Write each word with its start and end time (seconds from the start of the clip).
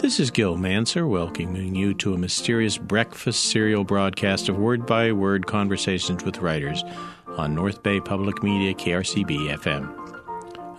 This 0.00 0.18
is 0.18 0.30
Gil 0.30 0.56
Mansergh 0.56 1.08
welcoming 1.08 1.74
you 1.74 1.92
to 1.94 2.14
a 2.14 2.18
mysterious 2.18 2.78
breakfast 2.78 3.46
serial 3.46 3.84
broadcast 3.84 4.48
of 4.48 4.56
word 4.56 4.86
by 4.86 5.12
word 5.12 5.46
conversations 5.46 6.24
with 6.24 6.38
writers 6.38 6.82
on 7.26 7.54
North 7.54 7.82
Bay 7.82 8.00
Public 8.00 8.42
Media 8.42 8.74
KRCB 8.74 9.58
FM. 9.58 9.99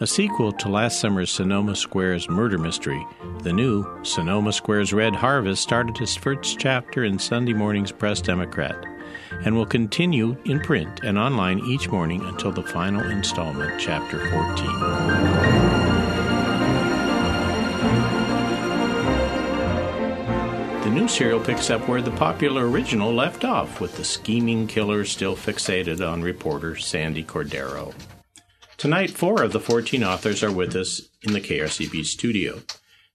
A 0.01 0.07
sequel 0.07 0.51
to 0.53 0.67
last 0.67 0.99
summer's 0.99 1.29
Sonoma 1.29 1.75
Squares 1.75 2.27
murder 2.27 2.57
mystery, 2.57 3.05
the 3.43 3.53
new 3.53 3.85
Sonoma 4.03 4.51
Squares 4.51 4.93
Red 4.93 5.13
Harvest 5.15 5.61
started 5.61 6.01
its 6.01 6.15
first 6.15 6.57
chapter 6.57 7.03
in 7.03 7.19
Sunday 7.19 7.53
morning's 7.53 7.91
Press 7.91 8.19
Democrat 8.19 8.83
and 9.45 9.53
will 9.55 9.67
continue 9.67 10.35
in 10.45 10.59
print 10.59 11.01
and 11.03 11.19
online 11.19 11.59
each 11.59 11.87
morning 11.89 12.25
until 12.25 12.51
the 12.51 12.63
final 12.63 13.07
installment, 13.11 13.79
Chapter 13.79 14.17
14. 14.27 14.65
The 20.83 20.89
new 20.89 21.07
serial 21.07 21.39
picks 21.39 21.69
up 21.69 21.87
where 21.87 22.01
the 22.01 22.09
popular 22.09 22.67
original 22.67 23.13
left 23.13 23.45
off, 23.45 23.79
with 23.79 23.95
the 23.97 24.03
scheming 24.03 24.65
killer 24.65 25.05
still 25.05 25.35
fixated 25.35 26.01
on 26.01 26.23
reporter 26.23 26.75
Sandy 26.75 27.23
Cordero. 27.23 27.93
Tonight, 28.81 29.11
four 29.11 29.43
of 29.43 29.51
the 29.51 29.59
14 29.59 30.03
authors 30.03 30.41
are 30.41 30.51
with 30.51 30.75
us 30.75 31.01
in 31.21 31.33
the 31.33 31.39
KRCB 31.39 32.03
studio. 32.03 32.63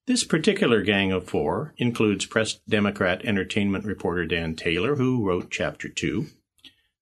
This 0.06 0.22
particular 0.22 0.80
gang 0.80 1.10
of 1.10 1.28
four 1.28 1.74
includes 1.76 2.24
Press 2.24 2.60
Democrat 2.68 3.24
entertainment 3.24 3.84
reporter 3.84 4.26
Dan 4.26 4.54
Taylor, 4.54 4.94
who 4.94 5.26
wrote 5.26 5.50
Chapter 5.50 5.88
2, 5.88 6.28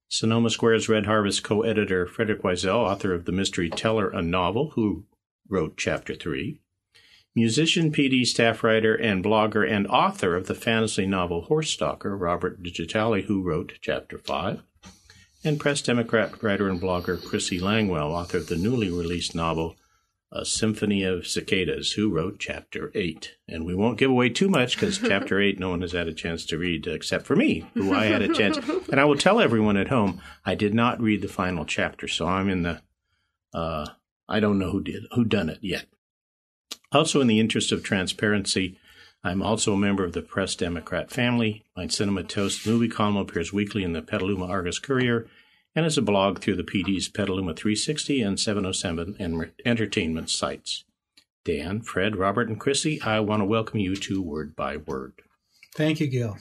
Sonoma 0.08 0.48
Square's 0.48 0.88
Red 0.88 1.04
Harvest 1.04 1.44
co 1.44 1.60
editor 1.60 2.06
Frederick 2.06 2.40
Weisel, 2.40 2.74
author 2.74 3.12
of 3.12 3.26
The 3.26 3.32
Mystery 3.32 3.68
Teller, 3.68 4.08
a 4.08 4.22
novel, 4.22 4.70
who 4.70 5.04
wrote 5.46 5.76
Chapter 5.76 6.14
3, 6.14 6.58
musician, 7.34 7.92
PD 7.92 8.24
staff 8.24 8.64
writer, 8.64 8.94
and 8.94 9.22
blogger 9.22 9.70
and 9.70 9.86
author 9.88 10.34
of 10.34 10.46
the 10.46 10.54
fantasy 10.54 11.04
novel 11.06 11.42
Horse-Stalker, 11.42 12.16
Robert 12.16 12.62
Digitale, 12.62 13.24
who 13.24 13.42
wrote 13.42 13.74
Chapter 13.82 14.16
5, 14.16 14.62
and 15.44 15.60
Press 15.60 15.82
Democrat 15.82 16.42
writer 16.42 16.68
and 16.68 16.80
blogger 16.80 17.18
Crissi 17.18 17.60
Langwell, 17.60 18.10
author 18.10 18.38
of 18.38 18.48
the 18.48 18.56
newly 18.56 18.88
released 18.90 19.34
novel 19.34 19.76
A 20.32 20.44
Symphony 20.44 21.02
of 21.02 21.26
Cicadas, 21.26 21.92
who 21.92 22.10
wrote 22.10 22.38
Chapter 22.38 22.90
8. 22.94 23.36
And 23.48 23.66
we 23.66 23.74
won't 23.74 23.98
give 23.98 24.10
away 24.10 24.30
too 24.30 24.48
much 24.48 24.76
because 24.76 24.98
Chapter 25.06 25.40
8 25.40 25.60
no 25.60 25.70
one 25.70 25.82
has 25.82 25.92
had 25.92 26.08
a 26.08 26.14
chance 26.14 26.46
to 26.46 26.58
read 26.58 26.86
except 26.86 27.26
for 27.26 27.36
me, 27.36 27.66
who 27.74 27.92
I 27.92 28.06
had 28.06 28.22
a 28.22 28.32
chance. 28.32 28.58
and 28.90 28.98
I 28.98 29.04
will 29.04 29.18
tell 29.18 29.40
everyone 29.40 29.76
at 29.76 29.88
home 29.88 30.20
I 30.44 30.54
did 30.54 30.74
not 30.74 31.00
read 31.00 31.22
the 31.22 31.28
final 31.28 31.64
chapter, 31.64 32.08
so 32.08 32.26
I'm 32.26 32.48
in 32.48 32.62
the. 32.62 32.80
Uh, 33.52 33.86
I 34.28 34.40
don't 34.40 34.58
know 34.58 34.70
who 34.70 34.82
did 34.82 35.04
who 35.12 35.24
done 35.24 35.48
it 35.50 35.58
yet. 35.60 35.86
Also, 36.90 37.20
in 37.20 37.26
the 37.26 37.40
interest 37.40 37.72
of 37.72 37.82
transparency, 37.82 38.78
I'm 39.26 39.40
also 39.40 39.72
a 39.72 39.78
member 39.78 40.04
of 40.04 40.12
the 40.12 40.20
Press 40.20 40.54
Democrat 40.54 41.10
family. 41.10 41.64
My 41.74 41.86
Cinema 41.86 42.24
Toast 42.24 42.66
movie 42.66 42.88
column 42.88 43.16
appears 43.16 43.54
weekly 43.54 43.82
in 43.82 43.94
the 43.94 44.02
Petaluma 44.02 44.44
Argus 44.44 44.78
Courier 44.78 45.26
and 45.74 45.86
as 45.86 45.96
a 45.96 46.02
blog 46.02 46.40
through 46.40 46.56
the 46.56 46.62
PD's 46.62 47.08
Petaluma 47.08 47.54
360 47.54 48.20
and 48.20 48.38
707 48.38 49.16
and 49.18 49.50
entertainment 49.64 50.28
sites. 50.28 50.84
Dan, 51.42 51.80
Fred, 51.80 52.16
Robert, 52.16 52.48
and 52.48 52.60
Crissi, 52.60 53.02
I 53.02 53.20
want 53.20 53.40
to 53.40 53.46
welcome 53.46 53.80
you 53.80 53.96
to 53.96 54.20
Word 54.20 54.54
by 54.54 54.76
Word. 54.76 55.14
Thank 55.74 56.00
you, 56.00 56.06
Gil. 56.06 56.36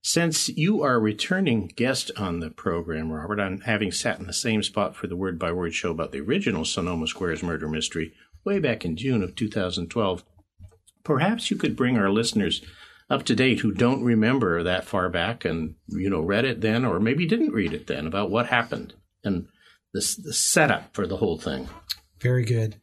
Since 0.00 0.50
you 0.50 0.80
are 0.82 0.94
a 0.94 1.00
returning 1.00 1.72
guest 1.74 2.12
on 2.16 2.38
the 2.38 2.50
program, 2.50 3.10
Robert, 3.10 3.40
I'm 3.40 3.62
having 3.62 3.90
sat 3.90 4.20
in 4.20 4.28
the 4.28 4.32
same 4.32 4.62
spot 4.62 4.94
for 4.94 5.08
the 5.08 5.16
Word 5.16 5.40
by 5.40 5.50
Word 5.50 5.74
show 5.74 5.90
about 5.90 6.12
the 6.12 6.20
original 6.20 6.64
Sonoma 6.64 7.08
Squares 7.08 7.42
murder 7.42 7.66
mystery 7.66 8.14
way 8.44 8.60
back 8.60 8.84
in 8.84 8.96
June 8.96 9.24
of 9.24 9.34
2012. 9.34 10.22
Perhaps 11.04 11.50
you 11.50 11.56
could 11.56 11.76
bring 11.76 11.96
our 11.96 12.10
listeners 12.10 12.62
up 13.10 13.24
to 13.24 13.34
date 13.34 13.60
who 13.60 13.72
don't 13.72 14.02
remember 14.02 14.62
that 14.62 14.84
far 14.84 15.08
back 15.08 15.44
and 15.44 15.74
you 15.88 16.08
know 16.08 16.20
read 16.20 16.44
it 16.44 16.60
then 16.60 16.84
or 16.84 16.98
maybe 16.98 17.26
didn't 17.26 17.52
read 17.52 17.72
it 17.72 17.86
then 17.86 18.06
about 18.06 18.30
what 18.30 18.46
happened 18.46 18.94
and 19.22 19.46
the, 19.92 20.00
the 20.24 20.32
setup 20.32 20.94
for 20.94 21.06
the 21.06 21.18
whole 21.18 21.38
thing. 21.38 21.68
Very 22.20 22.44
good. 22.44 22.76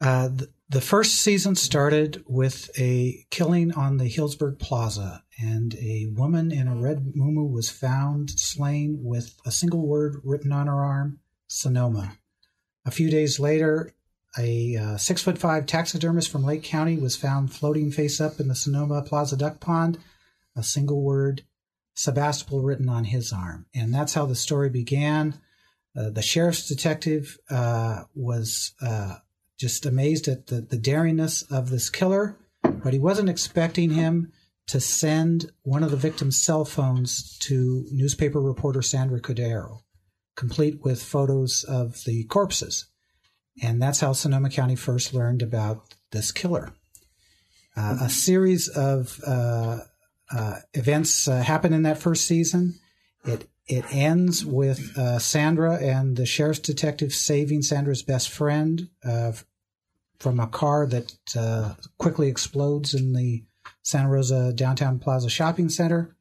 Uh, 0.00 0.28
the, 0.28 0.48
the 0.68 0.80
first 0.80 1.16
season 1.16 1.54
started 1.54 2.24
with 2.26 2.70
a 2.78 3.26
killing 3.30 3.72
on 3.72 3.98
the 3.98 4.10
Healdsburg 4.10 4.58
Plaza, 4.58 5.22
and 5.38 5.74
a 5.74 6.06
woman 6.14 6.50
in 6.50 6.66
a 6.66 6.74
red 6.74 7.12
muumuu 7.16 7.50
was 7.52 7.68
found 7.68 8.30
slain 8.30 9.00
with 9.02 9.36
a 9.44 9.52
single 9.52 9.86
word 9.86 10.20
written 10.24 10.50
on 10.50 10.66
her 10.66 10.82
arm, 10.82 11.20
Sonoma. 11.46 12.16
A 12.86 12.90
few 12.90 13.10
days 13.10 13.38
later, 13.38 13.94
a 14.38 14.76
uh, 14.76 14.96
six 14.96 15.22
foot 15.22 15.38
five 15.38 15.66
taxidermist 15.66 16.30
from 16.30 16.44
Lake 16.44 16.62
County 16.62 16.96
was 16.96 17.16
found 17.16 17.52
floating 17.52 17.90
face 17.90 18.20
up 18.20 18.40
in 18.40 18.48
the 18.48 18.54
Sonoma 18.54 19.02
Plaza 19.02 19.36
duck 19.36 19.60
pond, 19.60 19.98
a 20.56 20.62
single 20.62 21.02
word, 21.02 21.42
Sebastopol 21.94 22.62
written 22.62 22.88
on 22.88 23.04
his 23.04 23.32
arm. 23.32 23.66
And 23.74 23.92
that's 23.92 24.14
how 24.14 24.26
the 24.26 24.34
story 24.34 24.70
began. 24.70 25.34
Uh, 25.96 26.10
the 26.10 26.22
sheriff's 26.22 26.66
detective 26.66 27.38
uh, 27.50 28.04
was 28.14 28.72
uh, 28.80 29.16
just 29.58 29.84
amazed 29.84 30.28
at 30.28 30.46
the, 30.46 30.62
the 30.62 30.78
daringness 30.78 31.44
of 31.50 31.68
this 31.68 31.90
killer, 31.90 32.38
but 32.62 32.94
he 32.94 32.98
wasn't 32.98 33.28
expecting 33.28 33.90
him 33.90 34.32
to 34.68 34.80
send 34.80 35.52
one 35.62 35.82
of 35.82 35.90
the 35.90 35.96
victim's 35.96 36.42
cell 36.42 36.64
phones 36.64 37.36
to 37.38 37.86
newspaper 37.90 38.40
reporter 38.40 38.80
Sandra 38.80 39.20
Cordero, 39.20 39.80
complete 40.34 40.82
with 40.82 41.02
photos 41.02 41.64
of 41.64 42.04
the 42.04 42.24
corpses. 42.24 42.86
And 43.60 43.82
that's 43.82 44.00
how 44.00 44.12
Sonoma 44.12 44.50
County 44.50 44.76
first 44.76 45.12
learned 45.12 45.42
about 45.42 45.94
this 46.10 46.32
killer. 46.32 46.72
Uh, 47.76 47.98
a 48.02 48.10
series 48.10 48.68
of 48.68 49.20
uh, 49.26 49.80
uh, 50.30 50.56
events 50.74 51.26
uh, 51.28 51.42
happen 51.42 51.72
in 51.72 51.82
that 51.82 51.98
first 51.98 52.26
season. 52.26 52.74
It 53.24 53.48
it 53.66 53.84
ends 53.90 54.44
with 54.44 54.98
uh, 54.98 55.18
Sandra 55.18 55.76
and 55.76 56.16
the 56.16 56.26
sheriff's 56.26 56.58
detective 56.58 57.14
saving 57.14 57.62
Sandra's 57.62 58.02
best 58.02 58.28
friend 58.28 58.88
uh, 59.04 59.32
from 60.18 60.40
a 60.40 60.48
car 60.48 60.86
that 60.86 61.14
quickly 61.96 62.28
explodes 62.28 62.92
in 62.92 63.12
the 63.12 63.44
Santa 63.82 64.08
Rosa 64.08 64.52
Downtown 64.52 64.98
Plaza 64.98 65.30
Shopping 65.30 65.68
Center. 65.68 66.16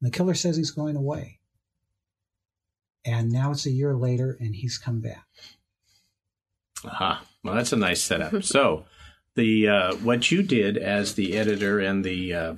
And 0.00 0.12
the 0.12 0.16
killer 0.16 0.34
says 0.34 0.56
he's 0.56 0.70
going 0.70 0.96
away. 0.96 1.40
And 3.04 3.30
now 3.30 3.52
it's 3.52 3.66
a 3.66 3.70
year 3.70 3.94
later, 3.94 4.36
and 4.40 4.54
he's 4.54 4.78
come 4.78 5.00
back. 5.00 5.26
Aha. 6.84 7.22
Well, 7.42 7.54
that's 7.54 7.72
a 7.72 7.76
nice 7.76 8.02
setup. 8.02 8.42
so, 8.44 8.84
the 9.34 9.68
uh, 9.68 9.94
what 9.96 10.30
you 10.30 10.42
did 10.42 10.76
as 10.76 11.14
the 11.14 11.36
editor 11.36 11.78
and 11.78 12.04
the 12.04 12.34
uh, 12.34 12.54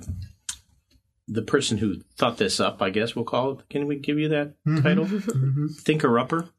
the 1.27 1.43
person 1.43 1.77
who 1.77 2.01
thought 2.17 2.37
this 2.37 2.59
up, 2.59 2.81
I 2.81 2.89
guess 2.89 3.15
we'll 3.15 3.25
call 3.25 3.51
it. 3.51 3.69
Can 3.69 3.85
we 3.85 3.97
give 3.97 4.17
you 4.17 4.29
that 4.29 4.55
mm-hmm. 4.65 4.81
title? 4.81 5.05
Mm-hmm. 5.05 5.67
Thinker 5.79 6.17
upper. 6.17 6.49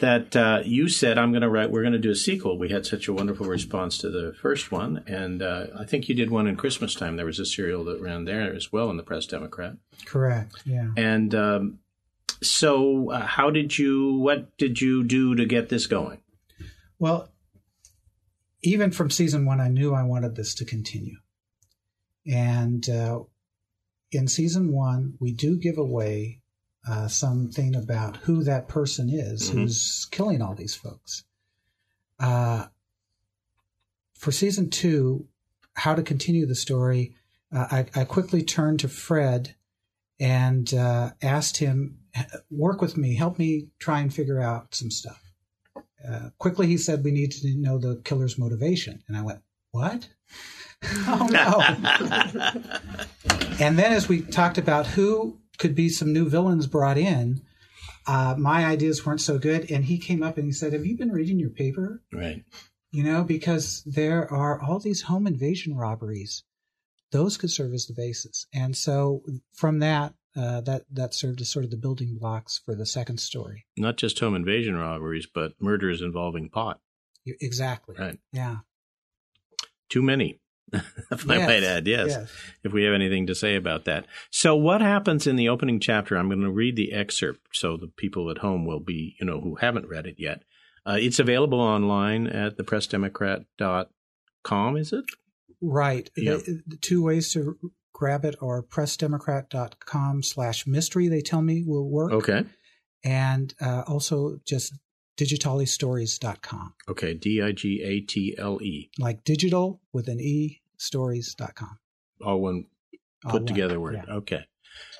That 0.00 0.34
uh, 0.34 0.60
you 0.64 0.88
said 0.88 1.18
I'm 1.18 1.30
going 1.30 1.42
to 1.42 1.48
write. 1.48 1.70
We're 1.70 1.82
going 1.82 1.92
to 1.92 2.00
do 2.00 2.10
a 2.10 2.16
sequel. 2.16 2.58
We 2.58 2.68
had 2.68 2.84
such 2.84 3.06
a 3.06 3.12
wonderful 3.12 3.46
response 3.46 3.96
to 3.98 4.10
the 4.10 4.34
first 4.42 4.72
one, 4.72 5.04
and 5.06 5.40
uh, 5.40 5.66
I 5.78 5.84
think 5.84 6.08
you 6.08 6.16
did 6.16 6.30
one 6.30 6.48
in 6.48 6.56
Christmas 6.56 6.96
time. 6.96 7.16
There 7.16 7.24
was 7.24 7.38
a 7.38 7.46
serial 7.46 7.84
that 7.84 8.00
ran 8.00 8.24
there 8.24 8.52
as 8.52 8.72
well 8.72 8.90
in 8.90 8.96
the 8.96 9.04
Press 9.04 9.24
Democrat. 9.24 9.76
Correct. 10.04 10.52
Yeah. 10.66 10.88
And 10.96 11.32
um, 11.36 11.78
so, 12.42 13.12
uh, 13.12 13.24
how 13.24 13.50
did 13.50 13.78
you? 13.78 14.18
What 14.18 14.56
did 14.58 14.80
you 14.80 15.04
do 15.04 15.36
to 15.36 15.46
get 15.46 15.68
this 15.68 15.86
going? 15.86 16.18
Well, 17.04 17.28
even 18.62 18.90
from 18.90 19.10
season 19.10 19.44
one, 19.44 19.60
I 19.60 19.68
knew 19.68 19.92
I 19.92 20.04
wanted 20.04 20.36
this 20.36 20.54
to 20.54 20.64
continue. 20.64 21.18
And 22.26 22.88
uh, 22.88 23.24
in 24.10 24.26
season 24.26 24.72
one, 24.72 25.12
we 25.20 25.30
do 25.30 25.58
give 25.58 25.76
away 25.76 26.40
uh, 26.88 27.08
something 27.08 27.74
about 27.74 28.16
who 28.16 28.42
that 28.44 28.68
person 28.68 29.10
is 29.10 29.50
mm-hmm. 29.50 29.58
who's 29.58 30.08
killing 30.12 30.40
all 30.40 30.54
these 30.54 30.74
folks. 30.74 31.24
Uh, 32.18 32.68
for 34.14 34.32
season 34.32 34.70
two, 34.70 35.28
how 35.74 35.94
to 35.94 36.02
continue 36.02 36.46
the 36.46 36.54
story, 36.54 37.16
uh, 37.54 37.66
I, 37.70 37.86
I, 37.94 38.04
quickly 38.04 38.42
turned 38.42 38.80
to 38.80 38.88
Fred 38.88 39.54
and 40.18 40.72
uh, 40.72 41.10
asked 41.20 41.58
him, 41.58 41.98
work 42.50 42.80
with 42.80 42.96
me, 42.96 43.14
help 43.14 43.38
me 43.38 43.68
try 43.78 44.00
and 44.00 44.14
figure 44.14 44.40
out 44.40 44.74
some 44.74 44.90
stuff. 44.90 45.23
Uh, 46.08 46.30
quickly 46.38 46.66
he 46.66 46.76
said 46.76 47.04
we 47.04 47.10
need 47.10 47.32
to 47.32 47.54
know 47.56 47.78
the 47.78 48.00
killer's 48.04 48.38
motivation. 48.38 49.02
And 49.08 49.16
i 49.16 49.22
went 49.22 49.40
what? 49.70 50.08
Oh 51.06 51.28
no. 51.30 51.62
And 53.60 53.78
then 53.78 53.92
as 53.92 54.08
we 54.08 54.20
talked 54.20 54.58
about 54.58 54.86
who 54.88 55.38
could 55.58 55.74
be 55.74 55.88
some 55.88 56.12
new 56.12 56.28
villains 56.28 56.66
brought 56.66 56.98
in 56.98 57.40
uh, 58.06 58.34
my 58.36 58.66
ideas 58.66 59.06
weren't 59.06 59.20
so 59.20 59.38
good. 59.38 59.70
And 59.70 59.84
he 59.84 59.98
came 59.98 60.22
up 60.22 60.36
and 60.36 60.46
he 60.46 60.52
said 60.52 60.72
have 60.72 60.84
you 60.84 60.96
been 60.96 61.12
reading 61.12 61.38
your 61.38 61.50
paper? 61.50 62.02
Right. 62.12 62.44
You 62.90 63.02
know 63.02 63.24
because 63.24 63.82
there 63.86 64.30
are 64.30 64.60
all 64.60 64.78
these 64.78 65.02
home 65.02 65.26
invasion 65.26 65.76
robberies. 65.76 66.44
Those 67.12 67.36
could 67.36 67.50
serve 67.50 67.72
as 67.72 67.86
the 67.86 67.94
basis. 67.94 68.46
And 68.52 68.76
so 68.76 69.22
from 69.52 69.78
that 69.78 70.14
uh, 70.36 70.60
that 70.62 70.82
that 70.90 71.14
served 71.14 71.40
as 71.40 71.50
sort 71.50 71.64
of 71.64 71.70
the 71.70 71.76
building 71.76 72.16
blocks 72.18 72.60
for 72.64 72.74
the 72.74 72.86
second 72.86 73.18
story. 73.18 73.66
Not 73.76 73.96
just 73.96 74.18
home 74.18 74.34
invasion 74.34 74.76
robberies, 74.76 75.28
but 75.32 75.52
murders 75.60 76.02
involving 76.02 76.48
pot. 76.48 76.80
Exactly. 77.26 77.94
Right. 77.98 78.18
Yeah. 78.32 78.58
Too 79.88 80.02
many. 80.02 80.40
if 80.72 81.30
I 81.30 81.38
might 81.38 81.62
add, 81.62 81.86
yes, 81.86 82.08
yes. 82.08 82.32
If 82.64 82.72
we 82.72 82.84
have 82.84 82.94
anything 82.94 83.26
to 83.26 83.34
say 83.34 83.54
about 83.54 83.84
that. 83.84 84.06
So, 84.30 84.56
what 84.56 84.80
happens 84.80 85.26
in 85.26 85.36
the 85.36 85.48
opening 85.48 85.78
chapter? 85.78 86.16
I'm 86.16 86.28
going 86.28 86.40
to 86.40 86.50
read 86.50 86.76
the 86.76 86.92
excerpt 86.92 87.48
so 87.52 87.76
the 87.76 87.88
people 87.88 88.30
at 88.30 88.38
home 88.38 88.64
will 88.64 88.80
be, 88.80 89.14
you 89.20 89.26
know, 89.26 89.40
who 89.40 89.56
haven't 89.56 89.88
read 89.88 90.06
it 90.06 90.16
yet. 90.18 90.42
Uh, 90.86 90.96
it's 90.98 91.18
available 91.18 91.60
online 91.60 92.26
at 92.26 92.56
thepressdemocrat.com, 92.56 94.76
is 94.76 94.92
it? 94.92 95.04
Right. 95.60 96.10
Yeah. 96.16 96.36
The, 96.36 96.62
the 96.66 96.76
two 96.76 97.04
ways 97.04 97.32
to 97.32 97.58
grab 97.94 98.26
it 98.26 98.34
are 98.42 98.62
pressdemocrat.com 98.62 100.22
slash 100.22 100.66
mystery, 100.66 101.08
they 101.08 101.22
tell 101.22 101.40
me 101.40 101.62
will 101.66 101.88
work. 101.88 102.12
Okay. 102.12 102.44
And 103.02 103.54
uh, 103.60 103.84
also 103.86 104.40
just 104.46 104.74
digitalestories.com, 105.16 106.74
Okay. 106.88 107.14
D 107.14 107.40
I 107.40 107.52
G 107.52 107.82
A 107.84 108.00
T 108.00 108.34
L 108.38 108.58
E. 108.62 108.90
like 108.98 109.24
digital 109.24 109.80
with 109.92 110.08
an 110.08 110.20
E, 110.20 110.60
stories.com. 110.76 111.78
All 112.24 112.40
one 112.40 112.66
All 113.24 113.32
put 113.32 113.42
one. 113.42 113.46
together 113.46 113.78
word. 113.80 113.94
Yeah. 114.06 114.14
Okay. 114.16 114.44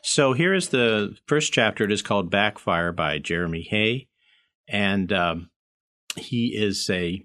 So 0.03 0.33
here 0.35 0.55
is 0.55 0.69
the 0.69 1.17
first 1.27 1.53
chapter. 1.53 1.85
It 1.85 1.93
is 1.93 2.03
called 2.03 2.31
Backfire 2.31 2.93
by 2.93 3.19
Jeremy 3.19 3.63
Hay. 3.71 4.09
And 4.69 5.13
um, 5.13 5.51
he 6.17 6.55
is 6.57 6.89
a, 6.91 7.25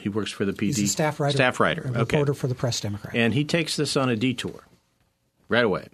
he 0.00 0.08
works 0.08 0.30
for 0.32 0.44
the 0.44 0.52
PD. 0.52 0.66
He's 0.76 0.78
a 0.82 0.86
staff 0.88 1.18
writer. 1.20 1.36
Staff 1.36 1.60
writer. 1.60 1.82
a 1.82 2.00
Okay. 2.00 2.16
reporter 2.18 2.34
for 2.34 2.46
the 2.48 2.54
Press 2.54 2.80
Democrat. 2.80 3.14
And 3.14 3.34
he 3.34 3.44
takes 3.44 3.76
this 3.76 3.96
on 3.96 4.08
a 4.08 4.16
detour 4.16 4.64
right 5.48 5.64
away. 5.64 5.88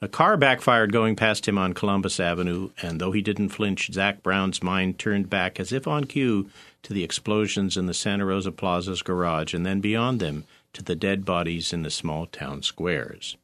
A 0.00 0.08
car 0.08 0.36
backfired 0.36 0.92
going 0.92 1.14
past 1.14 1.46
him 1.46 1.56
on 1.56 1.74
Columbus 1.74 2.18
Avenue, 2.18 2.70
and 2.82 3.00
though 3.00 3.12
he 3.12 3.22
didn't 3.22 3.50
flinch, 3.50 3.92
Zach 3.92 4.20
Brown's 4.22 4.60
mind 4.62 4.98
turned 4.98 5.30
back 5.30 5.60
as 5.60 5.72
if 5.72 5.86
on 5.86 6.04
cue 6.04 6.50
to 6.82 6.92
the 6.92 7.04
explosions 7.04 7.76
in 7.76 7.86
the 7.86 7.94
Santa 7.94 8.24
Rosa 8.26 8.50
Plaza's 8.50 9.00
garage, 9.02 9.54
and 9.54 9.64
then 9.64 9.80
beyond 9.80 10.18
them 10.18 10.44
to 10.72 10.82
the 10.82 10.96
dead 10.96 11.24
bodies 11.24 11.72
in 11.72 11.82
the 11.82 11.90
small 11.90 12.26
town 12.26 12.62
squares. 12.62 13.36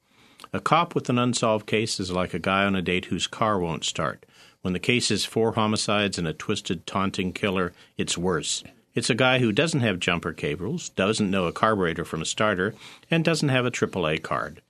A 0.52 0.58
cop 0.60 0.96
with 0.96 1.08
an 1.08 1.18
unsolved 1.18 1.66
case 1.66 2.00
is 2.00 2.10
like 2.10 2.34
a 2.34 2.38
guy 2.40 2.64
on 2.64 2.74
a 2.74 2.82
date 2.82 3.04
whose 3.04 3.26
car 3.28 3.60
won't 3.60 3.84
start. 3.84 4.26
When 4.62 4.72
the 4.72 4.80
case 4.80 5.12
is 5.12 5.24
four 5.24 5.52
homicides 5.52 6.18
and 6.18 6.26
a 6.26 6.32
twisted, 6.32 6.86
taunting 6.86 7.32
killer, 7.32 7.72
it's 7.96 8.18
worse. 8.18 8.64
It's 8.98 9.10
a 9.10 9.14
guy 9.14 9.38
who 9.38 9.52
doesn't 9.52 9.82
have 9.82 10.00
jumper 10.00 10.32
cables, 10.32 10.88
doesn't 10.88 11.30
know 11.30 11.46
a 11.46 11.52
carburetor 11.52 12.04
from 12.04 12.20
a 12.20 12.24
starter, 12.24 12.74
and 13.08 13.24
doesn't 13.24 13.48
have 13.48 13.64
a 13.64 13.70
AAA 13.70 14.24
card. 14.24 14.60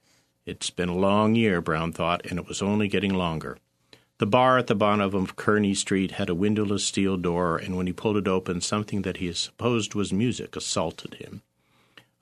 It's 0.45 0.69
been 0.69 0.91
a 0.91 0.95
long 0.95 1.35
year, 1.35 1.63
Brown 1.63 1.93
thought, 1.93 2.27
and 2.27 2.39
it 2.39 2.47
was 2.47 2.61
only 2.61 2.89
getting 2.89 3.15
longer. 3.15 3.57
The 4.19 4.27
bar 4.27 4.59
at 4.59 4.67
the 4.67 4.75
bottom 4.75 5.15
of 5.15 5.37
Kearny 5.37 5.75
Street 5.75 6.11
had 6.11 6.29
a 6.29 6.35
windowless 6.35 6.85
steel 6.85 7.17
door, 7.17 7.57
and 7.57 7.75
when 7.75 7.87
he 7.87 7.93
pulled 7.95 8.19
it 8.19 8.29
open, 8.29 8.61
something 8.61 9.01
that 9.01 9.17
he 9.17 9.33
supposed 9.33 9.95
was 9.95 10.13
music 10.13 10.57
assaulted 10.57 11.15
him. 11.15 11.41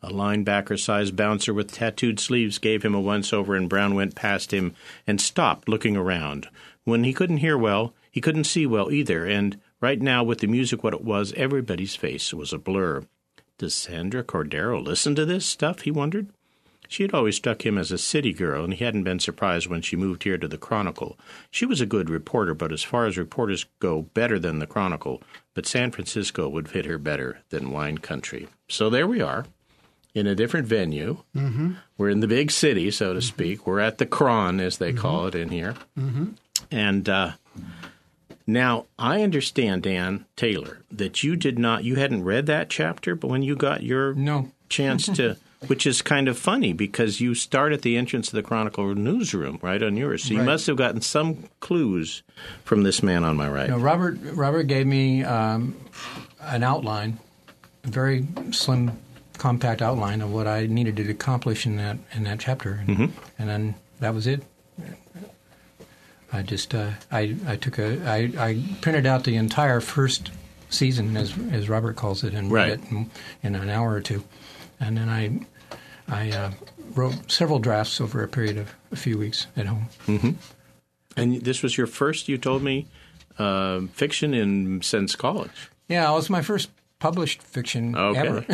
A 0.01 0.11
linebacker 0.11 0.79
sized 0.79 1.17
bouncer 1.17 1.53
with 1.53 1.73
tattooed 1.73 2.21
sleeves 2.21 2.59
gave 2.59 2.85
him 2.85 2.95
a 2.95 3.01
once 3.01 3.33
over, 3.33 3.57
and 3.57 3.69
Brown 3.69 3.97
went 3.97 4.15
past 4.15 4.55
him 4.55 4.77
and 5.09 5.21
stopped, 5.21 5.69
looking 5.69 5.97
around. 5.97 6.47
When 6.85 7.03
he 7.03 7.13
couldn't 7.13 7.39
hear 7.39 7.59
well, 7.59 7.95
he 8.13 8.21
couldn't 8.21 8.45
see 8.45 8.65
well 8.65 8.93
either, 8.93 9.27
and 9.27 9.61
right 9.81 10.01
now, 10.01 10.23
with 10.23 10.39
the 10.39 10.47
music 10.47 10.83
what 10.83 10.95
it 10.95 11.05
was, 11.05 11.33
everybody's 11.35 11.97
face 11.97 12.33
was 12.33 12.53
a 12.53 12.59
blur. 12.59 13.05
Does 13.59 13.75
Sandra 13.75 14.23
Cordero 14.23 14.85
listen 14.85 15.15
to 15.15 15.25
this 15.25 15.47
stuff? 15.47 15.83
he 15.83 15.91
wondered. 15.91 16.29
She 16.89 17.03
had 17.03 17.15
always 17.15 17.37
struck 17.37 17.67
him 17.67 17.79
as 17.79 17.91
a 17.91 17.99
city 17.99 18.33
girl, 18.33 18.65
and 18.65 18.75
he 18.75 18.85
hadn't 18.85 19.03
been 19.03 19.19
surprised 19.19 19.67
when 19.67 19.83
she 19.83 19.97
moved 19.97 20.23
here 20.23 20.39
to 20.39 20.47
the 20.47 20.59
Chronicle. 20.59 21.19
She 21.51 21.67
was 21.67 21.81
a 21.81 21.87
good 21.87 22.09
reporter, 22.09 22.55
but 22.55 22.73
as 22.73 22.83
far 22.83 23.07
as 23.07 23.19
reporters 23.19 23.67
go, 23.81 24.03
better 24.03 24.39
than 24.39 24.61
the 24.61 24.67
Chronicle. 24.67 25.23
But 25.55 25.67
San 25.67 25.91
Francisco 25.91 26.49
would 26.49 26.69
fit 26.69 26.85
her 26.85 26.99
better 26.99 27.41
than 27.51 27.73
wine 27.73 27.99
country. 27.99 28.49
So 28.69 28.89
there 28.89 29.07
we 29.07 29.21
are, 29.21 29.47
in 30.15 30.27
a 30.27 30.35
different 30.35 30.67
venue. 30.67 31.23
Mm-hmm. 31.35 31.73
We're 31.99 32.11
in 32.11 32.21
the 32.21 32.29
big 32.29 32.51
city, 32.51 32.91
so 32.91 33.15
to 33.15 33.23
speak. 33.23 33.67
We're 33.67 33.81
at 33.81 33.99
the 33.99 34.07
Cron, 34.07 34.61
as 34.61 34.79
they 34.79 34.93
call 34.93 35.27
it 35.27 35.35
in 35.35 35.49
here. 35.49 35.75
Mm-hmm. 35.99 36.33
And 36.71 37.09
uh, 37.09 37.33
now 38.47 38.87
I 38.99 39.23
understand, 39.23 39.83
Dan 39.83 40.25
Taylor, 40.37 40.83
that 40.91 41.23
you 41.23 41.37
did 41.37 41.59
not, 41.59 41.85
you 41.85 41.97
hadn't 41.97 42.25
read 42.25 42.47
that 42.47 42.69
chapter, 42.71 43.15
but 43.15 43.29
when 43.29 43.43
you 43.43 43.57
got 43.57 43.83
your 43.83 44.15
No. 44.15 44.51
chance 44.69 45.07
to, 45.07 45.37
which 45.67 45.87
is 45.87 46.03
kind 46.03 46.29
of 46.29 46.39
funny 46.39 46.73
because 46.73 47.21
you 47.21 47.35
start 47.35 47.73
at 47.73 47.83
the 47.83 47.97
entrance 47.97 48.29
of 48.29 48.35
the 48.35 48.43
Chronicle 48.43 48.95
newsroom, 48.95 49.59
right 49.63 49.83
on 49.83 49.97
yours. 49.97 50.25
So 50.25 50.35
you 50.35 50.41
Right. 50.41 50.47
must 50.47 50.67
have 50.69 50.77
gotten 50.77 51.01
some 51.01 51.45
clues 51.61 52.23
from 52.65 52.83
this 52.83 53.03
man 53.03 53.25
on 53.25 53.37
my 53.37 53.49
right. 53.49 53.69
No, 53.69 53.79
Robert 53.79 54.19
Robert 54.35 54.65
gave 54.65 54.87
me 54.87 55.25
um, 55.25 55.75
an 56.41 56.63
outline, 56.63 57.19
a 57.85 57.89
very 57.89 58.27
slim, 58.53 58.93
compact 59.39 59.83
outline 59.83 60.21
of 60.23 60.33
what 60.33 60.47
I 60.47 60.67
needed 60.67 60.97
to 60.97 61.11
accomplish 61.11 61.67
in 61.67 61.77
that 61.77 61.99
in 62.15 62.25
that 62.25 62.39
chapter, 62.41 62.73
and, 62.75 62.89
Mm-hmm. 62.89 63.19
and 63.39 63.49
then 63.49 63.75
that 64.01 64.15
was 64.15 64.27
it. 64.27 64.43
I 66.33 66.43
just 66.43 66.75
uh, 66.75 66.91
I 67.11 67.37
I 67.47 67.57
took 67.57 67.79
a 67.79 68.01
I, 68.09 68.31
I 68.49 68.63
printed 68.81 69.07
out 69.07 69.25
the 69.25 69.37
entire 69.37 69.81
first 69.81 70.31
season 70.71 71.17
as 71.17 71.35
as 71.53 71.69
Robert 71.69 71.97
calls 71.97 72.25
it 72.25 72.35
and 72.35 72.51
Right. 72.51 72.71
read 72.71 72.81
it 72.81 72.91
in, 72.91 73.11
in 73.43 73.55
an 73.55 73.69
hour 73.69 73.93
or 73.95 74.01
two, 74.01 74.25
and 74.81 74.97
then 74.97 75.09
I 75.09 75.41
I 76.09 76.31
uh, 76.31 76.51
wrote 76.95 77.31
several 77.31 77.59
drafts 77.59 78.01
over 78.01 78.23
a 78.23 78.29
period 78.29 78.59
of 78.59 78.75
a 78.93 78.97
few 78.97 79.19
weeks 79.19 79.47
at 79.57 79.67
home. 79.67 79.89
And 81.17 81.41
this 81.43 81.63
was 81.63 81.79
your 81.79 81.87
first, 81.87 82.29
you 82.29 82.37
told 82.39 82.63
me, 82.63 82.87
uh, 83.39 83.81
fiction 83.93 84.35
in 84.35 84.83
since 84.83 85.17
college. 85.17 85.71
Yeah, 85.89 86.11
it 86.11 86.15
was 86.15 86.29
my 86.29 86.43
first 86.43 86.69
published 87.07 87.43
fiction 87.43 87.95
Okay. 87.97 88.19
ever. 88.21 88.45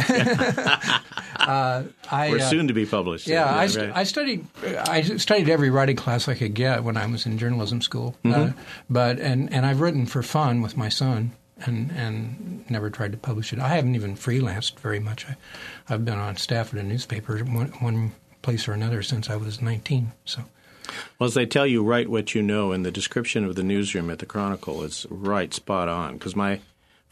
uh, 1.38 1.82
I, 2.10 2.30
Or 2.32 2.36
uh, 2.38 2.40
soon 2.40 2.68
to 2.68 2.74
be 2.74 2.86
published. 2.86 3.26
yeah, 3.26 3.52
I, 3.54 3.66
st- 3.66 3.88
right. 3.88 3.96
I 3.96 4.04
studied 4.04 4.46
I 4.88 5.02
studied 5.02 5.48
every 5.48 5.70
writing 5.70 5.96
class 5.96 6.28
I 6.28 6.34
could 6.34 6.54
get 6.54 6.84
when 6.84 6.96
I 6.96 7.06
was 7.06 7.26
in 7.26 7.38
journalism 7.38 7.80
school. 7.82 8.16
Uh, 8.24 8.28
Mm-hmm. 8.32 8.60
but 8.90 9.18
and, 9.20 9.52
and 9.52 9.66
I've 9.66 9.80
written 9.80 10.06
for 10.06 10.22
fun 10.22 10.62
with 10.62 10.76
my 10.76 10.88
son 10.88 11.32
and 11.66 11.90
and 11.92 12.64
never 12.70 12.90
tried 12.90 13.12
to 13.12 13.18
publish 13.18 13.52
it. 13.52 13.58
I 13.58 13.68
haven't 13.68 13.94
even 13.94 14.16
freelanced 14.16 14.78
very 14.80 15.00
much. 15.00 15.26
I, 15.28 15.36
I've 15.88 16.04
been 16.04 16.18
on 16.18 16.36
staff 16.36 16.72
at 16.74 16.80
a 16.80 16.82
newspaper 16.82 17.38
one, 17.44 17.68
one 17.80 18.12
place 18.42 18.66
or 18.68 18.72
another 18.72 19.02
since 19.02 19.28
I 19.30 19.36
was 19.36 19.60
19. 19.62 20.12
So 20.24 20.42
Well, 21.18 21.26
as 21.28 21.34
they 21.34 21.46
tell 21.46 21.66
you, 21.66 21.82
write 21.84 22.08
what 22.08 22.34
you 22.34 22.42
know, 22.42 22.72
and 22.72 22.84
the 22.84 22.90
description 22.90 23.44
of 23.44 23.54
the 23.54 23.62
newsroom 23.62 24.10
at 24.10 24.18
the 24.18 24.26
Chronicle 24.26 24.82
is 24.82 25.06
right 25.10 25.52
spot 25.54 25.88
on. 25.88 26.14
Because 26.14 26.34
my 26.34 26.60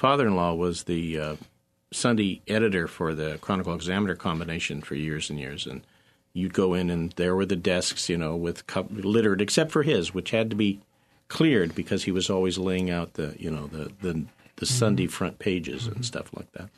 father-in-law 0.00 0.54
was 0.54 0.84
the 0.84 1.20
uh, 1.20 1.36
Sunday 1.92 2.40
editor 2.48 2.88
for 2.88 3.14
the 3.14 3.36
Chronicle 3.42 3.74
Examiner 3.74 4.16
combination 4.16 4.80
for 4.80 4.94
years 4.94 5.28
and 5.28 5.38
years, 5.38 5.66
and 5.66 5.82
you'd 6.32 6.54
go 6.54 6.72
in, 6.72 6.88
and 6.88 7.12
there 7.12 7.36
were 7.36 7.44
the 7.44 7.54
desks, 7.54 8.08
you 8.08 8.16
know, 8.16 8.34
with 8.34 8.66
cup, 8.66 8.86
littered, 8.90 9.42
except 9.42 9.70
for 9.70 9.82
his, 9.82 10.14
which 10.14 10.30
had 10.30 10.48
to 10.48 10.56
be 10.56 10.80
cleared 11.28 11.74
because 11.74 12.04
he 12.04 12.10
was 12.10 12.30
always 12.30 12.56
laying 12.56 12.90
out 12.90 13.12
the, 13.14 13.36
you 13.38 13.50
know, 13.50 13.66
the 13.66 13.92
the, 14.00 14.24
the 14.56 14.64
Sunday 14.64 15.06
front 15.06 15.38
pages 15.38 15.86
and 15.86 16.02
stuff 16.04 16.30
like 16.34 16.50
that. 16.52 16.70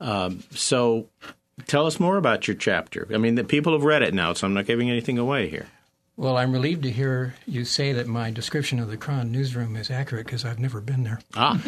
Um, 0.00 0.44
so. 0.50 1.08
Tell 1.68 1.86
us 1.86 2.00
more 2.00 2.16
about 2.16 2.48
your 2.48 2.56
chapter. 2.56 3.06
I 3.14 3.18
mean, 3.18 3.36
the 3.36 3.44
people 3.44 3.74
have 3.74 3.84
read 3.84 4.02
it 4.02 4.12
now, 4.12 4.32
so 4.32 4.44
I'm 4.44 4.54
not 4.54 4.66
giving 4.66 4.90
anything 4.90 5.18
away 5.18 5.48
here. 5.48 5.68
Well, 6.16 6.36
I'm 6.36 6.52
relieved 6.52 6.84
to 6.84 6.90
hear 6.92 7.34
you 7.44 7.64
say 7.64 7.92
that 7.92 8.06
my 8.06 8.30
description 8.30 8.78
of 8.78 8.88
the 8.88 8.96
Cron 8.96 9.32
newsroom 9.32 9.74
is 9.74 9.90
accurate 9.90 10.26
because 10.26 10.44
I've 10.44 10.60
never 10.60 10.80
been 10.80 11.02
there. 11.02 11.20
Ah, 11.34 11.60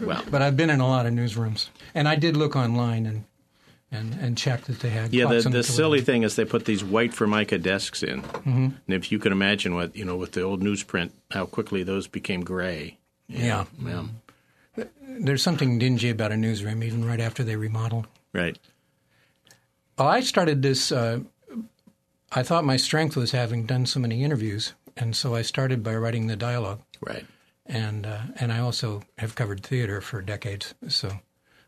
well, 0.00 0.22
But 0.30 0.42
I've 0.42 0.56
been 0.56 0.70
in 0.70 0.78
a 0.80 0.86
lot 0.86 1.06
of 1.06 1.12
newsrooms, 1.12 1.68
and 1.92 2.06
I 2.06 2.14
did 2.14 2.36
look 2.36 2.54
online 2.56 3.06
and 3.06 3.24
and, 3.92 4.14
and 4.20 4.38
check 4.38 4.62
that 4.66 4.78
they 4.78 4.90
had. 4.90 5.12
yeah. 5.12 5.26
The, 5.26 5.48
the 5.48 5.64
silly 5.64 6.00
thing 6.00 6.22
is 6.22 6.36
they 6.36 6.44
put 6.44 6.64
these 6.64 6.84
white 6.84 7.12
formica 7.12 7.58
desks 7.58 8.04
in, 8.04 8.22
mm-hmm. 8.22 8.50
and 8.50 8.74
if 8.86 9.10
you 9.10 9.18
can 9.18 9.32
imagine 9.32 9.74
what 9.74 9.96
you 9.96 10.04
know 10.04 10.14
with 10.16 10.32
the 10.32 10.42
old 10.42 10.62
newsprint, 10.62 11.10
how 11.32 11.46
quickly 11.46 11.82
those 11.82 12.06
became 12.06 12.42
gray. 12.42 12.98
Yeah. 13.26 13.64
Yeah, 13.84 14.04
there's 15.02 15.42
something 15.42 15.78
dingy 15.80 16.10
about 16.10 16.30
a 16.30 16.36
newsroom, 16.36 16.84
even 16.84 17.04
right 17.04 17.20
after 17.20 17.42
they 17.42 17.56
remodel. 17.56 18.06
right. 18.32 18.56
Well, 19.98 20.08
I 20.08 20.20
started 20.20 20.62
this. 20.62 20.92
Uh, 20.92 21.20
I 22.32 22.42
thought 22.42 22.64
my 22.64 22.76
strength 22.76 23.16
was 23.16 23.32
having 23.32 23.66
done 23.66 23.86
so 23.86 24.00
many 24.00 24.22
interviews, 24.22 24.74
and 24.96 25.16
so 25.16 25.34
I 25.34 25.42
started 25.42 25.82
by 25.82 25.94
writing 25.96 26.26
the 26.26 26.36
dialogue. 26.36 26.80
Right. 27.00 27.26
and 27.66 28.06
uh, 28.06 28.22
and 28.36 28.52
I 28.52 28.58
also 28.60 29.02
have 29.18 29.34
covered 29.34 29.62
theater 29.62 30.00
for 30.00 30.20
decades, 30.22 30.74
so 30.88 31.20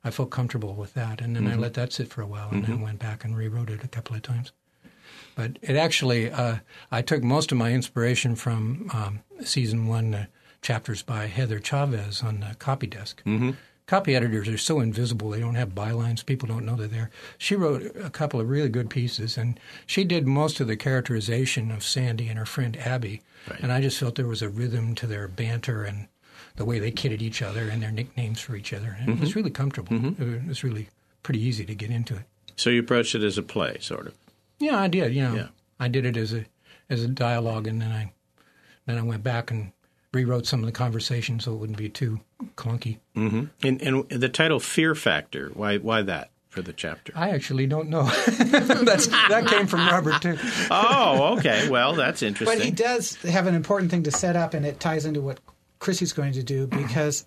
I 0.04 0.10
felt 0.10 0.30
comfortable 0.30 0.74
with 0.74 0.94
that. 0.94 1.20
And 1.20 1.34
then 1.36 1.46
I 1.46 1.54
let 1.56 1.74
that 1.74 1.92
sit 1.92 2.08
for 2.08 2.22
a 2.22 2.26
while, 2.26 2.50
and 2.50 2.64
then 2.64 2.80
went 2.80 2.98
back 2.98 3.24
and 3.24 3.36
rewrote 3.36 3.70
it 3.70 3.84
a 3.84 3.88
couple 3.88 4.14
of 4.16 4.22
times. 4.22 4.52
But 5.34 5.58
it 5.62 5.76
actually, 5.76 6.30
uh, 6.30 6.56
I 6.90 7.02
took 7.02 7.22
most 7.22 7.52
of 7.52 7.58
my 7.58 7.72
inspiration 7.72 8.36
from 8.36 8.90
um, 8.92 9.20
season 9.44 9.86
one 9.86 10.14
uh, 10.14 10.26
chapters 10.60 11.02
by 11.02 11.26
Heather 11.26 11.58
Chavez 11.58 12.22
on 12.22 12.40
the 12.40 12.54
copy 12.58 12.86
desk, 12.86 13.22
copy 13.92 14.16
editors 14.16 14.48
are 14.48 14.56
so 14.56 14.80
invisible; 14.80 15.28
they 15.28 15.40
don't 15.40 15.54
have 15.54 15.74
bylines. 15.74 16.24
People 16.24 16.48
don't 16.48 16.64
know 16.64 16.76
they're 16.76 16.88
there. 16.88 17.10
She 17.36 17.54
wrote 17.54 17.94
a 17.94 18.08
couple 18.08 18.40
of 18.40 18.48
really 18.48 18.70
good 18.70 18.88
pieces, 18.88 19.36
and 19.36 19.60
she 19.86 20.02
did 20.02 20.26
most 20.26 20.60
of 20.60 20.66
the 20.66 20.76
characterization 20.76 21.70
of 21.70 21.84
Sandy 21.84 22.28
and 22.28 22.38
her 22.38 22.46
friend 22.46 22.74
Abby. 22.78 23.20
Right. 23.50 23.60
And 23.60 23.70
I 23.70 23.82
just 23.82 23.98
felt 23.98 24.14
there 24.14 24.26
was 24.26 24.40
a 24.40 24.48
rhythm 24.48 24.94
to 24.94 25.06
their 25.06 25.28
banter 25.28 25.84
and 25.84 26.08
the 26.56 26.64
way 26.64 26.78
they 26.78 26.90
kidded 26.90 27.20
each 27.20 27.42
other 27.42 27.68
and 27.68 27.82
their 27.82 27.90
nicknames 27.90 28.40
for 28.40 28.56
each 28.56 28.72
other. 28.72 28.96
And 28.98 29.10
It 29.10 29.20
was 29.20 29.30
mm-hmm. 29.30 29.38
really 29.40 29.50
comfortable. 29.50 29.92
Mm-hmm. 29.92 30.22
It 30.22 30.48
was 30.48 30.64
really 30.64 30.88
pretty 31.22 31.42
easy 31.42 31.66
to 31.66 31.74
get 31.74 31.90
into 31.90 32.14
it. 32.14 32.22
So 32.56 32.70
you 32.70 32.80
approached 32.80 33.14
it 33.14 33.22
as 33.22 33.36
a 33.36 33.42
play, 33.42 33.76
sort 33.80 34.06
of. 34.06 34.14
Yeah, 34.58 34.80
I 34.80 34.88
did. 34.88 35.12
You 35.12 35.22
know, 35.22 35.34
Yeah. 35.34 35.48
I 35.78 35.88
did 35.88 36.06
it 36.06 36.16
as 36.16 36.32
a 36.32 36.46
as 36.88 37.04
a 37.04 37.08
dialogue, 37.08 37.66
and 37.66 37.82
then 37.82 37.90
I 37.90 38.12
then 38.86 38.96
I 38.96 39.02
went 39.02 39.22
back 39.22 39.50
and 39.50 39.72
rewrote 40.12 40.46
some 40.46 40.60
of 40.60 40.66
the 40.66 40.72
conversation 40.72 41.40
so 41.40 41.52
it 41.54 41.56
wouldn't 41.56 41.78
be 41.78 41.88
too 41.88 42.20
clunky. 42.56 42.98
Mm-hmm. 43.16 43.44
And, 43.66 43.82
and 43.82 44.08
the 44.10 44.28
title 44.28 44.60
"Fear 44.60 44.94
Factor." 44.94 45.50
Why? 45.54 45.78
Why 45.78 46.02
that 46.02 46.30
for 46.48 46.60
the 46.62 46.72
chapter? 46.72 47.12
I 47.16 47.30
actually 47.30 47.66
don't 47.66 47.88
know. 47.88 48.02
That's 48.26 49.06
that 49.06 49.46
came 49.48 49.66
from 49.66 49.80
Robert 49.86 50.20
too. 50.20 50.36
oh, 50.70 51.36
okay. 51.38 51.68
Well, 51.68 51.94
that's 51.94 52.22
interesting. 52.22 52.58
But 52.58 52.64
he 52.64 52.70
does 52.70 53.14
have 53.22 53.46
an 53.46 53.54
important 53.54 53.90
thing 53.90 54.02
to 54.02 54.10
set 54.10 54.36
up, 54.36 54.52
and 54.54 54.66
it 54.66 54.78
ties 54.80 55.06
into 55.06 55.20
what 55.22 55.40
Crissi's 55.80 56.12
going 56.12 56.34
to 56.34 56.42
do 56.42 56.66
because 56.66 57.24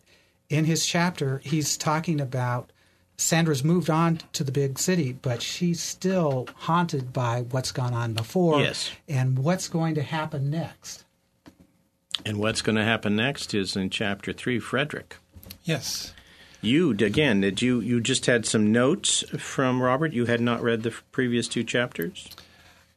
in 0.50 0.66
his 0.66 0.86
chapter, 0.86 1.40
he's 1.44 1.76
talking 1.78 2.22
about 2.22 2.72
Sandra's 3.18 3.64
moved 3.64 3.90
on 3.90 4.20
to 4.34 4.44
the 4.44 4.52
big 4.52 4.78
city, 4.78 5.14
but 5.14 5.42
she's 5.42 5.82
still 5.82 6.48
haunted 6.56 7.12
by 7.14 7.42
what's 7.50 7.72
gone 7.72 7.94
on 7.94 8.14
before 8.14 8.60
Yes. 8.62 8.92
and 9.08 9.40
what's 9.40 9.68
going 9.70 9.96
to 9.96 10.04
happen 10.04 10.50
next. 10.52 11.05
And 12.26 12.38
what's 12.38 12.62
going 12.62 12.76
to 12.76 12.84
happen 12.84 13.16
next 13.16 13.54
is 13.54 13.76
in 13.76 13.90
chapter 13.90 14.32
three. 14.34 14.60
Frederick, 14.60 15.18
Yes. 15.64 16.14
you 16.62 16.92
again. 16.92 17.42
Did 17.42 17.62
you? 17.62 17.80
You 17.82 18.00
just 18.02 18.26
had 18.26 18.46
some 18.46 18.72
notes 18.72 19.24
from 19.38 19.82
Robert. 19.82 20.14
You 20.14 20.26
had 20.26 20.42
not 20.42 20.62
read 20.62 20.84
the 20.84 20.92
previous 21.12 21.48
two 21.48 21.64
chapters. 21.64 22.30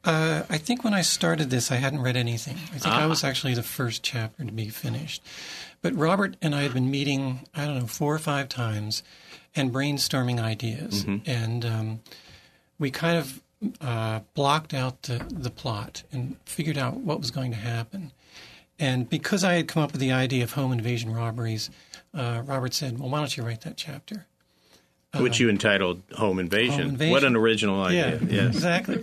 Uh, 0.04 0.44
I 0.48 0.58
think 0.58 0.84
when 0.84 0.94
I 0.94 1.02
started 1.02 1.50
this, 1.50 1.72
I 1.72 1.76
hadn't 1.76 2.00
read 2.00 2.16
anything. 2.16 2.54
I 2.72 2.78
think 2.78 2.94
I 2.94 3.02
Ah. 3.02 3.08
was 3.08 3.24
actually 3.24 3.54
the 3.54 3.62
first 3.64 4.02
chapter 4.02 4.44
to 4.44 4.52
be 4.52 4.68
finished. 4.68 5.22
But 5.82 5.94
Robert 5.94 6.36
and 6.40 6.54
I 6.54 6.62
had 6.62 6.72
been 6.72 6.90
meeting, 6.90 7.40
I 7.54 7.66
don't 7.66 7.78
know, 7.80 7.86
four 7.86 8.14
or 8.14 8.18
five 8.18 8.48
times 8.48 9.02
and 9.54 9.72
brainstorming 9.72 10.40
ideas. 10.40 11.04
And 11.26 11.64
um, 11.64 12.00
we 12.78 12.90
kind 12.90 13.18
of 13.18 13.42
uh, 13.80 14.20
blocked 14.34 14.72
out 14.72 15.02
the, 15.02 15.24
the 15.30 15.50
plot 15.50 16.04
and 16.12 16.36
figured 16.44 16.78
out 16.78 16.98
what 16.98 17.18
was 17.20 17.30
going 17.32 17.50
to 17.50 17.56
happen. 17.58 18.12
And 18.78 19.08
because 19.08 19.42
I 19.44 19.54
had 19.54 19.66
come 19.68 19.82
up 19.82 19.92
with 19.92 20.00
the 20.00 20.12
idea 20.12 20.44
of 20.44 20.52
home 20.52 20.72
invasion 20.72 21.12
robberies, 21.12 21.70
uh, 22.14 22.42
Robert 22.44 22.74
said, 22.74 22.98
Well, 22.98 23.08
why 23.08 23.18
don't 23.18 23.36
you 23.36 23.42
write 23.42 23.62
that 23.62 23.76
chapter? 23.76 24.26
which 25.16 25.40
you 25.40 25.48
entitled 25.48 26.02
Home 26.16 26.38
Invasion. 26.38 26.80
Home 26.80 26.88
Invasion. 26.90 27.12
What 27.12 27.24
an 27.24 27.34
original 27.34 27.82
idea. 27.82 28.20
Yeah, 28.22 28.28
Yes. 28.30 28.54
exactly. 28.56 29.02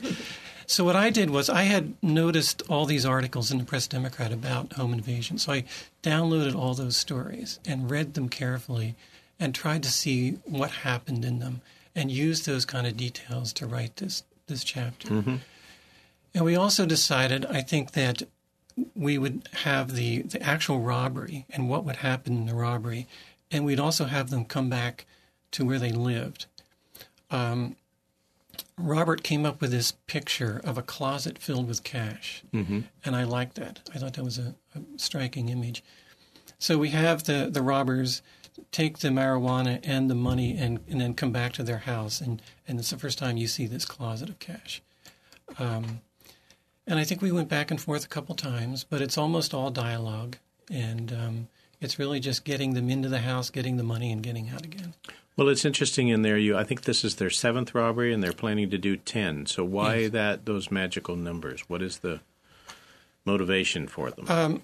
So 0.68 0.84
what 0.84 0.96
I 0.96 1.10
did 1.10 1.30
was 1.32 1.50
I 1.50 1.64
had 1.64 1.96
noticed 2.02 2.62
all 2.70 2.86
these 2.86 3.06
articles 3.06 3.52
in 3.52 3.58
the 3.58 3.64
Press 3.66 3.88
Democrat 3.88 4.32
about 4.32 4.74
home 4.74 4.94
invasion. 4.94 5.38
So 5.40 5.52
I 5.52 5.64
downloaded 6.04 6.56
all 6.56 6.74
those 6.74 6.96
stories 6.96 7.60
and 7.68 7.90
read 7.90 8.14
them 8.14 8.30
carefully 8.30 8.96
and 9.40 9.54
tried 9.54 9.84
to 9.84 9.92
see 9.92 10.34
what 10.46 10.72
happened 10.72 11.26
in 11.26 11.40
them 11.40 11.62
and 11.96 12.12
used 12.12 12.46
those 12.46 12.66
kind 12.66 12.88
of 12.88 12.96
details 12.96 13.52
to 13.54 13.66
write 13.68 13.98
this 13.98 14.24
this 14.48 14.64
chapter. 14.64 15.40
And 16.34 16.46
we 16.46 16.56
also 16.56 16.86
decided, 16.86 17.46
I 17.48 17.62
think 17.62 17.92
that 17.94 18.24
we 18.96 19.18
would 19.18 19.48
have 19.64 19.96
the, 19.96 20.22
the 20.24 20.42
actual 20.42 20.80
robbery 20.80 21.46
and 21.50 21.70
what 21.70 21.86
would 21.86 21.98
happen 21.98 22.36
in 22.36 22.46
the 22.46 22.56
robbery, 22.56 23.08
and 23.52 23.66
we'd 23.66 23.80
also 23.80 24.06
have 24.06 24.30
them 24.30 24.46
come 24.46 24.70
back 24.70 25.06
to 25.52 25.66
where 25.66 25.80
they 25.80 25.92
lived. 25.92 26.46
Um, 27.32 27.76
Robert 28.78 29.24
came 29.24 29.46
up 29.46 29.62
with 29.62 29.72
this 29.72 29.94
picture 30.08 30.62
of 30.64 30.78
a 30.78 30.82
closet 30.82 31.38
filled 31.38 31.68
with 31.68 31.84
cash, 31.84 32.44
mm-hmm. 32.54 32.82
and 33.04 33.16
I 33.16 33.24
liked 33.24 33.56
that. 33.56 33.80
I 33.94 33.98
thought 33.98 34.14
that 34.14 34.24
was 34.24 34.38
a, 34.38 34.56
a 34.76 34.82
striking 34.98 35.50
image. 35.50 35.84
So 36.60 36.78
we 36.78 36.90
have 36.90 37.24
the, 37.24 37.50
the 37.52 37.62
robbers 37.62 38.22
take 38.72 39.00
the 39.00 39.10
marijuana 39.10 39.80
and 39.84 40.10
the 40.10 40.16
money 40.16 40.58
and, 40.58 40.80
and 40.90 41.00
then 41.00 41.14
come 41.14 41.32
back 41.32 41.54
to 41.54 41.64
their 41.64 41.80
house, 41.80 42.20
and, 42.22 42.42
and 42.68 42.80
it's 42.80 42.90
the 42.90 42.98
first 42.98 43.18
time 43.18 43.38
you 43.38 43.48
see 43.48 43.66
this 43.66 43.86
closet 43.86 44.30
of 44.30 44.40
cash. 44.40 44.82
Um, 45.60 46.02
and 46.88 47.00
I 47.00 47.04
think 47.04 47.22
we 47.22 47.32
went 47.32 47.50
back 47.50 47.72
and 47.72 47.80
forth 47.82 48.06
a 48.06 48.08
couple 48.10 48.36
times, 48.36 48.84
but 48.84 49.02
it's 49.02 49.18
almost 49.18 49.54
all 49.54 49.70
dialogue, 49.72 50.38
and 50.72 51.12
um, 51.14 51.48
it's 51.82 51.98
really 52.00 52.20
just 52.20 52.44
getting 52.46 52.74
them 52.74 52.90
into 52.90 53.10
the 53.10 53.20
house, 53.20 53.50
getting 53.50 53.78
the 53.78 53.84
money, 53.84 54.12
and 54.12 54.22
getting 54.24 54.50
out 54.50 54.64
again. 54.66 54.94
Well, 55.38 55.50
it's 55.50 55.66
interesting 55.66 56.08
in 56.08 56.22
there. 56.22 56.38
You, 56.38 56.56
I 56.58 56.64
think 56.64 56.84
this 56.84 57.04
is 57.04 57.16
their 57.16 57.30
seventh 57.30 57.76
robbery, 57.76 58.14
and 58.14 58.24
they're 58.24 58.32
planning 58.32 58.70
to 58.70 58.78
do 58.78 58.96
ten. 58.96 59.46
So 59.46 59.64
why 59.66 59.96
Yes. 59.98 60.12
that 60.12 60.46
those 60.46 60.72
magical 60.72 61.16
numbers? 61.16 61.62
What 61.68 61.82
is 61.82 61.98
the 61.98 62.22
motivation 63.26 63.88
for 63.88 64.12
them? 64.12 64.26
Um, 64.30 64.62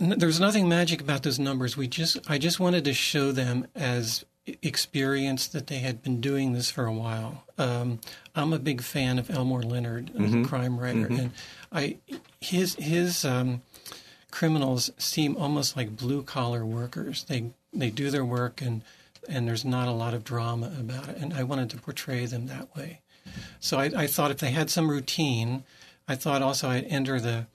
N- 0.00 0.14
There's 0.16 0.38
nothing 0.38 0.68
magic 0.68 1.00
about 1.00 1.24
those 1.24 1.38
numbers. 1.40 1.76
We 1.76 1.88
just 1.88 2.18
I 2.30 2.38
just 2.38 2.60
wanted 2.60 2.84
to 2.84 2.94
show 2.94 3.32
them 3.32 3.66
as 3.74 4.24
experience 4.62 5.48
that 5.48 5.66
they 5.66 5.78
had 5.78 6.02
been 6.02 6.20
doing 6.20 6.52
this 6.52 6.70
for 6.70 6.86
a 6.86 6.92
while. 6.92 7.44
Um, 7.58 8.00
I'm 8.34 8.52
a 8.52 8.58
big 8.58 8.82
fan 8.82 9.18
of 9.18 9.30
Elmore 9.30 9.62
Leonard 9.62 10.10
a 10.44 10.46
crime 10.46 10.78
writer, 10.78 11.06
and 11.06 11.32
I 11.72 11.98
his 12.40 12.74
his 12.76 13.24
um, 13.24 13.62
criminals 14.30 14.90
seem 14.98 15.36
almost 15.36 15.76
like 15.76 15.96
blue 15.96 16.22
collar 16.22 16.64
workers. 16.64 17.24
They 17.24 17.52
they 17.72 17.90
do 17.90 18.10
their 18.10 18.24
work 18.24 18.60
and 18.60 18.82
and 19.28 19.46
there's 19.46 19.64
not 19.64 19.88
a 19.88 19.92
lot 19.92 20.14
of 20.14 20.24
drama 20.24 20.72
about 20.78 21.08
it. 21.08 21.18
And 21.18 21.34
I 21.34 21.42
wanted 21.42 21.70
to 21.70 21.76
portray 21.76 22.26
them 22.26 22.46
that 22.46 22.74
way. 22.74 23.02
So 23.60 23.78
I, 23.78 23.90
I 23.94 24.06
thought 24.06 24.30
if 24.30 24.38
they 24.38 24.52
had 24.52 24.70
some 24.70 24.90
routine, 24.90 25.64
I 26.08 26.14
thought 26.14 26.40
also 26.40 26.68
I'd 26.68 26.84
enter 26.84 27.20
the 27.20 27.46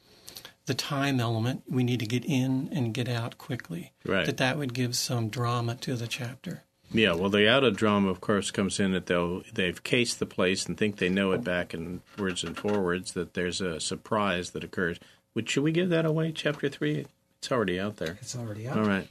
the 0.65 0.73
time 0.73 1.19
element. 1.19 1.63
We 1.67 1.83
need 1.83 1.99
to 1.99 2.05
get 2.05 2.23
in 2.23 2.69
and 2.71 2.93
get 2.93 3.09
out 3.09 3.37
quickly. 3.37 3.91
Right. 4.05 4.25
That 4.25 4.37
that 4.37 4.57
would 4.57 4.73
give 4.73 4.95
some 4.95 5.29
drama 5.29 5.75
to 5.75 5.95
the 5.95 6.07
chapter. 6.07 6.63
Yeah. 6.93 7.13
Well, 7.13 7.29
the 7.29 7.49
out 7.49 7.63
of 7.63 7.75
drama, 7.75 8.09
of 8.09 8.21
course, 8.21 8.51
comes 8.51 8.79
in 8.79 8.91
that 8.93 9.07
they'll 9.07 9.43
they've 9.53 9.81
cased 9.83 10.19
the 10.19 10.25
place 10.25 10.65
and 10.65 10.77
think 10.77 10.97
they 10.97 11.09
know 11.09 11.31
it 11.31 11.43
back 11.43 11.73
and 11.73 12.01
words 12.17 12.43
and 12.43 12.57
forwards. 12.57 13.13
That 13.13 13.33
there's 13.33 13.61
a 13.61 13.79
surprise 13.79 14.51
that 14.51 14.63
occurs. 14.63 14.99
Which 15.33 15.49
should 15.49 15.63
we 15.63 15.71
give 15.71 15.89
that 15.89 16.05
away? 16.05 16.31
Chapter 16.31 16.69
three. 16.69 17.07
It's 17.39 17.51
already 17.51 17.79
out 17.79 17.97
there. 17.97 18.17
It's 18.21 18.35
already 18.35 18.67
out. 18.67 18.77
All 18.77 18.85
right. 18.85 19.07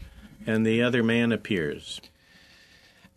And 0.47 0.67
the 0.67 0.83
other 0.83 1.03
man 1.03 1.33
appears. 1.33 2.01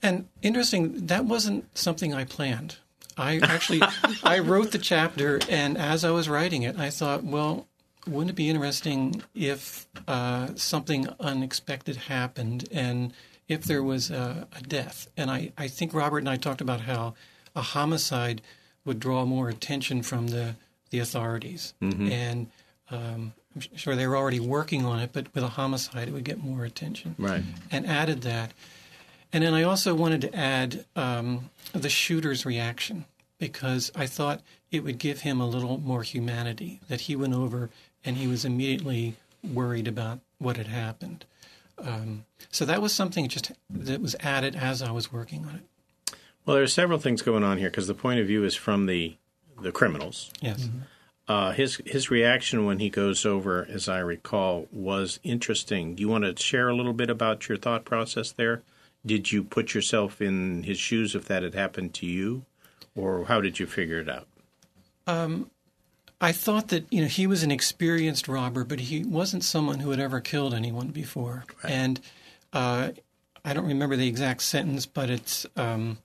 And 0.03 0.27
interesting, 0.41 1.07
that 1.07 1.25
wasn't 1.25 1.77
something 1.77 2.13
I 2.13 2.25
planned. 2.25 2.77
I 3.17 3.39
actually 3.39 3.81
I 4.23 4.39
wrote 4.39 4.71
the 4.71 4.77
chapter, 4.77 5.39
and 5.49 5.77
as 5.77 6.03
I 6.03 6.11
was 6.11 6.27
writing 6.27 6.63
it, 6.63 6.77
I 6.77 6.89
thought, 6.89 7.23
well, 7.23 7.67
wouldn't 8.07 8.31
it 8.31 8.35
be 8.35 8.49
interesting 8.49 9.23
if 9.33 9.87
uh, 10.07 10.49
something 10.55 11.07
unexpected 11.19 11.95
happened 11.95 12.67
and 12.71 13.13
if 13.47 13.63
there 13.63 13.83
was 13.83 14.09
a, 14.11 14.47
a 14.55 14.61
death? 14.61 15.07
And 15.17 15.29
I, 15.31 15.51
I 15.57 15.67
think 15.67 15.93
Robert 15.93 16.19
and 16.19 16.29
I 16.29 16.35
talked 16.37 16.61
about 16.61 16.81
how 16.81 17.13
a 17.55 17.61
homicide 17.61 18.41
would 18.85 18.99
draw 18.99 19.25
more 19.25 19.49
attention 19.49 20.01
from 20.03 20.27
the 20.27 20.55
the 20.91 20.99
authorities, 20.99 21.73
and 21.81 22.47
um, 22.91 23.33
I'm 23.55 23.61
sure 23.75 23.95
they 23.95 24.05
were 24.07 24.15
already 24.15 24.39
working 24.39 24.85
on 24.85 24.99
it, 24.99 25.09
but 25.11 25.33
with 25.33 25.43
a 25.43 25.47
homicide, 25.49 26.07
it 26.07 26.11
would 26.13 26.23
get 26.23 26.37
more 26.43 26.63
attention 26.63 27.15
Right. 27.17 27.43
and 27.71 27.85
added 27.87 28.21
that. 28.21 28.51
And 29.33 29.43
then 29.43 29.53
I 29.55 29.63
also 29.63 29.95
wanted 29.95 30.21
to 30.21 30.35
add 30.35 30.85
um, 30.95 31.49
the 31.73 31.89
shooter's 31.89 32.45
reaction 32.45 33.05
because 33.39 33.91
I 33.95 34.05
thought 34.05 34.41
it 34.71 34.83
would 34.83 34.99
give 34.99 35.21
him 35.21 35.41
a 35.41 35.47
little 35.47 35.79
more 35.79 36.03
humanity 36.03 36.79
that 36.87 37.01
he 37.01 37.15
went 37.15 37.33
over 37.33 37.69
and 38.05 38.15
he 38.17 38.27
was 38.27 38.45
immediately 38.45 39.15
worried 39.43 39.87
about 39.87 40.19
what 40.37 40.55
had 40.57 40.67
happened. 40.67 41.25
Um, 41.77 42.25
so 42.51 42.65
that 42.65 42.81
was 42.81 42.93
something 42.93 43.27
just 43.27 43.51
that 43.69 44.01
was 44.01 44.15
added 44.21 44.55
as 44.55 44.81
I 44.81 44.91
was 44.91 45.11
working 45.11 45.45
on 45.45 45.55
it. 45.55 46.15
Well, 46.45 46.55
there 46.55 46.63
are 46.63 46.67
several 46.67 46.99
things 46.99 47.21
going 47.21 47.43
on 47.43 47.57
here 47.57 47.69
because 47.69 47.87
the 47.87 47.93
point 47.93 48.19
of 48.19 48.27
view 48.27 48.43
is 48.43 48.55
from 48.55 48.85
the 48.85 49.15
the 49.61 49.71
criminals. 49.71 50.31
Yes. 50.41 50.69
Uh, 51.27 51.51
his 51.51 51.81
his 51.85 52.11
reaction 52.11 52.65
when 52.65 52.79
he 52.79 52.89
goes 52.89 53.25
over, 53.25 53.67
as 53.69 53.89
I 53.89 53.99
recall, 53.99 54.67
was 54.71 55.19
interesting. 55.23 55.95
Do 55.95 56.01
you 56.01 56.09
want 56.09 56.23
to 56.23 56.41
share 56.41 56.69
a 56.69 56.75
little 56.75 56.93
bit 56.93 57.09
about 57.09 57.49
your 57.49 57.57
thought 57.57 57.83
process 57.83 58.31
there? 58.31 58.61
Did 59.05 59.31
you 59.31 59.43
put 59.43 59.73
yourself 59.73 60.21
in 60.21 60.63
his 60.63 60.77
shoes 60.77 61.15
if 61.15 61.25
that 61.25 61.43
had 61.43 61.55
happened 61.55 61.93
to 61.95 62.05
you, 62.05 62.45
or 62.95 63.25
how 63.25 63.41
did 63.41 63.59
you 63.59 63.65
figure 63.65 63.99
it 63.99 64.09
out? 64.09 64.27
I 66.25 66.31
thought 66.31 66.69
that 66.69 66.91
you 66.91 67.01
know 67.01 67.07
he 67.07 67.27
was 67.27 67.43
an 67.43 67.51
experienced 67.51 68.27
robber, 68.27 68.63
but 68.63 68.79
he 68.79 69.03
wasn't 69.03 69.43
someone 69.43 69.79
who 69.79 69.91
had 69.91 69.99
ever 69.99 70.19
killed 70.19 70.55
anyone 70.55 70.87
before. 70.87 71.45
And 71.63 71.99
uh, 72.51 72.93
I 73.43 73.53
don't 73.53 73.67
remember 73.67 73.95
the 73.95 74.07
exact 74.07 74.41
sentence, 74.41 74.87
but 74.87 75.11
it's 75.11 75.45
um, 75.55 75.99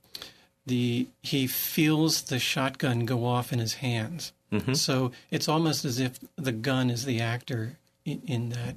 the 0.66 1.08
he 1.22 1.46
feels 1.46 2.20
the 2.20 2.38
shotgun 2.38 3.06
go 3.06 3.24
off 3.24 3.50
in 3.50 3.60
his 3.60 3.74
hands. 3.74 4.34
So 4.74 5.12
it's 5.30 5.48
almost 5.48 5.86
as 5.86 5.98
if 5.98 6.18
the 6.36 6.52
gun 6.52 6.90
is 6.90 7.06
the 7.06 7.20
actor 7.20 7.78
in, 8.04 8.20
in 8.26 8.48
that 8.50 8.76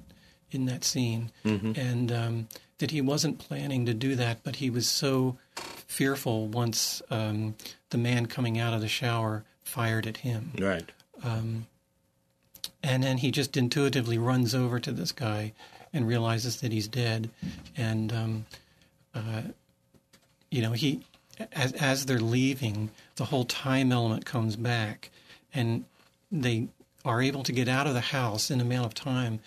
in 0.49 0.63
that 0.67 0.85
scene. 0.85 1.31
And 1.75 2.09
um, 2.09 2.47
that 2.77 2.91
he 2.91 3.01
wasn't 3.01 3.39
planning 3.39 3.85
to 3.87 3.93
do 3.93 4.15
that, 4.15 4.43
but 4.43 4.57
he 4.57 4.69
was 4.69 4.87
so 4.87 5.35
fearful 5.87 6.47
once 6.47 7.01
um, 7.09 7.55
the 7.89 7.97
man 7.97 8.27
coming 8.27 8.59
out 8.59 8.73
of 8.73 8.79
the 8.79 8.87
shower 8.87 9.43
fired 9.63 10.07
at 10.07 10.17
him. 10.17 10.53
Right. 10.57 10.89
And 11.23 13.01
then 13.01 13.17
he 13.17 13.31
just 13.31 13.55
intuitively 13.55 14.17
runs 14.17 14.53
over 14.53 14.79
to 14.79 14.91
this 14.91 15.11
guy 15.11 15.53
and 15.93 16.07
realizes 16.07 16.59
that 16.61 16.71
he's 16.71 16.87
dead. 16.87 17.29
And, 17.77 18.11
um, 18.11 18.45
uh, 19.15 19.43
you 20.51 20.61
know, 20.61 20.73
he, 20.73 21.01
as, 21.53 21.71
as 21.73 22.05
they're 22.05 22.19
leaving, 22.19 22.91
the 23.15 23.25
whole 23.25 23.45
time 23.45 23.91
element 23.91 24.25
comes 24.25 24.55
back 24.55 25.11
and 25.53 25.85
they 26.31 26.67
are 27.05 27.21
able 27.21 27.43
to 27.43 27.51
get 27.51 27.67
out 27.67 27.87
of 27.87 27.93
the 27.93 28.01
house 28.01 28.51
in 28.51 28.59
a 28.59 28.63
amount 28.63 28.85
of 28.85 28.93
time. 28.93 29.39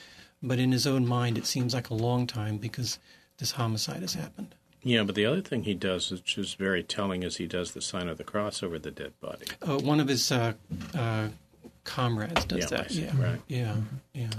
But 0.42 0.58
in 0.58 0.72
his 0.72 0.86
own 0.86 1.06
mind, 1.06 1.36
it 1.36 1.46
seems 1.46 1.74
like 1.74 1.90
a 1.90 1.94
long 1.94 2.26
time 2.26 2.58
because 2.58 2.98
this 3.38 3.52
homicide 3.52 4.00
has 4.00 4.14
happened. 4.14 4.54
Yeah, 4.82 5.02
but 5.02 5.14
the 5.16 5.26
other 5.26 5.40
thing 5.40 5.64
he 5.64 5.74
does, 5.74 6.10
which 6.12 6.38
is 6.38 6.54
very 6.54 6.84
telling, 6.84 7.24
is 7.24 7.38
he 7.38 7.46
does 7.46 7.72
the 7.72 7.80
sign 7.82 8.08
of 8.08 8.18
the 8.18 8.24
cross 8.24 8.62
over 8.62 8.78
the 8.78 8.92
dead 8.92 9.12
body. 9.20 9.46
Uh, 9.60 9.78
one 9.78 9.98
of 9.98 10.06
his 10.06 10.30
uh, 10.30 10.52
uh, 10.94 11.28
comrades 11.86 12.44
does 12.44 12.70
Yeah, 12.70 12.78
that. 12.78 12.90
Yeah, 12.90 13.12
Right. 13.18 13.40
Yeah, 13.48 13.76
yeah. 14.12 14.30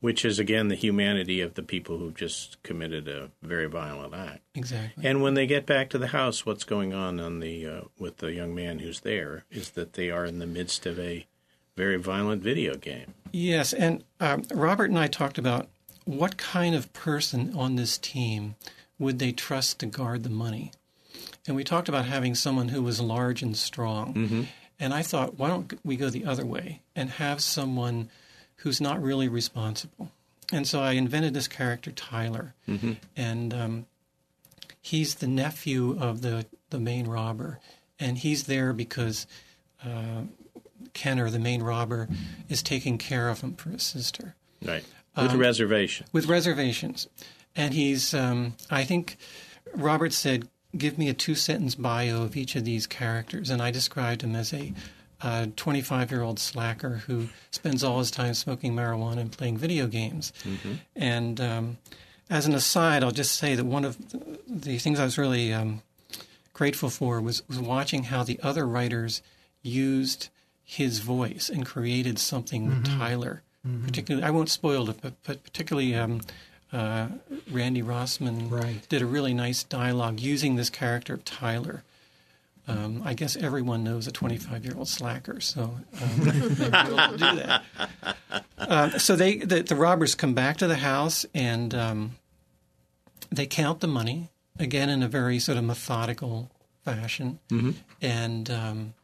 Which 0.00 0.24
is 0.24 0.38
again 0.38 0.68
the 0.68 0.74
humanity 0.74 1.40
of 1.40 1.54
the 1.54 1.62
people 1.62 1.98
who've 1.98 2.14
just 2.14 2.62
committed 2.62 3.08
a 3.08 3.30
very 3.42 3.66
violent 3.66 4.14
act. 4.14 4.40
Exactly. 4.54 5.04
And 5.06 5.22
when 5.22 5.34
they 5.34 5.46
get 5.46 5.66
back 5.66 5.88
to 5.90 5.98
the 5.98 6.08
house, 6.08 6.44
what's 6.44 6.64
going 6.64 6.92
on 6.92 7.18
on 7.18 7.40
the 7.40 7.66
uh, 7.66 7.80
with 7.98 8.18
the 8.18 8.32
young 8.32 8.54
man 8.54 8.80
who's 8.80 9.00
there 9.00 9.44
is 9.50 9.70
that 9.70 9.94
they 9.94 10.10
are 10.10 10.24
in 10.24 10.38
the 10.38 10.46
midst 10.46 10.86
of 10.86 10.98
a 10.98 11.26
very 11.76 11.96
violent 11.96 12.42
video 12.42 12.76
game. 12.76 13.14
Yes, 13.32 13.72
and 13.72 14.04
um, 14.20 14.42
Robert 14.54 14.90
and 14.90 14.98
I 14.98 15.06
talked 15.08 15.38
about 15.38 15.68
what 16.04 16.36
kind 16.36 16.74
of 16.74 16.92
person 16.92 17.52
on 17.54 17.76
this 17.76 17.98
team 17.98 18.54
would 18.98 19.18
they 19.18 19.32
trust 19.32 19.80
to 19.80 19.86
guard 19.86 20.22
the 20.22 20.30
money, 20.30 20.72
and 21.46 21.56
we 21.56 21.64
talked 21.64 21.88
about 21.88 22.04
having 22.06 22.34
someone 22.34 22.68
who 22.68 22.82
was 22.82 23.00
large 23.00 23.42
and 23.42 23.56
strong. 23.56 24.46
And 24.78 24.92
I 24.92 25.02
thought, 25.02 25.38
why 25.38 25.48
don't 25.48 25.78
we 25.84 25.96
go 25.96 26.10
the 26.10 26.24
other 26.26 26.44
way 26.44 26.82
and 26.94 27.10
have 27.10 27.40
someone 27.40 28.10
who's 28.56 28.80
not 28.80 29.02
really 29.02 29.28
responsible? 29.28 30.10
And 30.52 30.66
so 30.66 30.80
I 30.80 30.92
invented 30.92 31.34
this 31.34 31.48
character, 31.48 31.90
Tyler, 31.90 32.54
and 33.16 33.52
um, 33.54 33.86
he's 34.80 35.16
the 35.16 35.26
nephew 35.26 35.98
of 35.98 36.20
the 36.22 36.46
the 36.70 36.78
main 36.78 37.06
robber, 37.06 37.58
and 37.98 38.18
he's 38.18 38.44
there 38.44 38.72
because 38.72 39.26
uh, 39.84 40.22
Kenner, 40.94 41.30
the 41.30 41.38
main 41.38 41.62
robber, 41.62 42.08
is 42.48 42.62
taking 42.62 42.98
care 42.98 43.28
of 43.28 43.40
him 43.40 43.54
for 43.54 43.70
his 43.70 43.82
sister 43.82 44.34
Right. 44.64 44.84
With 45.16 45.34
reservation. 45.34 46.06
with 46.12 46.26
reservations. 46.26 47.08
And 47.54 47.72
he's, 47.72 48.12
um, 48.12 48.54
I 48.70 48.84
think, 48.84 49.16
Robert 49.74 50.12
said, 50.12 50.46
give 50.78 50.98
me 50.98 51.08
a 51.08 51.14
two 51.14 51.34
sentence 51.34 51.74
bio 51.74 52.22
of 52.22 52.36
each 52.36 52.56
of 52.56 52.64
these 52.64 52.86
characters. 52.86 53.50
And 53.50 53.60
I 53.62 53.70
described 53.70 54.22
him 54.22 54.34
as 54.36 54.52
a 54.52 54.72
25 55.56 56.10
year 56.10 56.22
old 56.22 56.38
slacker 56.38 57.02
who 57.06 57.28
spends 57.50 57.82
all 57.82 57.98
his 57.98 58.10
time 58.10 58.34
smoking 58.34 58.74
marijuana 58.74 59.18
and 59.18 59.32
playing 59.32 59.56
video 59.56 59.86
games. 59.86 60.32
And 60.94 61.40
um, 61.40 61.78
as 62.28 62.46
an 62.46 62.54
aside, 62.54 63.02
I'll 63.02 63.10
just 63.10 63.36
say 63.36 63.54
that 63.54 63.64
one 63.64 63.84
of 63.84 63.96
the 64.46 64.78
things 64.78 65.00
I 65.00 65.04
was 65.04 65.16
really 65.18 65.52
um, 65.52 65.82
grateful 66.52 66.90
for 66.90 67.20
was, 67.20 67.46
was 67.48 67.58
watching 67.58 68.04
how 68.04 68.22
the 68.24 68.38
other 68.42 68.66
writers 68.66 69.22
used 69.62 70.28
his 70.64 70.98
voice 70.98 71.48
and 71.48 71.64
created 71.64 72.18
something 72.18 72.66
with 72.66 72.84
Tyler. 72.98 73.42
Particularly, 73.84 74.24
I 74.24 74.30
won't 74.30 74.48
spoil 74.48 74.88
it, 74.90 74.98
but, 75.02 75.14
but 75.24 75.42
particularly 75.42 75.92
um, 75.94 76.20
uh, 76.72 77.08
Randi 77.50 77.82
Rossmann 77.82 78.50
Right. 78.50 78.86
did 78.88 79.02
a 79.02 79.06
really 79.06 79.34
nice 79.34 79.62
dialogue 79.62 80.20
using 80.20 80.56
this 80.56 80.70
character 80.70 81.14
of 81.14 81.24
Tyler. 81.24 81.82
Um, 82.68 83.02
I 83.04 83.14
guess 83.14 83.36
everyone 83.36 83.84
knows 83.84 84.08
a 84.08 84.10
25 84.12 84.64
year 84.64 84.74
old 84.76 84.88
slacker, 84.88 85.40
so 85.40 85.62
um, 86.02 86.10
they 86.16 86.40
were 86.40 86.46
able 86.48 86.96
to 86.96 87.16
do 87.16 87.36
that. 87.36 87.62
Uh, 88.58 88.98
so 88.98 89.14
they 89.14 89.36
the, 89.38 89.62
the 89.62 89.76
robbers 89.76 90.16
come 90.16 90.34
back 90.34 90.56
to 90.56 90.66
the 90.66 90.76
house 90.76 91.24
and 91.32 91.72
um, 91.74 92.16
they 93.30 93.46
count 93.46 93.78
the 93.80 93.86
money 93.86 94.30
again 94.58 94.88
in 94.88 95.02
a 95.04 95.08
very 95.08 95.38
sort 95.38 95.58
of 95.58 95.62
methodical 95.64 96.50
fashion, 96.84 97.38
and 98.02 98.50
um, 98.50 98.94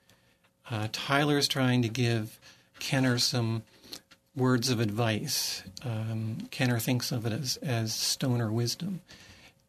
uh, 0.70 0.88
Tyler's 0.90 1.46
trying 1.46 1.82
to 1.82 1.88
give 1.88 2.40
Kenner 2.80 3.18
some 3.18 3.62
words 4.34 4.70
of 4.70 4.80
advice. 4.80 5.62
Um, 5.84 6.48
Kenner 6.50 6.78
thinks 6.78 7.12
of 7.12 7.26
it 7.26 7.32
as, 7.32 7.56
as 7.58 7.94
stoner 7.94 8.50
wisdom, 8.50 9.02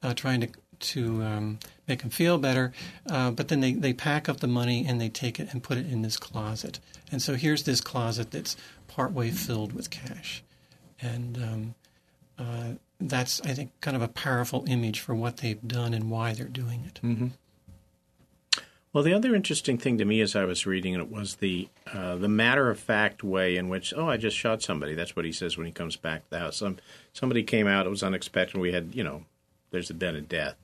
uh, 0.01 0.13
trying 0.13 0.41
to 0.41 0.49
to 0.79 1.23
um, 1.23 1.59
make 1.87 2.01
him 2.01 2.09
feel 2.09 2.37
better. 2.37 2.73
Uh, 3.09 3.31
but 3.31 3.47
then 3.47 3.61
they, 3.61 3.73
they 3.73 3.93
pack 3.93 4.27
up 4.27 4.41
the 4.41 4.47
money 4.47 4.85
and 4.85 4.99
they 4.99 5.09
take 5.09 5.39
it 5.39 5.47
and 5.51 5.63
put 5.63 5.77
it 5.77 5.89
in 5.89 6.01
this 6.01 6.17
closet. 6.17 6.79
And 7.11 7.21
so 7.21 7.35
here's 7.35 7.63
this 7.63 7.79
closet 7.79 8.31
that's 8.31 8.57
partway 8.87 9.31
filled 9.31 9.73
with 9.73 9.89
cash. 9.89 10.43
And 11.01 11.37
um, 11.37 11.75
uh, 12.37 12.71
that's, 12.99 13.41
I 13.41 13.53
think, 13.53 13.71
kind 13.81 13.95
of 13.95 14.01
a 14.01 14.07
powerful 14.07 14.65
image 14.67 14.99
for 14.99 15.15
what 15.15 15.37
they've 15.37 15.65
done 15.65 15.93
and 15.93 16.09
why 16.09 16.33
they're 16.33 16.47
doing 16.47 16.83
it. 16.85 16.99
Well, 18.93 19.03
the 19.03 19.13
other 19.13 19.33
interesting 19.33 19.79
thing 19.79 19.97
to 19.97 20.05
me 20.05 20.21
as 20.21 20.35
I 20.35 20.45
was 20.45 20.67
reading 20.67 20.93
it 20.93 21.09
was 21.11 21.35
the 21.35 21.67
uh, 21.91 22.15
the 22.15 22.27
matter 22.29 22.69
of 22.69 22.79
fact 22.79 23.23
way 23.23 23.57
in 23.57 23.67
which, 23.67 23.91
oh, 23.97 24.07
I 24.07 24.17
just 24.17 24.37
shot 24.37 24.61
somebody. 24.61 24.93
That's 24.93 25.15
what 25.15 25.25
he 25.25 25.31
says 25.31 25.57
when 25.57 25.65
he 25.65 25.73
comes 25.73 25.95
back 25.95 26.23
to 26.25 26.29
the 26.29 26.39
house. 26.39 26.57
Some 26.57 26.77
somebody 27.11 27.41
came 27.41 27.65
out. 27.67 27.87
It 27.87 27.89
was 27.89 28.03
unexpected. 28.03 28.59
We 28.61 28.71
had, 28.71 28.91
you 28.93 29.03
know, 29.03 29.23
there's 29.71 29.91
been 29.91 30.15
a 30.15 30.21
death. 30.21 30.55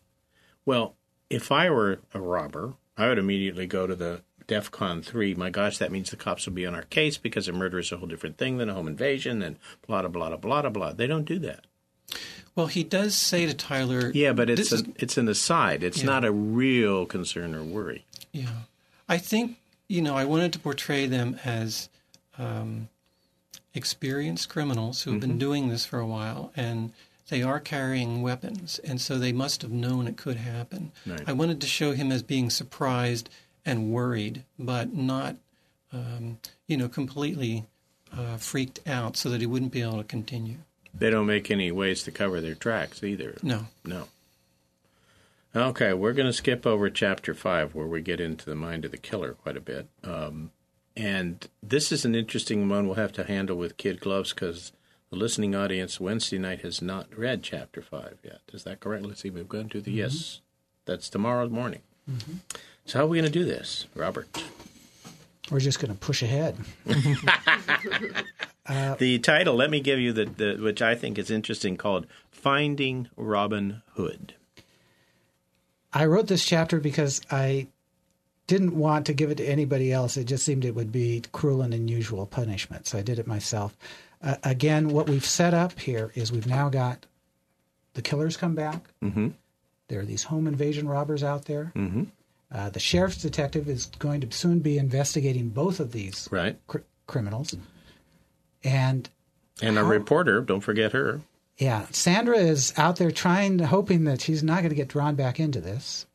Well, 0.63 0.95
if 1.29 1.51
I 1.51 1.71
were 1.71 1.99
a 2.13 2.19
robber, 2.21 2.75
I 2.97 3.07
would 3.09 3.17
immediately 3.17 3.65
go 3.65 3.87
to 3.87 3.95
the 3.95 4.21
DEFCON 4.47 5.03
three. 5.03 5.33
My 5.33 5.49
gosh, 5.49 5.79
that 5.79 5.91
means 5.91 6.11
the 6.11 6.15
cops 6.15 6.45
will 6.45 6.53
be 6.53 6.67
on 6.67 6.75
our 6.75 6.83
case 6.83 7.17
because 7.17 7.47
a 7.47 7.51
murder 7.51 7.79
is 7.79 7.91
a 7.91 7.97
whole 7.97 8.07
different 8.07 8.37
thing 8.37 8.57
than 8.57 8.69
a 8.69 8.75
home 8.75 8.87
invasion 8.87 9.41
and 9.41 9.55
blah 9.87 10.01
blah 10.03 10.09
blah 10.09 10.37
blah 10.37 10.61
blah 10.61 10.69
blah. 10.69 10.93
They 10.93 11.07
don't 11.07 11.25
do 11.25 11.39
that. 11.39 11.65
Well, 12.55 12.67
he 12.67 12.83
does 12.83 13.15
say 13.15 13.45
to 13.45 13.53
Tyler, 13.53 14.11
Yeah, 14.13 14.33
but 14.33 14.49
it's 14.49 14.71
a, 14.71 14.75
is- 14.75 14.83
it's 14.97 15.17
an 15.17 15.27
aside. 15.29 15.83
It's 15.83 15.99
Yeah. 15.99 16.05
not 16.07 16.25
a 16.25 16.31
real 16.31 17.05
concern 17.05 17.55
or 17.55 17.63
worry. 17.63 18.05
Yeah, 18.31 18.63
I 19.07 19.17
think 19.17 19.57
you 19.87 20.01
know 20.01 20.15
I 20.15 20.25
wanted 20.25 20.53
to 20.53 20.59
portray 20.59 21.05
them 21.07 21.39
as 21.43 21.89
um, 22.37 22.89
experienced 23.73 24.49
criminals 24.49 25.03
who've 25.03 25.19
been 25.19 25.37
doing 25.37 25.69
this 25.69 25.85
for 25.85 25.99
a 25.99 26.07
while, 26.07 26.51
and 26.55 26.93
they 27.29 27.43
are 27.43 27.59
carrying 27.59 28.21
weapons, 28.21 28.79
and 28.79 28.99
so 28.99 29.17
they 29.17 29.31
must 29.31 29.61
have 29.61 29.71
known 29.71 30.07
it 30.07 30.17
could 30.17 30.37
happen. 30.37 30.91
Right. 31.05 31.23
I 31.27 31.33
wanted 31.33 31.61
to 31.61 31.67
show 31.67 31.91
him 31.91 32.11
as 32.11 32.23
being 32.23 32.49
surprised 32.49 33.29
and 33.65 33.91
worried, 33.91 34.43
but 34.57 34.93
not, 34.93 35.35
um, 35.93 36.39
you 36.67 36.77
know, 36.77 36.87
completely 36.87 37.65
uh, 38.15 38.37
freaked 38.37 38.79
out, 38.87 39.15
so 39.15 39.29
that 39.29 39.41
he 39.41 39.47
wouldn't 39.47 39.71
be 39.71 39.81
able 39.81 39.97
to 39.97 40.03
continue. 40.03 40.57
They 40.93 41.11
don't 41.11 41.27
make 41.27 41.51
any 41.51 41.71
ways 41.71 42.03
to 42.03 42.11
cover 42.11 42.41
their 42.41 42.55
tracks 42.55 43.03
either. 43.03 43.37
No. 43.43 43.67
No. 43.85 44.07
Okay, 45.55 45.93
we're 45.93 46.13
going 46.13 46.27
to 46.27 46.33
skip 46.33 46.67
over 46.67 46.89
chapter 46.89 47.33
five, 47.33 47.73
where 47.73 47.88
we 47.88 48.01
get 48.01 48.19
into 48.19 48.45
the 48.45 48.55
mind 48.55 48.85
of 48.85 48.91
the 48.91 48.97
killer 48.97 49.33
quite 49.33 49.57
a 49.57 49.62
bit. 49.62 49.88
Um, 50.03 50.51
and 50.95 51.47
this 51.63 51.91
is 51.91 52.05
an 52.05 52.13
interesting 52.13 52.69
one 52.69 52.85
we'll 52.85 52.95
have 52.95 53.13
to 53.13 53.23
handle 53.23 53.55
with 53.57 53.77
kid 53.77 53.99
gloves 53.99 54.31
because 54.31 54.73
the 55.09 55.15
listening 55.15 55.55
audience 55.55 55.99
Wednesday 55.99 56.38
night 56.38 56.62
has 56.62 56.81
not 56.81 57.07
read 57.17 57.41
chapter 57.41 57.81
five 57.81 58.19
yet. 58.23 58.41
Is 58.53 58.63
that 58.63 58.79
correct? 58.79 59.05
Let's 59.05 59.21
see. 59.21 59.31
We've 59.31 59.49
gone 59.49 59.69
to 59.69 59.81
the 59.81 59.91
yes. 59.91 60.13
Mm-hmm. 60.13 60.41
That's 60.85 61.09
tomorrow 61.09 61.49
morning. 61.49 61.81
Mm-hmm. 62.09 62.33
So 62.85 62.99
how 62.99 63.05
are 63.05 63.07
we 63.07 63.17
going 63.17 63.31
to 63.31 63.39
do 63.39 63.45
this, 63.45 63.88
Robert? 63.95 64.43
We're 65.49 65.59
just 65.59 65.79
going 65.79 65.91
to 65.91 65.99
push 65.99 66.21
ahead. 66.21 66.57
Uh, 68.65 68.93
the 68.95 69.17
title, 69.17 69.55
let 69.55 69.71
me 69.71 69.79
give 69.79 69.97
you 69.97 70.13
the, 70.13 70.25
the 70.25 70.55
which 70.62 70.79
I 70.79 70.93
think 70.93 71.17
is 71.17 71.31
interesting, 71.31 71.75
called 71.75 72.05
"Finding 72.29 73.07
Robin 73.15 73.81
Hood." 73.95 74.35
I 75.93 76.06
wrote 76.06 76.28
this 76.28 76.45
chapter 76.45 76.80
because 76.80 77.21
I 77.32 77.67
didn't 78.47 78.75
want 78.75 79.06
to 79.08 79.13
give 79.13 79.32
it 79.32 79.36
to 79.36 79.45
anybody 79.45 79.91
else. 79.91 80.17
It 80.17 80.25
just 80.25 80.43
seemed 80.45 80.65
it 80.65 80.75
would 80.75 80.91
be 80.91 81.21
cruel 81.32 81.62
and 81.62 81.73
unusual 81.73 82.25
punishment, 82.25 82.88
so 82.88 82.97
I 82.97 83.02
did 83.02 83.19
it 83.19 83.28
myself. 83.28 83.78
Uh, 84.21 84.36
again, 84.43 84.89
what 84.89 85.08
we've 85.10 85.25
set 85.25 85.54
up 85.54 85.80
here 85.80 86.12
is 86.15 86.32
we've 86.32 86.47
now 86.47 86.69
got 86.69 87.06
the 87.93 88.02
killers 88.02 88.38
come 88.38 88.56
back. 88.56 88.84
Mm-hmm. 89.04 89.30
There 89.88 89.99
are 90.02 90.06
these 90.06 90.23
home 90.23 90.45
invasion 90.47 90.88
robbers 90.88 91.23
out 91.23 91.45
there. 91.45 91.71
Mm-hmm. 91.75 92.04
Uh, 92.52 92.69
the 92.69 92.80
sheriff's 92.80 93.21
detective 93.21 93.69
is 93.69 93.86
going 93.99 94.21
to 94.21 94.32
soon 94.32 94.60
be 94.60 94.78
investigating 94.78 95.49
both 95.49 95.80
of 95.80 95.91
these 95.91 96.28
Right. 96.32 96.58
cr- 96.67 96.80
criminals, 97.08 97.56
and 98.63 99.10
And 99.62 99.78
a 99.78 99.84
reporter, 99.84 100.41
don't 100.41 100.62
forget 100.62 100.91
her. 100.93 101.21
Yeah, 101.60 101.86
Sandra 101.91 102.38
is 102.38 102.74
out 102.78 102.95
there 102.95 103.12
trying, 103.12 103.60
hoping 103.60 104.06
that 104.06 104.22
she's 104.22 104.41
not 104.41 104.60
going 104.60 104.69
to 104.69 104.76
get 104.76 104.88
drawn 104.88 105.15
back 105.15 105.41
into 105.41 105.60
this. 105.60 106.06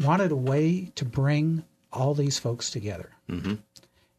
Wanted 0.00 0.30
a 0.30 0.36
way 0.36 0.92
to 0.94 1.04
bring 1.04 1.64
all 1.92 2.14
these 2.14 2.38
folks 2.38 2.70
together. 2.70 3.10
Mm-hmm. 3.28 3.54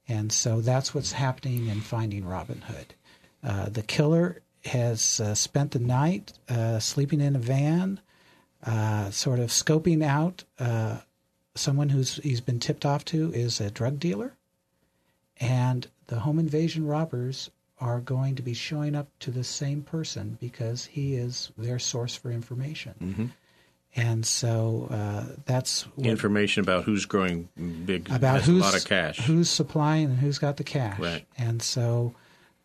And 0.09 0.31
so 0.33 0.59
that's 0.59 0.93
what's 0.93 1.13
happening 1.13 1.67
in 1.67 1.79
Finding 1.79 2.25
Robin 2.25 2.61
Hood. 2.61 2.93
Uh, 3.41 3.69
the 3.69 3.83
killer 3.83 4.41
has 4.65 5.21
uh, 5.21 5.33
spent 5.33 5.71
the 5.71 5.79
night 5.79 6.33
uh, 6.49 6.79
sleeping 6.79 7.21
in 7.21 7.37
a 7.37 7.39
van, 7.39 8.01
uh, 8.65 9.09
sort 9.11 9.39
of 9.39 9.49
scoping 9.49 10.03
out 10.03 10.43
uh, 10.59 10.97
someone 11.55 11.89
who's 11.89 12.17
he's 12.17 12.41
been 12.41 12.59
tipped 12.59 12.85
off 12.85 13.05
to 13.05 13.31
is 13.33 13.61
a 13.61 13.71
drug 13.71 13.99
dealer, 13.99 14.33
and 15.39 15.87
the 16.07 16.19
home 16.19 16.39
invasion 16.39 16.85
robbers 16.85 17.49
are 17.79 17.99
going 17.99 18.35
to 18.35 18.41
be 18.41 18.53
showing 18.53 18.95
up 18.95 19.07
to 19.19 19.31
the 19.31 19.43
same 19.43 19.81
person 19.81 20.37
because 20.39 20.85
he 20.85 21.15
is 21.15 21.51
their 21.57 21.79
source 21.79 22.15
for 22.15 22.31
information. 22.31 22.95
Mm-hmm. 23.01 23.25
And 23.95 24.25
so 24.25 24.87
uh, 24.91 25.35
that's 25.45 25.83
what, 25.95 26.05
Information 26.05 26.61
about 26.61 26.83
who's 26.83 27.05
growing 27.05 27.49
big, 27.85 28.09
about 28.11 28.41
who's 28.41 28.61
a 28.61 28.65
lot 28.65 28.75
of 28.75 28.85
cash. 28.85 29.19
who's 29.19 29.49
supplying 29.49 30.05
and 30.05 30.19
who's 30.19 30.37
got 30.37 30.57
the 30.57 30.63
cash. 30.63 30.99
Right. 30.99 31.25
And 31.37 31.61
so 31.61 32.13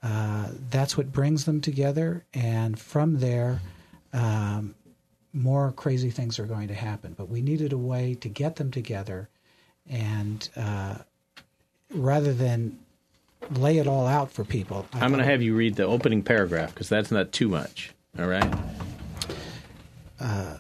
uh, 0.03 0.49
that's 0.71 0.97
what 0.97 1.13
brings 1.13 1.45
them 1.45 1.61
together. 1.61 2.25
And 2.35 2.79
from 2.79 3.21
there, 3.21 3.61
um, 4.13 4.75
more 5.33 5.73
crazy 5.73 6.11
things 6.11 6.39
are 6.39 6.47
going 6.47 6.69
to 6.69 6.75
happen. 6.75 7.15
But 7.17 7.29
we 7.29 7.41
needed 7.41 7.73
a 7.73 7.79
way 7.79 8.15
to 8.21 8.29
get 8.29 8.57
them 8.57 8.71
together, 8.71 9.29
and 9.89 10.47
uh, 10.57 10.97
rather 11.95 12.35
than 12.35 12.79
lay 13.59 13.79
it 13.79 13.87
all 13.87 14.07
out 14.07 14.33
for 14.33 14.45
people, 14.45 14.87
I 14.93 15.01
I'm 15.01 15.11
going 15.11 15.23
to 15.23 15.31
have 15.31 15.43
you 15.43 15.55
read 15.55 15.77
the 15.77 15.85
opening 15.85 16.23
paragraph 16.23 16.75
because 16.75 16.89
that's 16.89 17.11
not 17.11 17.33
too 17.33 17.49
much. 17.49 17.93
All 18.19 18.27
right. 18.27 18.53
Uh, 20.21 20.59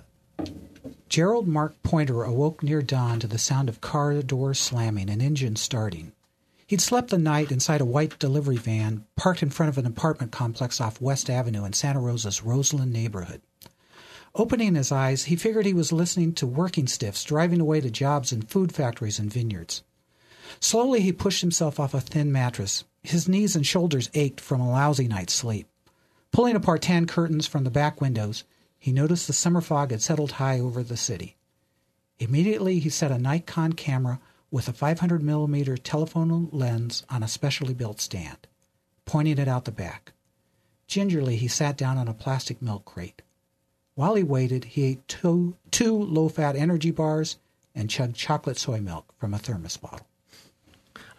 Gerald 1.08 1.46
Mark 1.46 1.74
Pointer 1.82 2.22
awoke 2.22 2.62
near 2.62 2.82
dawn 2.82 3.20
to 3.20 3.26
the 3.26 3.38
sound 3.38 3.68
of 3.68 3.80
car 3.80 4.22
doors 4.22 4.58
slamming 4.58 5.10
and 5.10 5.20
engines 5.20 5.60
starting. 5.60 6.12
He'd 6.66 6.80
slept 6.80 7.10
the 7.10 7.18
night 7.18 7.52
inside 7.52 7.82
a 7.82 7.84
white 7.84 8.18
delivery 8.18 8.56
van 8.56 9.04
parked 9.14 9.42
in 9.42 9.50
front 9.50 9.68
of 9.68 9.76
an 9.76 9.84
apartment 9.84 10.32
complex 10.32 10.80
off 10.80 11.02
West 11.02 11.28
Avenue 11.28 11.66
in 11.66 11.74
Santa 11.74 12.00
Rosa's 12.00 12.42
Roseland 12.42 12.94
neighborhood. 12.94 13.42
Opening 14.34 14.74
his 14.74 14.90
eyes, 14.90 15.24
he 15.24 15.36
figured 15.36 15.66
he 15.66 15.74
was 15.74 15.92
listening 15.92 16.32
to 16.32 16.46
working 16.46 16.86
stiffs 16.86 17.24
driving 17.24 17.60
away 17.60 17.82
to 17.82 17.90
jobs 17.90 18.32
in 18.32 18.40
food 18.40 18.72
factories 18.72 19.18
and 19.18 19.30
vineyards. 19.30 19.82
Slowly, 20.60 21.00
he 21.00 21.12
pushed 21.12 21.40
himself 21.40 21.80
off 21.80 21.94
a 21.94 22.00
thin 22.00 22.32
mattress. 22.32 22.84
His 23.02 23.28
knees 23.28 23.56
and 23.56 23.66
shoulders 23.66 24.10
ached 24.14 24.40
from 24.40 24.60
a 24.60 24.70
lousy 24.70 25.08
night's 25.08 25.34
sleep. 25.34 25.66
Pulling 26.30 26.56
apart 26.56 26.82
tan 26.82 27.06
curtains 27.06 27.46
from 27.46 27.64
the 27.64 27.70
back 27.70 28.00
windows, 28.00 28.44
he 28.78 28.92
noticed 28.92 29.26
the 29.26 29.32
summer 29.32 29.60
fog 29.60 29.90
had 29.90 30.02
settled 30.02 30.32
high 30.32 30.58
over 30.58 30.82
the 30.82 30.96
city. 30.96 31.36
Immediately, 32.18 32.78
he 32.78 32.88
set 32.88 33.10
a 33.10 33.18
Nikon 33.18 33.74
camera 33.74 34.20
with 34.50 34.68
a 34.68 34.72
500 34.72 35.22
millimeter 35.22 35.76
telephone 35.76 36.48
lens 36.52 37.04
on 37.08 37.22
a 37.22 37.28
specially 37.28 37.74
built 37.74 38.00
stand, 38.00 38.46
pointing 39.04 39.38
it 39.38 39.48
out 39.48 39.64
the 39.64 39.72
back. 39.72 40.12
Gingerly, 40.86 41.36
he 41.36 41.48
sat 41.48 41.76
down 41.76 41.98
on 41.98 42.08
a 42.08 42.14
plastic 42.14 42.60
milk 42.60 42.84
crate. 42.84 43.22
While 43.94 44.14
he 44.14 44.22
waited, 44.22 44.64
he 44.64 44.84
ate 44.84 45.08
two, 45.08 45.56
two 45.70 45.96
low 45.96 46.28
fat 46.28 46.56
energy 46.56 46.90
bars 46.90 47.36
and 47.74 47.90
chugged 47.90 48.16
chocolate 48.16 48.58
soy 48.58 48.80
milk 48.80 49.12
from 49.18 49.34
a 49.34 49.38
thermos 49.38 49.76
bottle. 49.76 50.06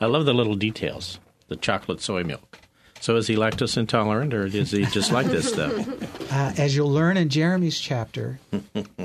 I 0.04 0.08
love 0.08 0.26
the 0.26 0.34
little 0.34 0.56
details. 0.56 1.20
The 1.48 1.56
chocolate 1.56 2.02
soy 2.02 2.24
milk. 2.24 2.60
So 3.00 3.16
is 3.16 3.28
he 3.28 3.36
lactose 3.36 3.78
intolerant, 3.78 4.34
or 4.34 4.46
is 4.46 4.72
he 4.72 4.86
just 4.86 5.12
like 5.12 5.28
this 5.28 5.50
stuff? 5.50 5.74
Uh, 6.34 6.52
as 6.58 6.76
you'll 6.76 6.90
learn 6.90 7.16
in 7.16 7.30
Jeremy's 7.30 7.80
chapter, 7.80 8.40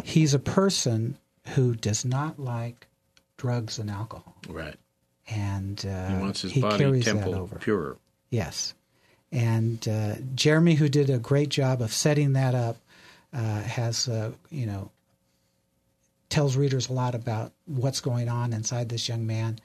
he's 0.02 0.32
a 0.32 0.38
person 0.38 1.18
who 1.48 1.74
does 1.74 2.02
not 2.02 2.38
like 2.38 2.86
drugs 3.36 3.78
and 3.78 3.90
alcohol, 3.90 4.34
Right. 4.48 4.76
and 5.28 5.84
uh, 5.84 6.08
He 6.08 6.14
wants 6.22 6.40
his 6.40 6.52
he 6.52 6.62
body 6.62 6.78
carries 6.78 7.04
temple 7.04 7.50
pure. 7.60 7.98
Yes, 8.30 8.72
and 9.30 9.86
uh, 9.86 10.14
Jeremy, 10.34 10.74
who 10.76 10.88
did 10.88 11.10
a 11.10 11.18
great 11.18 11.50
job 11.50 11.82
of 11.82 11.92
setting 11.92 12.32
that 12.32 12.54
up, 12.54 12.78
uh, 13.34 13.60
has 13.60 14.08
uh, 14.08 14.32
you 14.48 14.64
know 14.64 14.90
tells 16.30 16.56
readers 16.56 16.88
a 16.88 16.92
lot 16.94 17.14
about 17.14 17.52
what's 17.66 18.00
going 18.00 18.30
on 18.30 18.54
inside 18.54 18.88
this 18.88 19.06
young 19.06 19.26
man, 19.26 19.58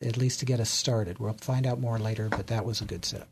at 0.00 0.16
least 0.16 0.40
to 0.40 0.46
get 0.46 0.60
us 0.60 0.70
started. 0.70 1.18
We'll 1.18 1.32
find 1.34 1.66
out 1.66 1.80
more 1.80 1.98
later, 1.98 2.28
but 2.28 2.46
that 2.48 2.64
was 2.64 2.80
a 2.80 2.84
good 2.84 3.04
setup. 3.04 3.28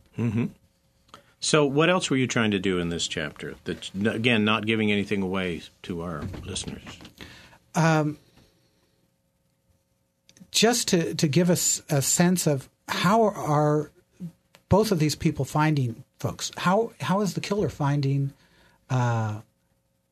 So, 1.43 1.65
what 1.65 1.89
else 1.89 2.11
were 2.11 2.17
you 2.19 2.27
trying 2.27 2.51
to 2.51 2.59
do 2.59 2.79
in 2.79 2.91
this 2.91 3.09
chapter? 3.09 3.55
That 3.65 3.91
again, 4.07 4.45
not 4.45 4.67
giving 4.67 4.93
anything 4.93 5.23
away 5.23 5.63
to 5.85 6.03
our 6.03 6.23
listeners. 6.45 6.83
just 10.51 10.89
to, 10.89 11.15
to 11.15 11.29
give 11.29 11.49
us 11.49 11.83
a 11.89 12.03
sense 12.03 12.47
of 12.47 12.69
how 12.89 13.23
are 13.23 13.91
both 14.69 14.93
of 14.93 14.99
these 14.99 15.15
people 15.15 15.45
finding 15.45 16.05
folks? 16.19 16.51
How 16.57 16.93
how 17.01 17.21
is 17.21 17.35
the 17.35 17.41
killer 17.41 17.69
finding 17.69 18.33
uh, 18.89 19.41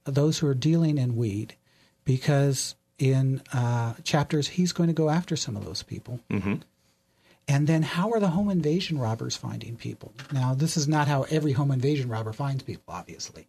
those 0.04 0.38
who 0.38 0.46
are 0.46 0.54
dealing 0.54 0.98
in 0.98 1.16
weed? 1.16 1.54
Because 2.04 2.74
in 2.98 3.42
uh, 3.52 3.94
chapters, 4.04 4.48
he's 4.48 4.72
going 4.72 4.88
to 4.88 4.94
go 4.94 5.10
after 5.10 5.36
some 5.36 5.56
of 5.56 5.64
those 5.64 5.82
people. 5.82 6.20
Mm-hmm. 6.30 6.54
And 7.50 7.66
then, 7.66 7.82
how 7.82 8.10
are 8.10 8.20
the 8.20 8.28
home 8.28 8.50
invasion 8.50 8.98
robbers 8.98 9.36
finding 9.36 9.76
people? 9.76 10.12
Now, 10.32 10.54
this 10.54 10.76
is 10.76 10.86
not 10.86 11.08
how 11.08 11.22
every 11.30 11.52
home 11.52 11.70
invasion 11.70 12.08
robber 12.08 12.32
finds 12.32 12.62
people, 12.62 12.92
obviously 12.92 13.46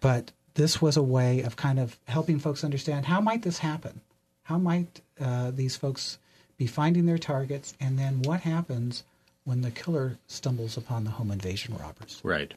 but 0.00 0.32
this 0.54 0.80
was 0.80 0.96
a 0.96 1.02
way 1.02 1.42
of 1.42 1.56
kind 1.56 1.78
of 1.78 1.98
helping 2.06 2.38
folks 2.38 2.64
understand 2.64 3.06
how 3.06 3.20
might 3.20 3.42
this 3.42 3.58
happen 3.58 4.00
how 4.44 4.58
might 4.58 5.00
uh, 5.20 5.50
these 5.50 5.76
folks 5.76 6.18
be 6.56 6.66
finding 6.66 7.06
their 7.06 7.18
targets 7.18 7.74
and 7.80 7.98
then 7.98 8.22
what 8.22 8.40
happens 8.40 9.04
when 9.44 9.62
the 9.62 9.70
killer 9.70 10.18
stumbles 10.26 10.76
upon 10.76 11.04
the 11.04 11.10
home 11.10 11.30
invasion 11.30 11.74
robbers 11.76 12.20
Right. 12.22 12.54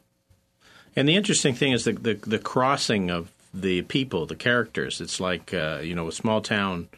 And 0.96 1.08
the 1.08 1.14
interesting 1.14 1.54
thing 1.54 1.72
is 1.72 1.84
the 1.84 1.92
the, 1.92 2.14
the 2.14 2.38
crossing 2.38 3.10
of 3.10 3.30
the 3.54 3.82
people, 3.82 4.26
the 4.26 4.36
characters. 4.36 5.00
It's 5.00 5.20
like 5.20 5.52
uh, 5.54 5.80
you 5.82 5.94
know, 5.94 6.08
a 6.08 6.12
small 6.12 6.40
town. 6.40 6.88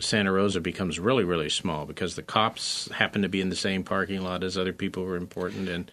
Santa 0.00 0.32
Rosa 0.32 0.60
becomes 0.60 0.98
really, 0.98 1.22
really 1.22 1.48
small 1.48 1.86
because 1.86 2.16
the 2.16 2.22
cops 2.24 2.90
happen 2.90 3.22
to 3.22 3.28
be 3.28 3.40
in 3.40 3.50
the 3.50 3.56
same 3.56 3.84
parking 3.84 4.20
lot 4.22 4.42
as 4.42 4.58
other 4.58 4.72
people 4.72 5.04
who 5.04 5.10
are 5.12 5.16
important, 5.16 5.68
and 5.68 5.92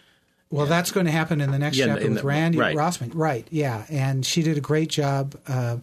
well 0.50 0.66
that's 0.66 0.92
going 0.92 1.06
to 1.06 1.12
happen 1.12 1.40
in 1.42 1.52
the 1.52 1.60
next 1.60 1.78
Yeah, 1.78 1.86
chapter 1.88 2.10
with 2.10 2.18
the- 2.22 2.24
randi 2.28 2.58
right. 2.58 2.76
rossmann 2.76 3.12
right 3.14 3.48
yeah 3.52 3.86
and 3.90 4.26
she 4.26 4.42
did 4.42 4.58
a 4.58 4.62
great 4.62 4.90
job 4.90 5.36
uh, 5.48 5.78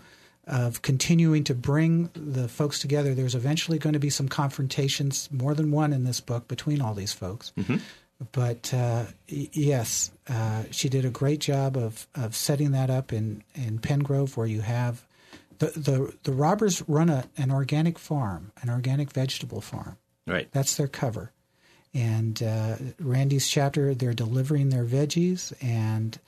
of 0.46 0.82
continuing 0.82 1.44
to 1.44 1.54
bring 1.54 2.10
the 2.14 2.48
folks 2.48 2.80
together 2.80 3.14
there's 3.14 3.34
eventually 3.36 3.78
going 3.78 3.92
to 3.92 3.98
be 4.00 4.10
some 4.10 4.28
confrontations 4.28 5.28
more 5.32 5.54
than 5.54 5.70
one 5.70 5.92
in 5.92 6.02
this 6.04 6.20
book 6.20 6.48
between 6.48 6.80
all 6.82 6.94
these 6.94 7.12
folks 7.12 7.52
but 8.32 8.72
uh, 8.74 9.04
yes, 9.28 10.10
uh, 10.28 10.64
she 10.70 10.88
did 10.88 11.04
a 11.04 11.10
great 11.10 11.40
job 11.40 11.76
of, 11.76 12.06
of 12.14 12.34
setting 12.34 12.72
that 12.72 12.90
up 12.90 13.12
in, 13.12 13.44
in 13.54 13.78
Penngrove, 13.78 14.36
where 14.36 14.46
you 14.46 14.60
have 14.60 15.06
the 15.58 15.66
the, 15.66 16.14
the 16.24 16.32
robbers 16.32 16.82
run 16.88 17.08
a, 17.10 17.24
an 17.36 17.50
organic 17.50 17.98
farm, 17.98 18.52
an 18.62 18.70
organic 18.70 19.12
vegetable 19.12 19.60
farm. 19.60 19.96
right. 20.26 20.48
That's 20.52 20.76
their 20.76 20.88
cover. 20.88 21.32
And 21.94 22.42
uh, 22.42 22.76
Randi's 23.00 23.48
chapter, 23.48 23.94
they're 23.94 24.12
delivering 24.12 24.68
their 24.68 24.84
veggies 24.84 25.52
and 25.62 26.18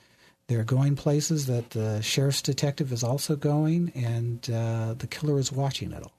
they're 0.47 0.63
going 0.63 0.95
places 0.95 1.45
that 1.45 1.69
the 1.69 2.01
sheriff's 2.01 2.41
detective 2.41 2.91
is 2.91 3.03
also 3.03 3.37
going, 3.37 3.91
and 3.95 4.49
uh, 4.49 4.95
the 4.97 5.07
killer 5.07 5.39
is 5.39 5.49
watching 5.49 5.93
it 5.93 6.03
all. 6.03 6.13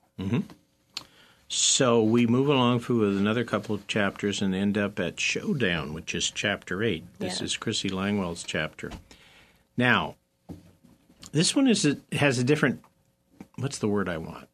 So 1.54 2.02
we 2.02 2.26
move 2.26 2.48
along 2.48 2.80
through 2.80 3.00
with 3.10 3.18
another 3.18 3.44
couple 3.44 3.74
of 3.74 3.86
chapters 3.86 4.40
and 4.40 4.54
end 4.54 4.78
up 4.78 4.98
at 4.98 5.20
Showdown, 5.20 5.92
which 5.92 6.14
is 6.14 6.30
chapter 6.30 6.82
eight. 6.82 7.04
This 7.18 7.40
Yeah. 7.40 7.44
is 7.44 7.58
Crissi 7.58 7.90
Langwell's 7.90 8.42
chapter. 8.42 8.90
Now, 9.76 10.16
this 11.32 11.54
one 11.54 11.68
is 11.68 11.84
a, 11.84 11.98
has 12.16 12.38
a 12.38 12.44
different. 12.44 12.80
What's 13.56 13.76
the 13.76 13.88
word 13.88 14.08
I 14.08 14.16
want? 14.16 14.48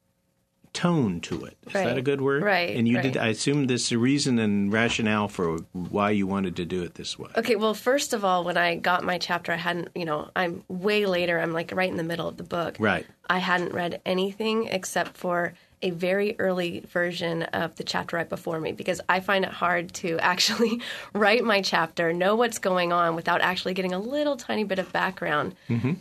Tone 0.73 1.21
to 1.21 1.45
it. 1.45 1.57
Is 1.69 1.73
that 1.73 1.97
a 1.97 2.03
good 2.03 2.21
word? 2.21 2.43
Right, 2.43 2.77
And 2.77 2.89
you 2.89 3.01
did. 3.01 3.17
I 3.17 3.29
assume 3.29 3.69
there's 3.69 3.93
a 3.93 3.99
reason 3.99 4.41
and 4.41 4.73
rationale 4.73 5.29
for 5.29 5.59
why 5.73 6.11
you 6.11 6.27
wanted 6.27 6.57
to 6.57 6.65
do 6.65 6.83
it 6.83 6.95
this 6.97 7.17
way. 7.17 7.31
Okay, 7.37 7.55
well, 7.55 7.75
first 7.75 8.13
of 8.13 8.25
all, 8.25 8.43
when 8.43 8.57
I 8.57 8.75
got 8.75 9.05
my 9.05 9.19
chapter, 9.19 9.53
I 9.53 9.57
hadn't, 9.57 9.89
you 9.95 10.05
know, 10.05 10.31
I'm 10.35 10.65
way 10.67 11.07
later. 11.07 11.39
I'm 11.39 11.53
like 11.53 11.71
right 11.73 11.91
in 11.91 11.97
the 11.97 12.03
middle 12.03 12.27
of 12.27 12.39
the 12.39 12.45
book. 12.45 12.77
Right. 12.81 13.07
I 13.31 13.39
hadn't 13.39 13.73
read 13.73 14.01
anything 14.05 14.67
except 14.67 15.17
for 15.17 15.55
a 15.83 15.91
very 15.91 16.35
early 16.39 16.81
version 16.89 17.45
of 17.45 17.77
the 17.77 17.85
chapter 17.85 18.17
right 18.17 18.29
before 18.29 18.61
me 18.61 18.73
because 18.73 19.01
I 19.09 19.21
find 19.21 19.45
it 19.45 19.51
hard 19.51 19.93
to 19.95 20.19
actually 20.21 20.81
write 21.13 21.45
my 21.45 21.61
chapter, 21.61 22.13
know 22.13 22.37
what's 22.37 22.59
going 22.59 22.93
on 22.93 23.15
without 23.15 23.41
actually 23.41 23.75
getting 23.75 23.93
a 23.93 23.99
little 23.99 24.37
tiny 24.37 24.65
bit 24.65 24.79
of 24.79 24.93
background. 24.93 25.55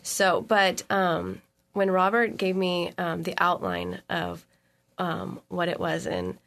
So, 0.03 0.41
but 0.41 0.83
um, 0.89 1.41
when 1.73 1.91
Robert 1.91 2.37
gave 2.37 2.55
me 2.55 2.93
um, 2.97 3.23
the 3.23 3.35
outline 3.37 4.01
of 4.09 4.45
um, 4.97 5.41
what 5.49 5.69
it 5.69 5.79
was, 5.79 6.07
and 6.07 6.37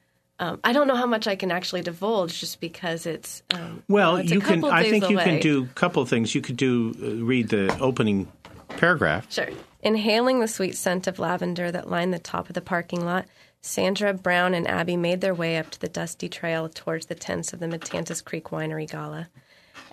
um, 0.40 0.58
I 0.64 0.72
don't 0.72 0.88
know 0.88 0.96
how 0.96 1.06
much 1.06 1.26
I 1.26 1.36
can 1.36 1.50
actually 1.50 1.82
divulge 1.82 2.40
just 2.40 2.60
because 2.60 3.06
it's 3.06 3.42
um, 3.54 3.82
Well, 3.88 4.16
it's 4.16 4.30
you 4.30 4.40
can. 4.40 4.64
I 4.64 4.88
think 4.88 5.08
you 5.08 5.18
can 5.18 5.38
do 5.40 5.64
a 5.64 5.66
couple 5.74 6.02
of 6.02 6.08
things. 6.08 6.34
You 6.34 6.40
could 6.40 6.56
do 6.56 6.94
uh, 7.00 7.24
read 7.24 7.50
the 7.50 7.76
opening 7.78 8.26
paragraph. 8.68 9.30
Sure. 9.30 9.48
Inhaling 9.82 10.40
the 10.40 10.48
sweet 10.48 10.76
scent 10.76 11.06
of 11.06 11.18
lavender 11.18 11.70
that 11.70 11.88
lined 11.88 12.12
the 12.12 12.18
top 12.18 12.48
of 12.48 12.54
the 12.54 12.60
parking 12.60 13.04
lot, 13.04 13.26
Sandra, 13.62 14.12
Brown, 14.12 14.54
and 14.54 14.66
Abby 14.68 14.96
made 14.96 15.20
their 15.20 15.34
way 15.34 15.56
up 15.56 15.70
to 15.70 15.80
the 15.80 15.88
dusty 15.88 16.28
trail 16.28 16.68
towards 16.68 17.06
the 17.06 17.14
tents 17.14 17.52
of 17.52 17.60
the 17.60 17.66
Matanzas 17.66 18.22
Creek 18.22 18.44
Winery 18.44 18.90
Gala. 18.90 19.28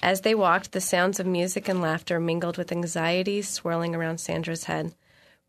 As 0.01 0.21
they 0.21 0.35
walked, 0.35 0.71
the 0.73 0.81
sounds 0.81 1.19
of 1.19 1.25
music 1.25 1.67
and 1.67 1.81
laughter 1.81 2.19
mingled 2.19 2.57
with 2.57 2.71
anxiety 2.71 3.41
swirling 3.41 3.95
around 3.95 4.19
Sandra's 4.19 4.65
head. 4.65 4.93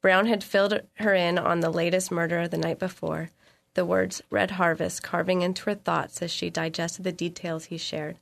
Brown 0.00 0.26
had 0.26 0.44
filled 0.44 0.80
her 0.94 1.14
in 1.14 1.38
on 1.38 1.60
the 1.60 1.70
latest 1.70 2.10
murder 2.10 2.46
the 2.46 2.56
night 2.56 2.78
before, 2.78 3.30
the 3.74 3.84
words 3.84 4.22
Red 4.30 4.52
Harvest 4.52 5.02
carving 5.02 5.42
into 5.42 5.64
her 5.64 5.74
thoughts 5.74 6.22
as 6.22 6.30
she 6.30 6.50
digested 6.50 7.04
the 7.04 7.12
details 7.12 7.66
he 7.66 7.78
shared. 7.78 8.16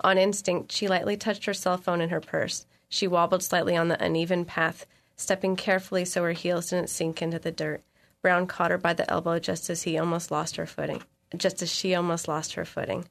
On 0.00 0.18
instinct, 0.18 0.72
she 0.72 0.88
lightly 0.88 1.16
touched 1.16 1.46
her 1.46 1.54
cell 1.54 1.78
phone 1.78 2.00
in 2.00 2.10
her 2.10 2.20
purse. 2.20 2.66
She 2.88 3.08
wobbled 3.08 3.42
slightly 3.42 3.76
on 3.76 3.88
the 3.88 4.02
uneven 4.02 4.44
path, 4.44 4.86
stepping 5.16 5.56
carefully 5.56 6.04
so 6.04 6.22
her 6.22 6.32
heels 6.32 6.70
didn't 6.70 6.90
sink 6.90 7.22
into 7.22 7.38
the 7.38 7.52
dirt. 7.52 7.82
Brown 8.22 8.46
caught 8.46 8.70
her 8.70 8.78
by 8.78 8.94
the 8.94 9.10
elbow 9.10 9.38
just 9.38 9.68
as 9.68 9.82
he 9.82 9.98
almost 9.98 10.30
lost 10.30 10.56
her 10.56 10.66
footing, 10.66 11.02
just 11.36 11.62
as 11.62 11.72
she 11.72 11.94
almost 11.94 12.26
lost 12.26 12.54
her 12.54 12.64
footing. 12.64 13.06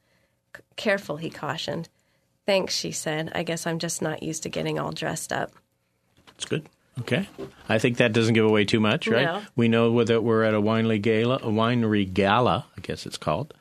Careful, 0.76 1.18
he 1.18 1.30
cautioned. 1.30 1.89
Thanks, 2.46 2.76
she 2.76 2.92
said. 2.92 3.32
I 3.34 3.44
guess 3.44 3.66
I'm 3.66 3.80
just 3.80 4.02
not 4.02 4.24
used 4.24 4.44
to 4.44 4.50
getting 4.50 4.80
all 4.80 4.92
dressed 4.92 5.32
up. 5.32 5.52
It's 6.36 6.46
good. 6.46 6.68
Okay. 7.00 7.28
I 7.70 7.80
think 7.80 7.98
that 7.98 8.13
doesn't 8.13 8.34
give 8.34 8.46
away 8.46 8.66
too 8.66 8.80
much, 8.80 9.08
right? 9.08 9.26
No. 9.26 9.42
We 9.56 9.68
know 9.68 10.04
that 10.04 10.24
we're 10.24 10.44
at 10.44 10.54
a 10.54 10.62
winery 10.62 11.02
gala, 11.02 11.38
a 11.38 11.50
winery 11.50 12.12
gala, 12.12 12.66
I 12.78 12.82
guess 12.82 13.06
it's 13.06 13.18
called. 13.18 13.54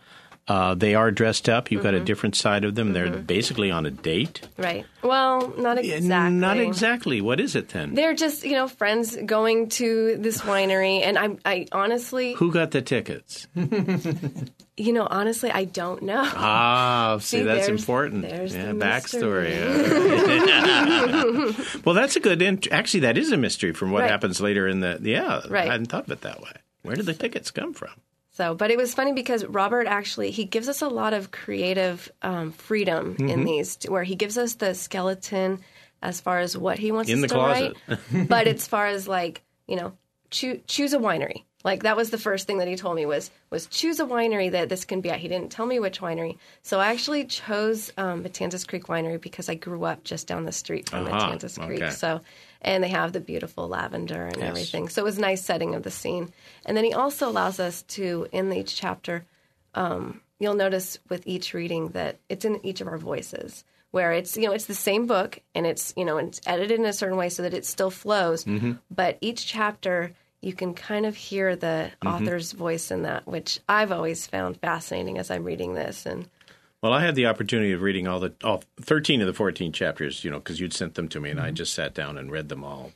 Uh, 0.48 0.74
they 0.74 0.96
are 0.96 1.12
dressed 1.12 1.48
up. 1.48 1.70
You've 1.70 1.84
got 1.84 1.94
a 1.94 2.00
different 2.00 2.34
side 2.34 2.64
of 2.64 2.74
them. 2.74 2.92
They're 2.92 3.08
basically 3.10 3.70
on 3.70 3.86
a 3.86 3.90
date. 3.92 4.40
Right. 4.58 4.84
Well, 5.02 5.54
not 5.56 5.78
exactly. 5.78 6.08
Not 6.34 6.58
exactly. 6.58 7.20
What 7.20 7.38
is 7.38 7.54
it 7.54 7.68
then? 7.68 7.94
They're 7.94 8.14
just, 8.14 8.42
you 8.44 8.52
know, 8.52 8.66
friends 8.66 9.16
going 9.24 9.68
to 9.70 10.16
this 10.18 10.40
winery, 10.42 11.00
and 11.02 11.16
I, 11.16 11.36
I 11.44 11.66
honestly, 11.70 12.34
Who 12.34 12.50
got 12.50 12.72
the 12.72 12.82
tickets? 12.82 13.46
you 14.76 14.92
know, 14.92 15.06
honestly, 15.08 15.50
I 15.52 15.64
don't 15.64 16.02
know. 16.02 16.22
Ah, 16.24 17.18
see, 17.20 17.38
See, 17.38 17.42
that's 17.44 17.66
there's- 17.66 17.80
important. 17.80 18.22
there's 18.22 18.52
yeah, 18.54 18.72
the 18.72 18.74
backstory. 18.74 19.52
well, 21.84 21.94
that's 21.94 22.16
a 22.16 22.20
good. 22.20 22.42
Int- 22.42 22.70
Actually, 22.72 23.00
that 23.00 23.16
is 23.16 23.30
a 23.32 23.36
mystery 23.36 23.72
from 23.72 23.92
what 23.92 24.02
Right. 24.02 24.10
happens 24.10 24.40
later 24.40 24.66
in 24.66 24.80
the. 24.80 24.98
Yeah, 25.02 25.42
Right. 25.48 25.68
I 25.68 25.72
hadn't 25.72 25.86
thought 25.86 26.04
of 26.06 26.10
it 26.10 26.22
that 26.22 26.40
way. 26.40 26.50
Where 26.82 26.96
did 26.96 27.06
the 27.06 27.14
tickets 27.14 27.52
come 27.52 27.74
from? 27.74 27.90
So, 28.32 28.54
but 28.54 28.70
it 28.70 28.78
was 28.78 28.94
funny 28.94 29.12
because 29.12 29.44
Robert 29.44 29.86
actually 29.86 30.30
he 30.30 30.44
gives 30.44 30.68
us 30.68 30.80
a 30.82 30.88
lot 30.88 31.12
of 31.12 31.30
creative 31.30 32.10
um, 32.22 32.52
freedom 32.52 33.14
Mm-hmm. 33.14 33.28
in 33.28 33.44
these, 33.44 33.78
where 33.88 34.04
he 34.04 34.14
gives 34.16 34.38
us 34.38 34.54
the 34.54 34.74
skeleton 34.74 35.60
as 36.02 36.20
far 36.20 36.38
as 36.40 36.56
what 36.56 36.78
he 36.78 36.92
wants 36.92 37.10
In 37.10 37.18
us 37.18 37.22
the 37.22 37.28
to 37.28 37.34
closet. 37.34 37.76
write, 37.88 38.28
but 38.28 38.46
as 38.48 38.66
far 38.66 38.86
as 38.86 39.06
like 39.06 39.42
you 39.68 39.76
know, 39.76 39.92
choo- 40.30 40.60
choose 40.66 40.92
a 40.94 40.98
winery. 40.98 41.44
Like 41.64 41.84
that 41.84 41.96
was 41.96 42.10
the 42.10 42.18
first 42.18 42.48
thing 42.48 42.58
that 42.58 42.66
he 42.66 42.74
told 42.74 42.96
me 42.96 43.06
was 43.06 43.30
was 43.50 43.66
choose 43.66 44.00
a 44.00 44.04
winery 44.04 44.50
that 44.50 44.68
this 44.68 44.84
can 44.84 45.00
be 45.00 45.10
at. 45.10 45.20
He 45.20 45.28
didn't 45.28 45.52
tell 45.52 45.64
me 45.66 45.78
which 45.78 46.00
winery, 46.00 46.38
so 46.62 46.80
I 46.80 46.88
actually 46.88 47.24
chose 47.26 47.92
um, 47.96 48.24
Matanzas 48.24 48.66
Creek 48.66 48.84
Winery 48.86 49.20
because 49.20 49.48
I 49.48 49.54
grew 49.54 49.84
up 49.84 50.02
just 50.02 50.26
down 50.26 50.44
the 50.44 50.50
street 50.52 50.88
from 50.88 51.06
Aha, 51.06 51.30
Matanzas 51.36 51.64
Creek. 51.64 51.82
okay. 51.82 51.90
So, 51.92 52.20
and 52.62 52.82
they 52.82 52.88
have 52.88 53.12
the 53.12 53.20
beautiful 53.20 53.68
lavender 53.68 54.24
and 54.26 54.38
Yes. 54.38 54.48
everything. 54.48 54.88
So 54.88 55.02
it 55.02 55.04
was 55.04 55.18
a 55.18 55.20
nice 55.20 55.44
setting 55.44 55.74
of 55.74 55.82
the 55.82 55.90
scene. 55.90 56.32
And 56.64 56.76
then 56.76 56.84
he 56.84 56.94
also 56.94 57.28
allows 57.28 57.60
us 57.60 57.82
to, 57.82 58.28
in 58.32 58.52
each 58.52 58.74
chapter, 58.76 59.24
um, 59.74 60.20
you'll 60.38 60.54
notice 60.54 60.98
with 61.08 61.26
each 61.26 61.52
reading 61.54 61.88
that 61.88 62.18
it's 62.28 62.44
in 62.44 62.64
each 62.64 62.80
of 62.80 62.88
our 62.88 62.98
voices. 62.98 63.64
Where 63.90 64.12
it's 64.12 64.38
you 64.38 64.46
know 64.46 64.52
it's 64.52 64.64
the 64.64 64.74
same 64.74 65.06
book 65.06 65.38
and 65.54 65.66
it's 65.66 65.92
you 65.98 66.06
know 66.06 66.16
it's 66.16 66.40
edited 66.46 66.78
in 66.80 66.86
a 66.86 66.94
certain 66.94 67.18
way 67.18 67.28
so 67.28 67.42
that 67.42 67.52
it 67.52 67.66
still 67.66 67.90
flows, 67.90 68.46
but 68.90 69.18
each 69.20 69.44
chapter 69.44 70.12
you 70.40 70.54
can 70.54 70.72
kind 70.72 71.04
of 71.04 71.14
hear 71.14 71.54
the 71.56 71.90
author's 72.04 72.52
voice 72.52 72.90
in 72.90 73.02
that, 73.02 73.26
which 73.26 73.60
I've 73.68 73.92
always 73.92 74.26
found 74.26 74.56
fascinating 74.60 75.18
as 75.18 75.30
I'm 75.30 75.44
reading 75.44 75.74
this. 75.74 76.06
And 76.06 76.26
Well, 76.82 76.92
I 76.92 77.02
had 77.02 77.14
the 77.14 77.26
opportunity 77.26 77.70
of 77.72 77.80
reading 77.80 78.08
all 78.08 78.18
the 78.18 78.32
all 78.42 78.64
13 78.80 79.20
of 79.20 79.28
the 79.28 79.32
14 79.32 79.72
chapters, 79.72 80.24
you 80.24 80.30
know, 80.30 80.38
because 80.38 80.58
you'd 80.58 80.74
sent 80.74 80.94
them 80.96 81.08
to 81.08 81.20
me, 81.20 81.30
and 81.30 81.40
I 81.40 81.52
just 81.52 81.72
sat 81.72 81.94
down 81.94 82.18
and 82.18 82.30
read 82.30 82.48
them 82.48 82.64
all, 82.64 82.90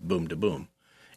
boom 0.00 0.28
to 0.28 0.36
boom. 0.36 0.68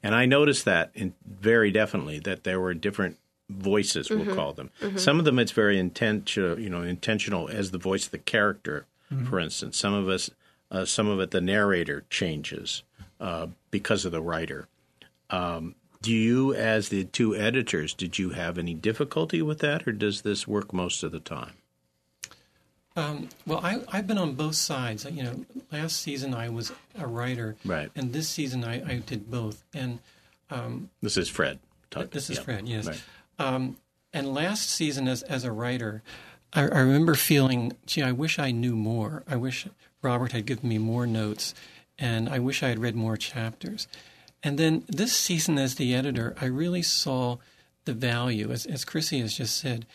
And 0.03 0.13
I 0.13 0.25
noticed 0.25 0.65
that 0.65 0.91
in, 0.93 1.13
very 1.25 1.71
definitely 1.71 2.19
that 2.19 2.43
there 2.43 2.59
were 2.59 2.73
different 2.73 3.17
voices, 3.49 4.09
we'll 4.09 4.35
call 4.35 4.53
them. 4.53 4.71
Some 4.97 5.19
of 5.19 5.25
them 5.25 5.39
it's 5.39 5.51
very 5.51 5.77
intentional, 5.79 6.59
you 6.59 6.69
know, 6.69 6.81
intentional 6.81 7.47
as 7.47 7.71
the 7.71 7.77
voice 7.77 8.05
of 8.05 8.11
the 8.11 8.17
character, 8.17 8.85
for 9.25 9.39
instance. 9.39 9.77
Some 9.77 9.93
of 9.93 10.09
us, 10.09 10.29
uh, 10.69 10.85
some 10.85 11.07
of 11.07 11.19
it, 11.19 11.31
the 11.31 11.41
narrator 11.41 12.03
changes 12.09 12.83
uh, 13.19 13.47
because 13.69 14.03
of 14.05 14.11
the 14.11 14.21
writer. 14.21 14.67
Um, 15.29 15.75
do 16.01 16.11
you, 16.11 16.53
as 16.55 16.89
the 16.89 17.03
two 17.03 17.35
editors, 17.35 17.93
did 17.93 18.17
you 18.17 18.31
have 18.31 18.57
any 18.57 18.73
difficulty 18.73 19.41
with 19.41 19.59
that, 19.59 19.87
or 19.87 19.91
does 19.91 20.23
this 20.23 20.47
work 20.47 20.73
most 20.73 21.03
of 21.03 21.11
the 21.11 21.19
time? 21.19 21.53
Um, 22.95 23.29
well, 23.45 23.59
I, 23.63 23.81
I've 23.91 24.05
been 24.07 24.17
on 24.17 24.33
both 24.33 24.55
sides. 24.55 25.05
You 25.05 25.23
know, 25.23 25.45
last 25.71 26.01
season 26.01 26.33
I 26.33 26.49
was 26.49 26.71
a 26.97 27.07
writer, 27.07 27.55
Right. 27.63 27.89
and 27.95 28.11
this 28.11 28.27
season 28.27 28.63
I, 28.65 28.75
I 28.85 28.95
did 28.97 29.31
both. 29.31 29.63
And 29.73 29.99
This 31.01 31.15
is 31.17 31.29
Fred. 31.29 31.59
talking. 31.89 32.09
this 32.11 32.29
is 32.29 32.37
Yeah. 32.37 32.43
Fred, 32.43 32.67
yes. 32.67 32.87
Right. 32.87 33.01
Um, 33.39 33.77
and 34.13 34.33
last 34.33 34.69
season, 34.69 35.07
as 35.07 35.23
as 35.23 35.45
a 35.45 35.51
writer, 35.53 36.03
I, 36.53 36.63
I 36.63 36.79
remember 36.79 37.15
feeling, 37.15 37.71
gee, 37.85 38.01
I 38.03 38.11
wish 38.11 38.37
I 38.39 38.51
knew 38.51 38.75
more. 38.75 39.23
I 39.27 39.37
wish 39.37 39.67
Robert 40.01 40.33
had 40.33 40.45
given 40.45 40.67
me 40.67 40.77
more 40.77 41.07
notes, 41.07 41.53
and 41.97 42.27
I 42.27 42.39
wish 42.39 42.61
I 42.61 42.67
had 42.69 42.79
read 42.79 42.95
more 42.95 43.15
chapters. 43.15 43.87
And 44.43 44.57
then 44.59 44.83
this 44.89 45.13
season, 45.15 45.57
as 45.57 45.75
the 45.75 45.93
editor, 45.95 46.35
I 46.41 46.45
really 46.45 46.81
saw 46.81 47.37
the 47.85 47.93
value, 47.93 48.51
as 48.51 48.65
as 48.65 48.83
Crissi 48.83 49.21
has 49.21 49.33
just 49.37 49.55
said. 49.57 49.85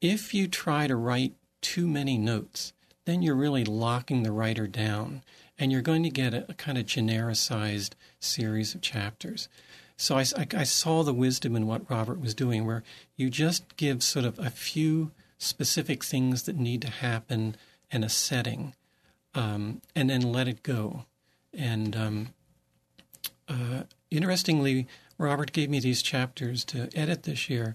If 0.00 0.34
you 0.34 0.48
try 0.48 0.86
to 0.88 0.96
write 0.96 1.34
too 1.72 1.86
many 1.88 2.16
notes, 2.16 2.72
then 3.06 3.22
you're 3.22 3.34
really 3.44 3.64
locking 3.64 4.22
the 4.22 4.32
writer 4.40 4.66
down, 4.68 5.22
and 5.58 5.72
you're 5.72 5.82
going 5.90 6.02
to 6.04 6.10
get 6.22 6.32
a, 6.34 6.46
a 6.48 6.54
kind 6.54 6.78
of 6.78 6.86
genericized 6.86 7.92
series 8.20 8.74
of 8.74 8.80
chapters. 8.80 9.48
So 9.96 10.16
I, 10.16 10.24
I- 10.36 10.60
I 10.62 10.64
saw 10.64 11.02
the 11.02 11.14
wisdom 11.24 11.56
in 11.56 11.66
what 11.66 11.90
Robert 11.90 12.20
was 12.20 12.34
doing, 12.34 12.66
where 12.66 12.82
you 13.16 13.30
just 13.30 13.76
give 13.76 14.02
sort 14.02 14.24
of 14.24 14.38
a 14.38 14.50
few 14.50 15.10
specific 15.38 16.04
things 16.04 16.42
that 16.44 16.56
need 16.56 16.82
to 16.82 16.90
happen 16.90 17.56
in 17.90 18.04
a 18.04 18.08
setting, 18.08 18.74
um, 19.34 19.80
and 19.94 20.08
then 20.10 20.22
let 20.32 20.48
it 20.48 20.62
go. 20.62 21.04
And 21.52 21.96
um, 21.96 22.28
uh, 23.48 23.82
interestingly, 24.10 24.86
Robert 25.18 25.52
gave 25.52 25.70
me 25.70 25.80
these 25.80 26.02
chapters 26.02 26.64
to 26.66 26.88
edit 26.94 27.22
this 27.24 27.48
year, 27.50 27.74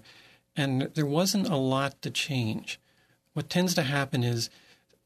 and 0.56 0.82
there 0.94 1.06
wasn't 1.06 1.48
a 1.48 1.56
lot 1.56 2.00
to 2.02 2.10
change. 2.10 2.78
What 3.34 3.48
tends 3.50 3.74
to 3.74 3.82
happen 3.82 4.22
is 4.22 4.50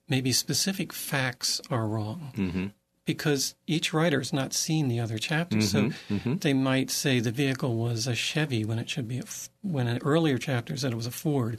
maybe 0.08 0.32
specific 0.32 0.92
facts 0.92 1.60
are 1.70 1.86
wrong 1.86 2.32
mm-hmm. 2.36 2.66
because 3.04 3.54
each 3.66 3.92
writer's 3.92 4.32
not 4.32 4.52
seen 4.52 4.88
the 4.88 5.00
other 5.00 5.18
chapters. 5.18 5.70
so 5.70 5.82
mm-hmm. 5.82 6.16
Mm-hmm. 6.16 6.34
they 6.36 6.52
might 6.52 6.90
say 6.90 7.20
the 7.20 7.30
vehicle 7.30 7.76
was 7.76 8.06
a 8.06 8.14
Chevy 8.14 8.64
when 8.64 8.78
it 8.78 8.88
should 8.90 9.08
be 9.08 9.18
a, 9.18 9.24
when 9.62 9.86
an 9.86 9.98
earlier 10.04 10.38
chapter 10.38 10.76
said 10.76 10.92
it 10.92 10.96
was 10.96 11.06
a 11.06 11.12
Ford. 11.12 11.58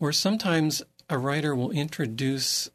Or 0.00 0.12
sometimes 0.12 0.82
a 1.08 1.18
writer 1.18 1.54
will 1.54 1.70
introduce 1.70 2.70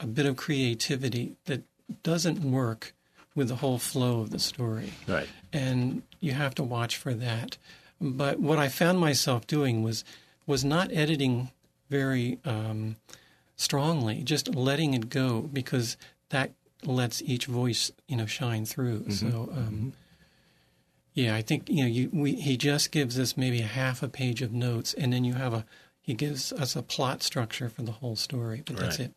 a 0.00 0.06
bit 0.06 0.26
of 0.26 0.36
creativity 0.36 1.36
that 1.46 1.62
doesn't 2.02 2.40
work 2.42 2.94
with 3.34 3.48
the 3.48 3.56
whole 3.56 3.78
flow 3.78 4.20
of 4.20 4.30
the 4.30 4.38
story 4.38 4.92
Right. 5.06 5.28
and 5.52 6.02
you 6.20 6.32
have 6.32 6.54
to 6.56 6.62
watch 6.62 6.96
for 6.96 7.12
that. 7.14 7.58
But 8.00 8.40
what 8.40 8.58
I 8.58 8.68
found 8.68 8.98
myself 8.98 9.46
doing 9.46 9.82
was 9.82 10.04
was 10.46 10.64
not 10.64 10.92
editing 10.92 11.50
very 11.88 12.38
um, 12.44 12.96
strongly, 13.56 14.22
just 14.22 14.54
letting 14.54 14.94
it 14.94 15.08
go 15.08 15.42
because 15.42 15.96
that 16.30 16.52
lets 16.84 17.22
each 17.22 17.46
voice 17.46 17.90
you 18.08 18.16
know 18.16 18.26
shine 18.26 18.64
through. 18.64 19.10
So. 19.10 19.48
Um, 19.52 19.92
Yeah, 21.14 21.34
I 21.34 21.40
think 21.40 21.70
you 21.70 21.82
know 21.82 21.88
you, 21.88 22.10
we, 22.12 22.34
he 22.34 22.58
just 22.58 22.92
gives 22.92 23.18
us 23.18 23.38
maybe 23.38 23.62
a 23.62 23.66
half 23.66 24.02
a 24.02 24.08
page 24.08 24.42
of 24.42 24.52
notes, 24.52 24.92
and 24.92 25.14
then 25.14 25.24
you 25.24 25.32
have 25.32 25.54
a 25.54 25.64
he 25.98 26.12
gives 26.12 26.52
us 26.52 26.76
a 26.76 26.82
plot 26.82 27.22
structure 27.22 27.70
for 27.70 27.80
the 27.82 27.92
whole 27.92 28.16
story. 28.16 28.62
But 28.66 28.76
that's 28.76 28.98
it. 28.98 29.12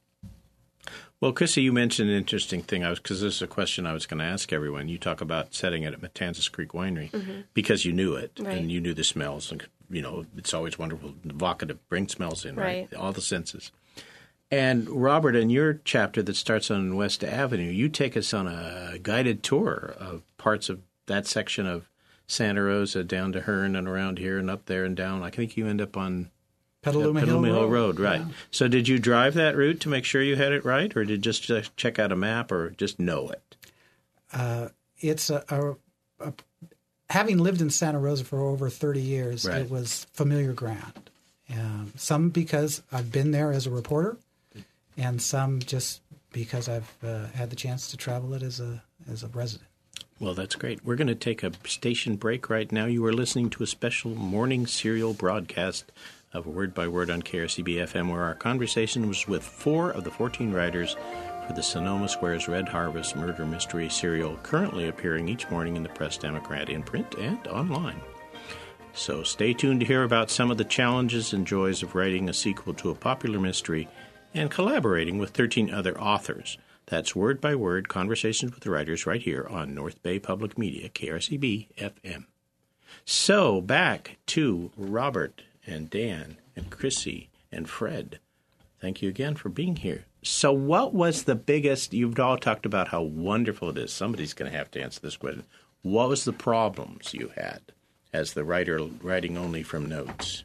Well, 1.19 1.34
Crissi, 1.34 1.62
you 1.62 1.73
mentioned 1.73 2.10
an 2.10 2.15
interesting 2.15 2.62
thing. 2.62 2.86
I 2.86 2.89
was 2.89 2.99
because 2.99 3.19
this 3.19 3.36
is 3.36 3.41
a 3.41 3.47
question 3.47 3.86
I 3.86 3.91
was 3.91 4.05
going 4.05 4.19
to 4.19 4.23
ask 4.23 4.53
everyone. 4.53 4.88
You 4.88 4.97
talk 4.97 5.19
about 5.19 5.53
setting 5.53 5.84
it 5.84 5.93
at 5.93 5.99
Matanzas 5.99 6.49
Creek 6.49 6.69
Winery 6.69 7.12
because 7.53 7.84
you 7.84 7.91
knew 7.91 8.15
it 8.15 8.32
Right. 8.39 8.58
and 8.58 8.71
you 8.71 8.79
knew 8.79 8.93
the 8.93 9.03
smells, 9.03 9.51
and 9.51 9.67
you 9.89 10.02
know 10.02 10.25
it's 10.38 10.54
always 10.54 10.78
wonderful 10.78 11.13
evocative, 11.25 11.78
to 11.78 11.84
bring 11.89 12.08
smells 12.08 12.45
in, 12.45 12.56
right? 12.56 12.88
Right. 12.91 12.99
All 12.99 13.12
the 13.12 13.21
senses. 13.21 13.71
And 14.52 14.89
Robert, 14.89 15.36
in 15.36 15.49
your 15.52 15.80
chapter 15.86 16.23
that 16.23 16.36
starts 16.36 16.71
on 16.71 16.95
West 16.95 17.23
Avenue, 17.23 17.69
you 17.69 17.88
take 17.88 18.17
us 18.17 18.34
on 18.34 18.47
a 18.47 18.97
guided 19.02 19.43
tour 19.43 19.93
of 19.99 20.23
parts 20.38 20.69
of 20.69 20.82
that 21.06 21.28
section 21.28 21.67
of 21.67 21.88
Santa 22.25 22.63
Rosa 22.63 23.04
down 23.04 23.32
to 23.34 23.41
Hearn 23.41 23.75
and 23.75 23.88
around 23.88 24.17
here 24.17 24.39
and 24.39 24.49
up 24.49 24.65
there 24.65 24.86
and 24.86 24.95
down. 24.95 25.21
I 25.21 25.30
think 25.30 25.56
you 25.56 25.67
end 25.67 25.82
up 25.82 25.95
on 25.95 26.32
Petaluma, 26.82 27.19
Petaluma 27.19 27.47
Hill, 27.47 27.58
Petaluma 27.58 27.73
Road. 27.73 27.99
right. 27.99 28.21
So 28.49 28.67
did 28.67 28.88
you 28.88 28.97
drive 28.97 29.36
that 29.36 29.56
route 29.56 29.82
to 29.82 29.89
make 29.89 30.06
sure 30.06 30.21
you 30.21 30.36
had 30.36 30.52
it 30.52 30.65
right, 30.65 30.95
or 30.95 31.04
did 31.04 31.10
you 31.10 31.17
just 31.32 31.49
uh, 31.52 31.62
check 31.75 31.99
out 31.99 32.12
a 32.12 32.15
map, 32.15 32.52
or 32.52 32.71
just 32.71 32.99
know 32.99 33.30
it? 33.30 33.56
It's 34.99 35.30
a, 35.30 35.43
a, 35.49 36.28
a 36.30 36.34
having 37.10 37.38
lived 37.39 37.62
in 37.62 37.69
Santa 37.69 38.00
Rosa 38.00 38.24
for 38.24 38.39
over 38.41 38.69
30 38.69 39.02
years, 39.02 39.45
Right. 39.45 39.62
it 39.62 39.69
was 39.69 40.06
familiar 40.13 40.54
ground. 40.54 41.10
Um, 41.52 41.93
some 41.98 42.30
because 42.30 42.84
I've 42.91 43.12
been 43.12 43.32
there 43.32 43.52
as 43.52 43.65
a 43.65 43.72
reporter, 43.72 44.17
and 44.98 45.19
some 45.22 45.60
just 45.60 46.02
because 46.32 46.69
I've 46.69 46.91
uh, 47.04 47.26
had 47.34 47.50
the 47.50 47.56
chance 47.56 47.89
to 47.91 47.98
travel 47.98 48.34
it 48.36 48.43
as 48.43 48.60
a 48.60 48.84
as 49.12 49.24
a 49.24 49.28
resident. 49.30 49.67
Well, 50.19 50.36
that's 50.36 50.54
great. 50.56 50.86
We're 50.86 50.98
going 50.98 51.08
to 51.08 51.15
take 51.15 51.41
a 51.43 51.52
station 51.65 52.17
break 52.17 52.50
right 52.50 52.72
now. 52.72 52.86
You 52.86 53.04
are 53.06 53.13
listening 53.13 53.50
to 53.52 53.63
a 53.63 53.67
special 53.67 54.12
morning 54.13 54.67
serial 54.67 55.13
broadcast 55.13 55.91
of 56.34 56.45
Word 56.45 56.76
by 56.76 56.88
Word 56.88 57.10
on 57.10 57.24
KRCB 57.24 57.78
FM, 57.88 58.12
where 58.12 58.22
our 58.24 58.36
conversation 58.36 59.08
was 59.08 59.28
with 59.28 59.43
four 59.43 59.89
of 59.89 60.04
the 60.04 60.12
14 60.12 60.52
writers 60.54 60.95
for 61.50 61.56
the 61.56 61.64
Sonoma 61.64 62.08
Squares 62.08 62.48
Red 62.48 62.70
Harvest 62.70 63.16
Murder 63.16 63.44
Mystery 63.44 63.90
serial, 63.90 64.38
currently 64.44 64.88
appearing 64.88 65.28
each 65.28 65.50
morning 65.50 65.76
in 65.76 65.82
the 65.82 65.90
Press 65.90 66.16
Democrat 66.16 66.70
in 66.70 66.84
print 66.84 67.16
and 67.16 67.40
online. 67.48 68.00
So 68.94 69.24
stay 69.24 69.54
tuned 69.54 69.80
to 69.80 69.86
hear 69.88 70.04
about 70.04 70.30
some 70.30 70.52
of 70.52 70.60
the 70.60 70.64
challenges 70.64 71.34
and 71.34 71.48
joys 71.48 71.82
of 71.82 71.96
writing 71.96 72.30
a 72.30 72.34
sequel 72.34 72.76
to 72.76 72.92
a 72.92 72.96
popular 72.96 73.40
mystery 73.40 73.88
and 74.32 74.52
collaborating 74.52 75.18
with 75.18 75.32
13 75.32 75.74
other 75.74 76.00
authors. 76.00 76.60
That's 76.86 77.16
word 77.16 77.42
by 77.42 77.56
word 77.56 77.90
conversations 77.90 78.54
with 78.54 78.64
the 78.64 78.70
writers 78.70 79.08
right 79.08 79.22
here 79.22 79.48
on 79.50 79.74
North 79.74 80.04
Bay 80.04 80.20
Public 80.20 80.56
Media, 80.56 80.88
KRCB 80.88 81.70
FM. 81.78 82.26
So 83.06 83.60
back 83.60 84.18
to 84.28 84.70
Robert 84.78 85.42
and 85.66 85.90
Dan 85.90 86.38
and 86.56 86.70
Crissi 86.70 87.30
and 87.52 87.68
Fred. 87.68 88.20
Thank 88.80 89.02
you 89.02 89.10
again 89.10 89.34
for 89.34 89.50
being 89.50 89.78
here. 89.78 90.06
So, 90.21 90.51
what 90.51 90.93
was 90.93 91.23
the 91.23 91.36
biggest? 91.36 91.93
You've 91.93 92.19
all 92.19 92.38
talked 92.38 92.65
about 92.65 92.89
how 92.89 93.01
wonderful 93.01 93.69
it 93.69 93.77
is. 93.77 93.93
Somebody's 93.93 94.34
going 94.34 94.51
to 94.51 94.58
have 94.58 94.69
to 94.71 94.82
answer 94.82 94.99
this 94.99 95.15
question. 95.17 95.43
What 95.82 96.10
was 96.10 96.25
the 96.25 96.34
problems 96.34 97.13
you 97.13 97.32
had 97.36 97.62
as 98.12 98.34
the 98.34 98.43
writer 98.43 98.79
writing 99.01 99.38
only 99.38 99.63
from 99.63 99.88
notes? 99.88 100.43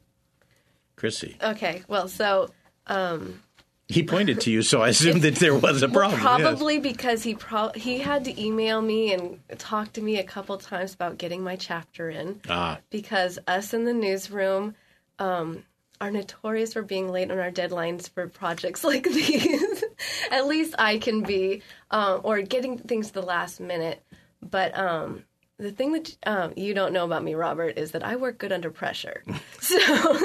Crissi. 0.96 1.42
Okay, 1.42 1.82
well, 1.88 2.06
so 2.06 2.50
um, 2.86 3.40
He 3.88 4.04
pointed 4.04 4.40
to 4.42 4.52
you, 4.52 4.62
so 4.62 4.80
I 4.80 4.90
assumed 4.90 5.22
that 5.22 5.34
there 5.36 5.56
was 5.56 5.82
a 5.82 5.88
Well, 5.88 5.94
problem. 6.10 6.20
yes. 6.20 6.40
probably 6.40 6.78
because 6.78 7.24
he 7.24 7.34
pro- 7.34 7.72
he 7.74 7.98
had 7.98 8.24
to 8.26 8.40
email 8.40 8.80
me 8.80 9.12
and 9.12 9.40
talk 9.58 9.92
to 9.94 10.00
me 10.00 10.18
a 10.18 10.24
couple 10.24 10.56
times 10.56 10.94
about 10.94 11.18
getting 11.18 11.42
my 11.42 11.56
chapter 11.56 12.08
in. 12.10 12.40
Ah, 12.48 12.78
Because 12.90 13.40
us 13.48 13.74
in 13.74 13.84
the 13.84 13.92
newsroom 13.92 14.76
um, 15.18 15.64
are 16.00 16.12
notorious 16.12 16.72
for 16.74 16.82
being 16.82 17.08
late 17.10 17.30
on 17.32 17.38
our 17.40 17.50
deadlines 17.50 18.08
for 18.08 18.28
projects 18.28 18.84
like 18.92 19.02
these. 19.02 19.63
At 20.30 20.46
least 20.46 20.74
I 20.78 20.98
can 20.98 21.22
be, 21.22 21.62
um, 21.90 22.20
or 22.22 22.40
getting 22.42 22.78
things 22.78 23.08
to 23.08 23.14
the 23.14 23.22
last 23.22 23.60
minute. 23.60 24.02
But 24.42 24.76
um, 24.78 25.24
the 25.58 25.72
thing 25.72 25.92
that 25.92 26.16
um, 26.26 26.52
you 26.56 26.74
don't 26.74 26.92
know 26.92 27.04
about 27.04 27.22
me, 27.22 27.34
Robert, 27.34 27.78
is 27.78 27.92
that 27.92 28.04
I 28.04 28.16
work 28.16 28.38
good 28.38 28.52
under 28.52 28.70
pressure. 28.70 29.22
So, 29.60 29.78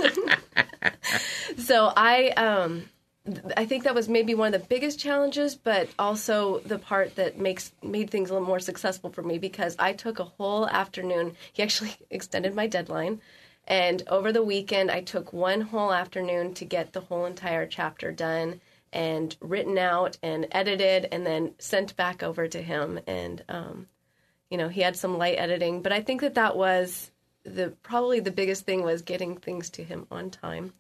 so 1.58 1.94
I. 1.96 2.30
Um, 2.30 2.90
I 3.56 3.66
think 3.66 3.84
that 3.84 3.94
was 3.94 4.10
maybe 4.10 4.34
one 4.34 4.54
of 4.54 4.62
the 4.62 4.68
biggest 4.68 4.98
challenges, 4.98 5.54
but 5.54 5.90
also 6.00 6.60
the 6.60 6.80
part 6.80 7.16
that 7.16 7.38
makes 7.38 7.72
made 7.84 8.10
things 8.10 8.30
a 8.30 8.34
little 8.34 8.48
more 8.48 8.60
successful 8.60 9.12
for 9.12 9.22
me 9.22 9.38
because 9.38 9.76
I 9.78 9.94
took 9.94 10.20
a 10.20 10.24
whole 10.24 10.68
afternoon. 10.68 11.36
He 11.54 11.62
actually 11.62 11.94
extended 12.10 12.56
my 12.56 12.66
deadline, 12.66 13.22
and 13.68 14.02
over 14.08 14.32
the 14.32 14.44
weekend 14.44 14.90
I 14.90 15.02
took 15.02 15.32
one 15.32 15.62
whole 15.62 15.94
afternoon 15.94 16.56
to 16.56 16.66
get 16.66 16.94
the 16.94 17.02
whole 17.02 17.26
entire 17.26 17.68
chapter 17.68 18.12
done 18.12 18.62
and 18.94 19.36
written 19.42 19.78
out 19.78 20.18
and 20.24 20.48
edited 20.52 21.08
and 21.12 21.26
then 21.26 21.54
sent 21.60 21.96
back 21.96 22.24
over 22.24 22.48
to 22.48 22.62
him. 22.62 23.00
And 23.08 23.44
um, 23.50 23.88
you 24.50 24.58
know, 24.58 24.70
he 24.70 24.82
had 24.82 24.96
some 24.96 25.18
light 25.18 25.38
editing, 25.38 25.82
but 25.82 25.92
I 25.92 26.02
think 26.02 26.22
that 26.22 26.36
that 26.36 26.56
was 26.58 27.12
the 27.44 27.70
probably 27.84 28.20
the 28.20 28.32
biggest 28.32 28.66
thing 28.66 28.84
was 28.84 29.02
getting 29.02 29.38
things 29.38 29.70
to 29.72 29.84
him 29.84 30.08
on 30.12 30.30
time. 30.30 30.74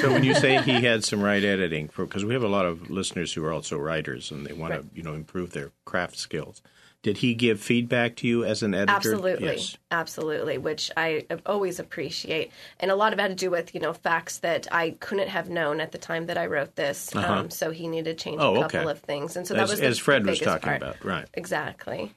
so 0.00 0.10
when 0.12 0.24
you 0.24 0.34
say 0.34 0.60
he 0.62 0.80
had 0.82 1.04
some 1.04 1.20
right 1.22 1.44
editing, 1.44 1.88
because 1.96 2.24
we 2.24 2.34
have 2.34 2.42
a 2.42 2.48
lot 2.48 2.66
of 2.66 2.90
listeners 2.90 3.32
who 3.32 3.44
are 3.44 3.52
also 3.52 3.76
writers 3.78 4.30
and 4.30 4.44
they 4.46 4.52
want 4.52 4.72
Right. 4.72 4.82
to, 4.82 4.96
you 4.96 5.02
know, 5.02 5.14
improve 5.14 5.52
their 5.52 5.70
craft 5.84 6.16
skills. 6.16 6.60
Did 7.02 7.16
he 7.18 7.34
give 7.34 7.60
feedback 7.60 8.16
to 8.16 8.26
you 8.28 8.44
as 8.44 8.62
an 8.62 8.74
editor? 8.74 8.92
Absolutely, 8.92 9.46
Yes. 9.46 9.78
absolutely, 9.90 10.58
which 10.58 10.90
I 10.98 11.24
always 11.46 11.78
appreciate, 11.80 12.50
and 12.78 12.90
a 12.90 12.94
lot 12.94 13.14
of 13.14 13.18
it 13.18 13.22
had 13.22 13.28
to 13.30 13.34
do 13.34 13.50
with 13.50 13.74
you 13.74 13.80
know 13.80 13.94
facts 13.94 14.38
that 14.38 14.66
I 14.70 14.90
couldn't 15.00 15.28
have 15.28 15.48
known 15.48 15.80
at 15.80 15.92
the 15.92 15.98
time 15.98 16.26
that 16.26 16.36
I 16.36 16.44
wrote 16.46 16.76
this. 16.76 17.14
Um, 17.16 17.48
so 17.48 17.70
he 17.70 17.88
needed 17.88 18.18
to 18.18 18.22
change 18.24 18.38
Uh-huh. 18.40 18.50
Oh, 18.50 18.56
a 18.60 18.62
couple 18.64 18.80
okay. 18.80 18.90
of 18.90 18.98
things, 19.00 19.34
and 19.36 19.46
so 19.46 19.54
that 19.54 19.62
As, 19.62 19.70
was 19.70 19.80
the, 19.80 19.86
as 19.86 19.98
Fred 19.98 20.26
was 20.26 20.38
talking 20.40 20.60
part. 20.68 20.82
about, 20.82 21.02
right? 21.04 21.26
Exactly. 21.32 22.12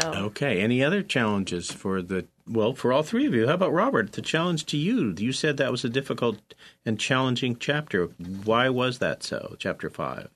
So 0.00 0.12
Okay. 0.14 0.60
Any 0.60 0.82
other 0.82 1.02
challenges 1.02 1.70
for 1.70 2.02
the 2.02 2.26
well 2.46 2.74
for 2.74 2.92
all 2.92 3.02
three 3.02 3.26
of 3.26 3.34
you? 3.34 3.46
How 3.46 3.54
about 3.54 3.72
Robert? 3.72 4.12
The 4.12 4.22
challenge 4.22 4.66
to 4.66 4.76
you. 4.76 5.14
You 5.18 5.32
said 5.32 5.56
that 5.58 5.70
was 5.70 5.84
a 5.84 5.88
difficult 5.88 6.38
and 6.84 6.98
challenging 7.00 7.56
chapter. 7.58 8.06
Why 8.44 8.68
was 8.68 8.98
that 8.98 9.22
so? 9.22 9.54
Chapter 9.58 9.88
five. 9.90 10.28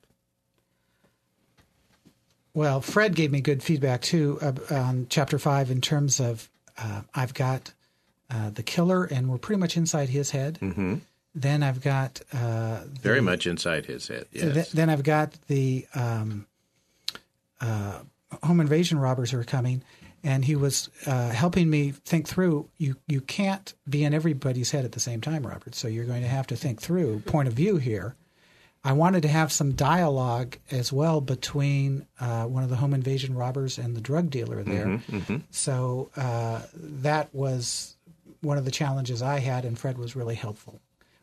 Well, 2.57 2.81
Fred 2.81 3.15
gave 3.15 3.31
me 3.31 3.43
good 3.43 3.63
feedback 3.63 4.01
too 4.01 4.39
uh, 4.41 4.55
on 4.75 5.09
chapter 5.11 5.39
five 5.39 5.71
in 5.71 5.83
terms 5.83 6.21
of 6.21 6.49
uh, 6.79 7.03
I've 7.15 7.35
got 7.35 7.75
uh, 8.31 8.49
the 8.49 8.63
killer 8.63 9.05
and 9.05 9.29
we're 9.29 9.37
pretty 9.37 9.61
much 9.61 9.77
inside 9.77 10.09
his 10.09 10.31
head. 10.31 10.59
Mm-hmm. 10.63 10.95
Then 11.35 11.63
I've 11.63 11.83
got 11.83 12.23
uh, 12.33 12.81
Very 13.03 13.21
much 13.21 13.47
inside 13.47 13.85
his 13.85 14.09
head. 14.09 14.25
Yes. 14.33 14.55
th- 14.55 14.71
then 14.71 14.89
I've 14.89 15.03
got 15.03 15.35
the 15.49 15.87
um, 15.95 16.47
uh, 17.61 17.99
home 18.43 18.61
invasion 18.61 18.99
robbers 18.99 19.33
who 19.33 19.39
are 19.39 19.45
coming, 19.45 19.83
and 20.25 20.43
he 20.43 20.57
was 20.57 20.89
uh, 21.05 21.29
helping 21.29 21.69
me 21.69 21.91
think 21.91 22.27
through. 22.27 22.71
You 22.79 22.97
you 23.07 23.21
can't 23.21 23.75
be 23.87 24.03
in 24.03 24.15
everybody's 24.15 24.71
head 24.71 24.87
at 24.87 24.93
the 24.93 25.01
same 25.01 25.21
time, 25.21 25.47
Robert. 25.47 25.75
So 25.75 25.89
you're 25.89 26.07
going 26.07 26.23
to 26.23 26.29
have 26.29 26.47
to 26.47 26.57
think 26.57 26.81
through 26.81 27.21
point 27.21 27.49
of 27.49 27.55
view 27.55 27.77
here. 27.77 28.17
I 28.87 28.93
wanted 28.93 29.23
to 29.23 29.29
have 29.29 29.51
some 29.51 29.73
dialogue 29.73 30.59
as 30.71 30.93
well 30.93 31.21
between 31.21 32.07
uh, 32.21 32.45
one 32.45 32.63
of 32.63 32.71
the 32.71 32.77
home 32.77 32.95
invasion 32.95 33.35
robbers 33.35 33.79
and 33.79 33.97
the 33.97 34.01
drug 34.01 34.31
dealer 34.31 34.63
there. 34.63 35.03
So 35.51 36.11
uh, 36.17 36.63
that 36.73 37.35
was 37.35 37.97
one 38.43 38.59
of 38.59 38.65
the 38.65 38.71
challenges 38.71 39.23
I 39.23 39.41
had, 39.41 39.65
and 39.65 39.77
Fred 39.77 39.99
was 39.99 40.15
really 40.15 40.37
helpful, 40.37 40.81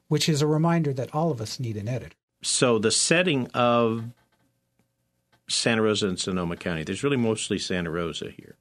which 0.10 0.28
is 0.28 0.42
a 0.42 0.48
reminder 0.48 0.92
that 0.92 1.16
all 1.16 1.32
of 1.32 1.40
us 1.40 1.58
need 1.58 1.78
an 1.78 1.88
editor. 1.88 2.16
so 2.42 2.80
the 2.80 2.92
setting 2.92 3.48
of 3.54 4.04
Santa 5.48 5.84
Rosa 5.84 6.10
and 6.10 6.20
Sonoma 6.20 6.58
County, 6.58 6.84
there's 6.84 7.04
really 7.04 7.16
mostly 7.16 7.58
Santa 7.58 7.92
Rosa 7.92 8.30
here. 8.30 8.58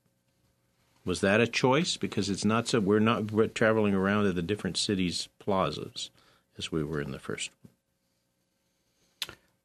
Was 1.04 1.22
that 1.22 1.40
a 1.40 1.48
choice? 1.48 1.96
Because 1.96 2.30
it's 2.30 2.44
not 2.44 2.68
so 2.68 2.78
we're 2.78 3.00
not 3.00 3.32
we're 3.32 3.48
traveling 3.48 3.94
around 3.94 4.24
to 4.24 4.32
the 4.32 4.42
different 4.42 4.76
cities' 4.76 5.28
plazas 5.40 6.10
as 6.56 6.70
we 6.70 6.84
were 6.84 7.00
in 7.00 7.10
the 7.10 7.18
first. 7.18 7.50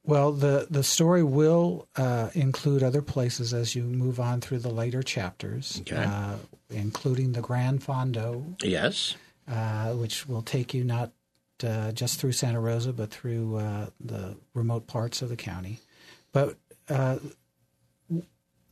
Well, 0.07 0.31
the, 0.31 0.65
the 0.69 0.83
story 0.83 1.21
will 1.21 1.87
uh, 1.97 2.29
include 2.33 2.81
other 2.81 3.01
places 3.01 3.53
as 3.53 3.75
you 3.75 3.83
move 3.83 4.19
on 4.19 4.39
through 4.41 4.59
the 4.59 4.69
later 4.71 5.03
chapters, 5.03 5.79
Okay. 5.81 5.97
uh, 5.97 6.37
including 6.69 7.33
the 7.33 7.41
Grand 7.41 7.81
Fondo, 7.83 8.55
Yes. 8.63 9.15
uh, 9.49 9.91
which 9.93 10.25
will 10.27 10.41
take 10.41 10.73
you 10.73 10.83
not 10.85 11.11
uh, 11.63 11.91
just 11.91 12.19
through 12.21 12.31
Santa 12.31 12.59
Rosa, 12.61 12.93
but 12.93 13.11
through 13.11 13.57
uh, 13.57 13.87
the 13.99 14.37
remote 14.53 14.87
parts 14.87 15.21
of 15.21 15.27
the 15.27 15.35
county. 15.35 15.81
But 16.31 16.55
uh, 16.89 17.17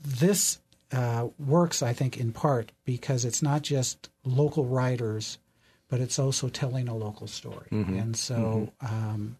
this 0.04 0.60
uh, 0.92 1.28
works, 1.38 1.82
I 1.82 1.94
think, 1.94 2.18
in 2.18 2.32
part 2.32 2.72
because 2.86 3.26
it's 3.26 3.42
not 3.42 3.62
just 3.62 4.10
local 4.24 4.66
writers, 4.66 5.38
but 5.90 6.00
it's 6.00 6.18
also 6.20 6.48
telling 6.48 6.88
a 6.88 6.96
local 6.96 7.28
story. 7.28 7.68
And 7.72 8.16
so 8.16 8.72
um, 8.82 9.38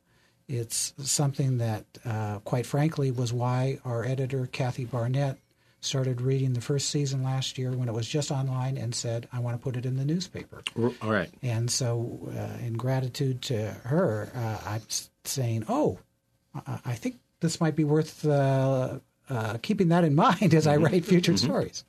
it's 0.48 0.94
something 0.98 1.58
that, 1.58 1.86
uh, 2.06 2.40
quite 2.40 2.66
frankly, 2.66 3.12
was 3.12 3.34
why 3.34 3.80
our 3.84 4.06
editor, 4.06 4.48
Kathy 4.48 4.86
Barnett, 4.86 5.38
started 5.82 6.20
reading 6.20 6.54
the 6.54 6.62
first 6.62 6.90
season 6.90 7.24
last 7.24 7.58
year 7.58 7.72
when 7.72 7.88
it 7.88 7.94
was 7.94 8.08
just 8.08 8.32
online 8.32 8.78
and 8.78 8.94
said, 8.94 9.28
I 9.32 9.40
want 9.40 9.58
to 9.58 9.64
put 9.64 9.76
it 9.78 9.86
in 9.86 9.98
the 9.98 10.06
newspaper. 10.06 10.64
All 10.78 11.12
right. 11.12 11.30
And 11.44 11.70
so, 11.70 12.20
uh, 12.36 12.66
in 12.66 12.74
gratitude 12.74 13.42
to 13.44 13.72
her, 13.84 14.32
uh, 14.36 14.70
I'm 14.70 14.82
saying, 15.24 15.66
"Oh, 15.70 16.00
I 16.86 16.94
think 16.94 17.20
this 17.40 17.62
might 17.62 17.76
be 17.76 17.84
worth 17.84 18.26
uh, 18.26 19.00
uh, 19.30 19.58
keeping 19.62 19.90
that 19.90 20.04
in 20.04 20.16
mind 20.28 20.54
as 20.54 20.68
I 20.68 20.78
write 20.78 21.06
future 21.06 21.38
stories." 21.38 21.86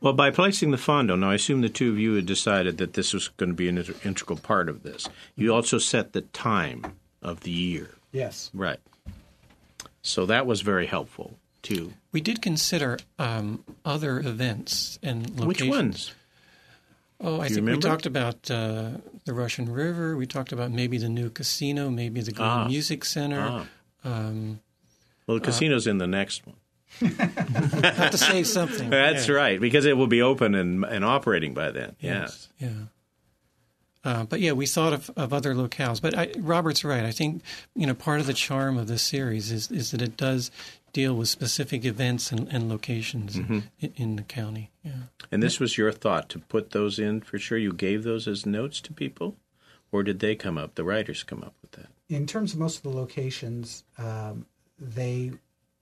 Well, 0.00 0.14
by 0.14 0.32
placing 0.32 0.72
the 0.72 0.76
fondo, 0.76 1.16
now 1.16 1.30
I 1.30 1.34
assume 1.34 1.60
the 1.60 1.68
two 1.68 1.92
of 1.92 1.98
you 1.98 2.14
had 2.14 2.26
decided 2.26 2.78
that 2.78 2.94
this 2.94 3.14
was 3.14 3.28
going 3.28 3.50
to 3.50 3.54
be 3.54 3.68
an 3.68 3.78
integral 4.04 4.38
part 4.38 4.68
of 4.68 4.82
this. 4.82 5.08
You 5.36 5.54
also 5.54 5.78
set 5.78 6.12
the 6.12 6.22
time 6.22 6.96
of 7.22 7.40
the 7.40 7.50
year. 7.50 7.90
Yes. 8.12 8.50
Right. 8.54 8.78
So 10.02 10.26
that 10.26 10.46
was 10.46 10.62
very 10.62 10.86
helpful 10.86 11.36
too. 11.62 11.92
We 12.12 12.20
did 12.20 12.40
consider 12.42 12.98
um, 13.18 13.62
other 13.84 14.18
events 14.18 14.98
and 15.02 15.28
locations. 15.38 15.46
Which 15.46 15.62
ones? 15.68 16.12
Oh, 17.22 17.38
I 17.40 17.48
think 17.48 17.66
we 17.66 17.76
talked 17.78 18.06
about 18.06 18.50
uh, 18.50 18.92
the 19.26 19.34
Russian 19.34 19.70
River. 19.70 20.16
We 20.16 20.26
talked 20.26 20.52
about 20.52 20.70
maybe 20.70 20.96
the 20.96 21.10
new 21.10 21.28
casino, 21.28 21.90
maybe 21.90 22.22
the 22.22 22.32
Green 22.32 22.48
Ah. 22.48 22.66
Music 22.66 23.04
Center. 23.04 23.40
Ah. 23.46 23.66
Um, 24.08 24.60
Well, 25.26 25.38
the 25.38 25.44
casino's 25.44 25.86
in 25.86 25.98
the 25.98 26.06
next 26.06 26.46
one. 26.46 26.56
have 27.00 28.10
to 28.10 28.18
say 28.18 28.42
something. 28.42 28.88
That's 28.90 29.28
Yeah. 29.28 29.34
right, 29.34 29.60
because 29.60 29.84
it 29.84 29.96
will 29.98 30.06
be 30.06 30.22
open 30.22 30.54
and, 30.54 30.82
and 30.84 31.04
operating 31.04 31.52
by 31.52 31.70
then. 31.72 31.94
Yes. 32.00 32.48
Yeah. 32.58 32.68
Uh, 34.02 34.24
but 34.24 34.40
yeah, 34.40 34.52
we 34.52 34.66
thought 34.66 34.92
of, 34.94 35.10
of 35.16 35.32
other 35.32 35.54
locales. 35.54 36.00
But 36.00 36.16
I, 36.16 36.32
Robert's 36.38 36.84
right. 36.84 37.04
I 37.04 37.10
think 37.10 37.42
you 37.74 37.86
know 37.86 37.94
part 37.94 38.20
of 38.20 38.26
the 38.26 38.32
charm 38.32 38.78
of 38.78 38.86
this 38.88 39.02
series 39.02 39.50
is 39.52 39.70
is 39.70 39.90
that 39.90 40.00
it 40.02 40.16
does 40.16 40.50
deal 40.92 41.14
with 41.14 41.28
specific 41.28 41.84
events 41.84 42.32
and, 42.32 42.48
and 42.48 42.68
locations 42.68 43.36
in, 43.36 43.62
in 43.94 44.16
the 44.16 44.22
county. 44.24 44.72
Yeah. 44.82 44.92
And 45.30 45.40
this 45.40 45.60
was 45.60 45.78
your 45.78 45.92
thought 45.92 46.28
to 46.30 46.40
put 46.40 46.70
those 46.70 46.98
in 46.98 47.20
for 47.20 47.38
sure? 47.38 47.56
You 47.58 47.72
gave 47.72 48.02
those 48.02 48.26
as 48.26 48.44
notes 48.44 48.80
to 48.80 48.92
people? 48.92 49.36
Or 49.92 50.02
did 50.02 50.18
they 50.18 50.34
come 50.34 50.58
up, 50.58 50.74
the 50.74 50.82
writers 50.82 51.22
come 51.22 51.42
up 51.44 51.54
with 51.62 51.72
that? 51.72 51.86
In 52.08 52.26
terms 52.26 52.54
of 52.54 52.58
most 52.58 52.78
of 52.78 52.82
the 52.82 52.90
locations, 52.96 53.84
um, 53.98 54.46
they 54.80 55.30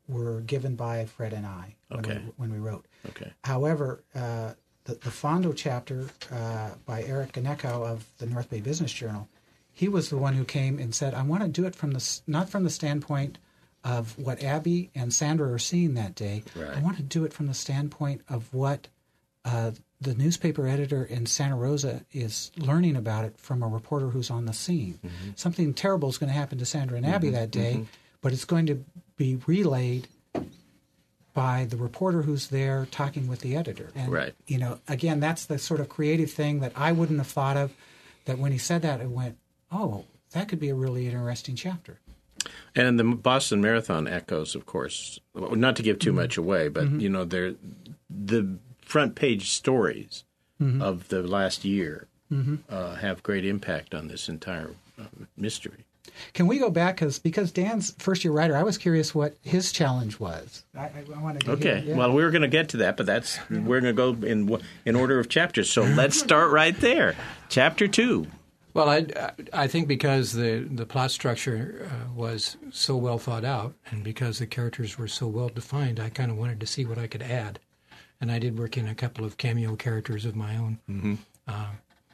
were 0.06 0.40
given 0.42 0.76
by 0.76 1.04
Fred 1.06 1.32
and 1.32 1.46
I 1.46 1.76
when, 1.88 2.00
Okay. 2.00 2.18
we, 2.24 2.32
when 2.36 2.50
we 2.52 2.58
wrote. 2.58 2.84
Okay. 3.08 3.32
However, 3.44 4.04
uh, 4.14 4.52
the, 4.88 4.94
the 4.94 5.10
Fondo 5.10 5.52
chapter 5.54 6.06
uh, 6.32 6.70
by 6.86 7.02
Eric 7.02 7.32
Gneckow 7.32 7.86
of 7.86 8.06
the 8.18 8.26
North 8.26 8.48
Bay 8.50 8.60
Business 8.60 8.92
Journal, 8.92 9.28
he 9.70 9.86
was 9.86 10.08
the 10.08 10.16
one 10.16 10.34
who 10.34 10.44
came 10.44 10.78
and 10.78 10.94
said, 10.94 11.14
"I 11.14 11.22
want 11.22 11.42
to 11.42 11.48
do 11.48 11.66
it 11.66 11.76
from 11.76 11.92
the 11.92 12.20
not 12.26 12.48
from 12.48 12.64
the 12.64 12.70
standpoint 12.70 13.38
of 13.84 14.18
what 14.18 14.42
Abby 14.42 14.90
and 14.94 15.12
Sandra 15.14 15.52
are 15.52 15.58
seeing 15.58 15.94
that 15.94 16.14
day. 16.14 16.42
I 16.76 16.80
want 16.80 16.96
to 16.96 17.02
do 17.02 17.24
it 17.24 17.32
from 17.32 17.46
the 17.46 17.54
standpoint 17.54 18.22
of 18.28 18.52
what 18.52 18.88
uh, 19.44 19.70
the 20.00 20.14
newspaper 20.14 20.66
editor 20.66 21.04
in 21.04 21.26
Santa 21.26 21.56
Rosa 21.56 22.04
is 22.12 22.50
learning 22.56 22.96
about 22.96 23.24
it 23.24 23.38
from 23.38 23.62
a 23.62 23.68
reporter 23.68 24.08
who's 24.08 24.30
on 24.30 24.46
the 24.46 24.52
scene. 24.52 24.98
Something 25.36 25.74
terrible 25.74 26.08
is 26.08 26.18
going 26.18 26.28
to 26.28 26.34
happen 26.38 26.58
to 26.58 26.66
Sandra 26.66 26.96
and 26.96 27.06
Abby 27.06 27.30
that 27.30 27.50
day, 27.50 27.86
but 28.20 28.32
it's 28.32 28.44
going 28.44 28.66
to 28.66 28.84
be 29.16 29.38
relayed 29.46 30.08
by 31.38 31.64
the 31.66 31.76
reporter 31.76 32.22
who's 32.22 32.48
there 32.48 32.88
talking 32.90 33.28
with 33.28 33.42
the 33.42 33.54
editor. 33.54 33.90
And, 33.94 34.10
Right. 34.10 34.34
You 34.48 34.58
know, 34.58 34.80
again, 34.88 35.20
that's 35.20 35.44
the 35.46 35.56
sort 35.56 35.78
of 35.78 35.88
creative 35.88 36.32
thing 36.32 36.58
that 36.58 36.72
I 36.74 36.90
wouldn't 36.90 37.20
have 37.20 37.28
thought 37.28 37.56
of. 37.56 37.72
That 38.24 38.40
when 38.40 38.50
he 38.50 38.58
said 38.58 38.82
that, 38.82 39.00
it 39.00 39.08
went, 39.08 39.36
oh, 39.70 40.04
that 40.32 40.48
could 40.48 40.58
be 40.58 40.68
a 40.68 40.74
really 40.74 41.06
interesting 41.06 41.54
chapter. 41.54 42.00
And 42.74 42.98
the 42.98 43.04
Boston 43.04 43.60
Marathon 43.60 44.08
echoes, 44.08 44.56
of 44.56 44.66
course, 44.66 45.20
not 45.32 45.76
to 45.76 45.82
give 45.84 46.00
too 46.00 46.12
much 46.12 46.36
away, 46.36 46.66
but 46.66 46.90
you 47.00 47.08
know, 47.08 47.24
they're 47.24 47.54
the 48.10 48.58
front 48.80 49.14
page 49.14 49.50
stories 49.50 50.24
of 50.80 51.06
the 51.06 51.22
last 51.22 51.64
year 51.64 52.08
uh, 52.68 52.96
have 52.96 53.22
great 53.22 53.44
impact 53.46 53.94
on 53.94 54.08
this 54.08 54.28
entire 54.28 54.72
uh, 55.00 55.04
mystery. 55.36 55.84
Can 56.34 56.46
we 56.46 56.58
go 56.58 56.70
back 56.70 56.96
because 56.96 57.18
because 57.18 57.52
Dan's 57.52 57.94
first 57.98 58.24
year 58.24 58.32
writer, 58.32 58.56
I 58.56 58.62
was 58.62 58.78
curious 58.78 59.14
what 59.14 59.36
his 59.42 59.72
challenge 59.72 60.18
was. 60.20 60.64
I, 60.76 60.80
I, 60.84 61.04
I 61.14 61.22
wanted 61.22 61.42
to 61.42 61.52
Okay, 61.52 61.80
hear, 61.80 61.90
yeah. 61.90 61.96
well, 61.96 62.12
we're 62.12 62.30
going 62.30 62.42
to 62.42 62.48
get 62.48 62.68
to 62.70 62.76
that, 62.78 62.96
but 62.96 63.06
that's 63.06 63.38
we're 63.50 63.80
going 63.80 63.84
to 63.84 63.92
go 63.92 64.10
in 64.26 64.60
in 64.84 64.96
order 64.96 65.18
of 65.18 65.28
chapters. 65.28 65.70
So 65.70 65.82
let's 65.82 66.18
start 66.18 66.50
right 66.50 66.78
there. 66.80 67.16
Chapter 67.48 67.88
two. 67.88 68.26
Well, 68.74 68.88
I, 68.90 69.06
I 69.52 69.66
think 69.66 69.88
because 69.88 70.32
the, 70.34 70.68
the 70.70 70.86
plot 70.86 71.10
structure 71.10 71.90
uh, 71.90 72.12
was 72.14 72.56
so 72.70 72.96
well 72.96 73.18
thought 73.18 73.44
out 73.44 73.74
and 73.90 74.04
because 74.04 74.38
the 74.38 74.46
characters 74.46 74.96
were 74.98 75.08
so 75.08 75.26
well 75.26 75.48
defined, 75.48 75.98
I 75.98 76.10
kind 76.10 76.30
of 76.30 76.36
wanted 76.36 76.60
to 76.60 76.66
see 76.66 76.84
what 76.84 76.98
I 76.98 77.06
could 77.08 77.22
add. 77.22 77.58
And 78.20 78.30
I 78.30 78.38
did 78.38 78.58
work 78.58 78.76
in 78.76 78.86
a 78.86 78.94
couple 78.94 79.24
of 79.24 79.36
cameo 79.36 79.74
characters 79.74 80.24
of 80.24 80.36
my 80.36 80.56
own. 80.56 80.78
Mm-hmm. 80.88 81.14
Uh, 81.48 81.66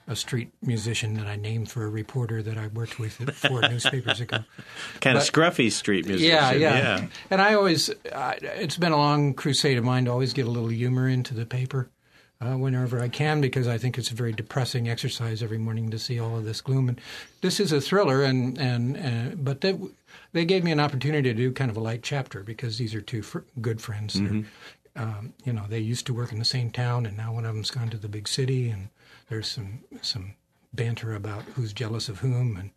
a 0.06 0.14
street 0.14 0.50
musician 0.60 1.14
that 1.14 1.26
I 1.26 1.36
named 1.36 1.70
for 1.70 1.84
a 1.84 1.88
reporter 1.88 2.42
that 2.42 2.58
I 2.58 2.66
worked 2.66 2.98
with 2.98 3.20
at 3.20 3.34
four 3.34 3.60
newspapers 3.68 4.20
ago. 4.20 4.38
Kind 5.00 5.16
of 5.16 5.22
scruffy 5.22 5.72
street 5.72 6.06
musician. 6.06 6.30
Yeah, 6.30 6.52
yeah, 6.52 7.06
And 7.30 7.40
I 7.40 7.54
always, 7.54 7.88
uh, 8.12 8.34
it's 8.40 8.76
been 8.76 8.92
a 8.92 8.96
long 8.98 9.34
crusade 9.34 9.78
of 9.78 9.84
mine 9.84 10.04
to 10.04 10.10
always 10.10 10.32
get 10.32 10.46
a 10.46 10.50
little 10.50 10.68
humor 10.68 11.08
into 11.08 11.32
the 11.32 11.46
paper 11.46 11.88
uh, 12.40 12.56
whenever 12.58 13.00
I 13.00 13.08
can 13.08 13.40
because 13.40 13.66
I 13.66 13.78
think 13.78 13.96
it's 13.96 14.10
a 14.10 14.14
very 14.14 14.32
depressing 14.32 14.88
exercise 14.88 15.42
every 15.42 15.58
morning 15.58 15.90
to 15.90 15.98
see 15.98 16.20
all 16.20 16.36
of 16.36 16.44
this 16.44 16.60
gloom. 16.60 16.88
And 16.90 17.00
this 17.40 17.58
is 17.58 17.72
a 17.72 17.80
thriller, 17.80 18.22
and 18.22 18.58
and 18.58 18.96
uh, 19.32 19.36
but 19.36 19.62
they 19.62 19.78
they 20.32 20.44
gave 20.44 20.64
me 20.64 20.72
an 20.72 20.80
opportunity 20.80 21.30
to 21.30 21.34
do 21.34 21.52
kind 21.52 21.70
of 21.70 21.76
a 21.76 21.80
light 21.80 22.02
chapter 22.02 22.42
because 22.42 22.76
these 22.76 22.94
are 22.94 23.00
two 23.00 23.22
fr- 23.22 23.38
good 23.60 23.80
friends. 23.80 24.14
They're, 24.20 24.44
Um, 24.96 25.32
you 25.44 25.52
know, 25.52 25.64
they 25.68 25.80
used 25.80 26.06
to 26.06 26.14
work 26.14 26.30
in 26.30 26.38
the 26.38 26.44
same 26.44 26.70
town, 26.70 27.04
and 27.06 27.16
now 27.16 27.32
one 27.32 27.44
of 27.44 27.52
them's 27.54 27.70
gone 27.72 27.88
to 27.90 27.96
the 27.96 28.08
big 28.08 28.28
city, 28.28 28.68
and 28.70 28.90
there's 29.34 29.50
some 29.50 29.80
some 30.00 30.34
banter 30.72 31.12
about 31.14 31.42
who's 31.54 31.72
jealous 31.72 32.08
of 32.08 32.20
whom, 32.20 32.56
and 32.56 32.70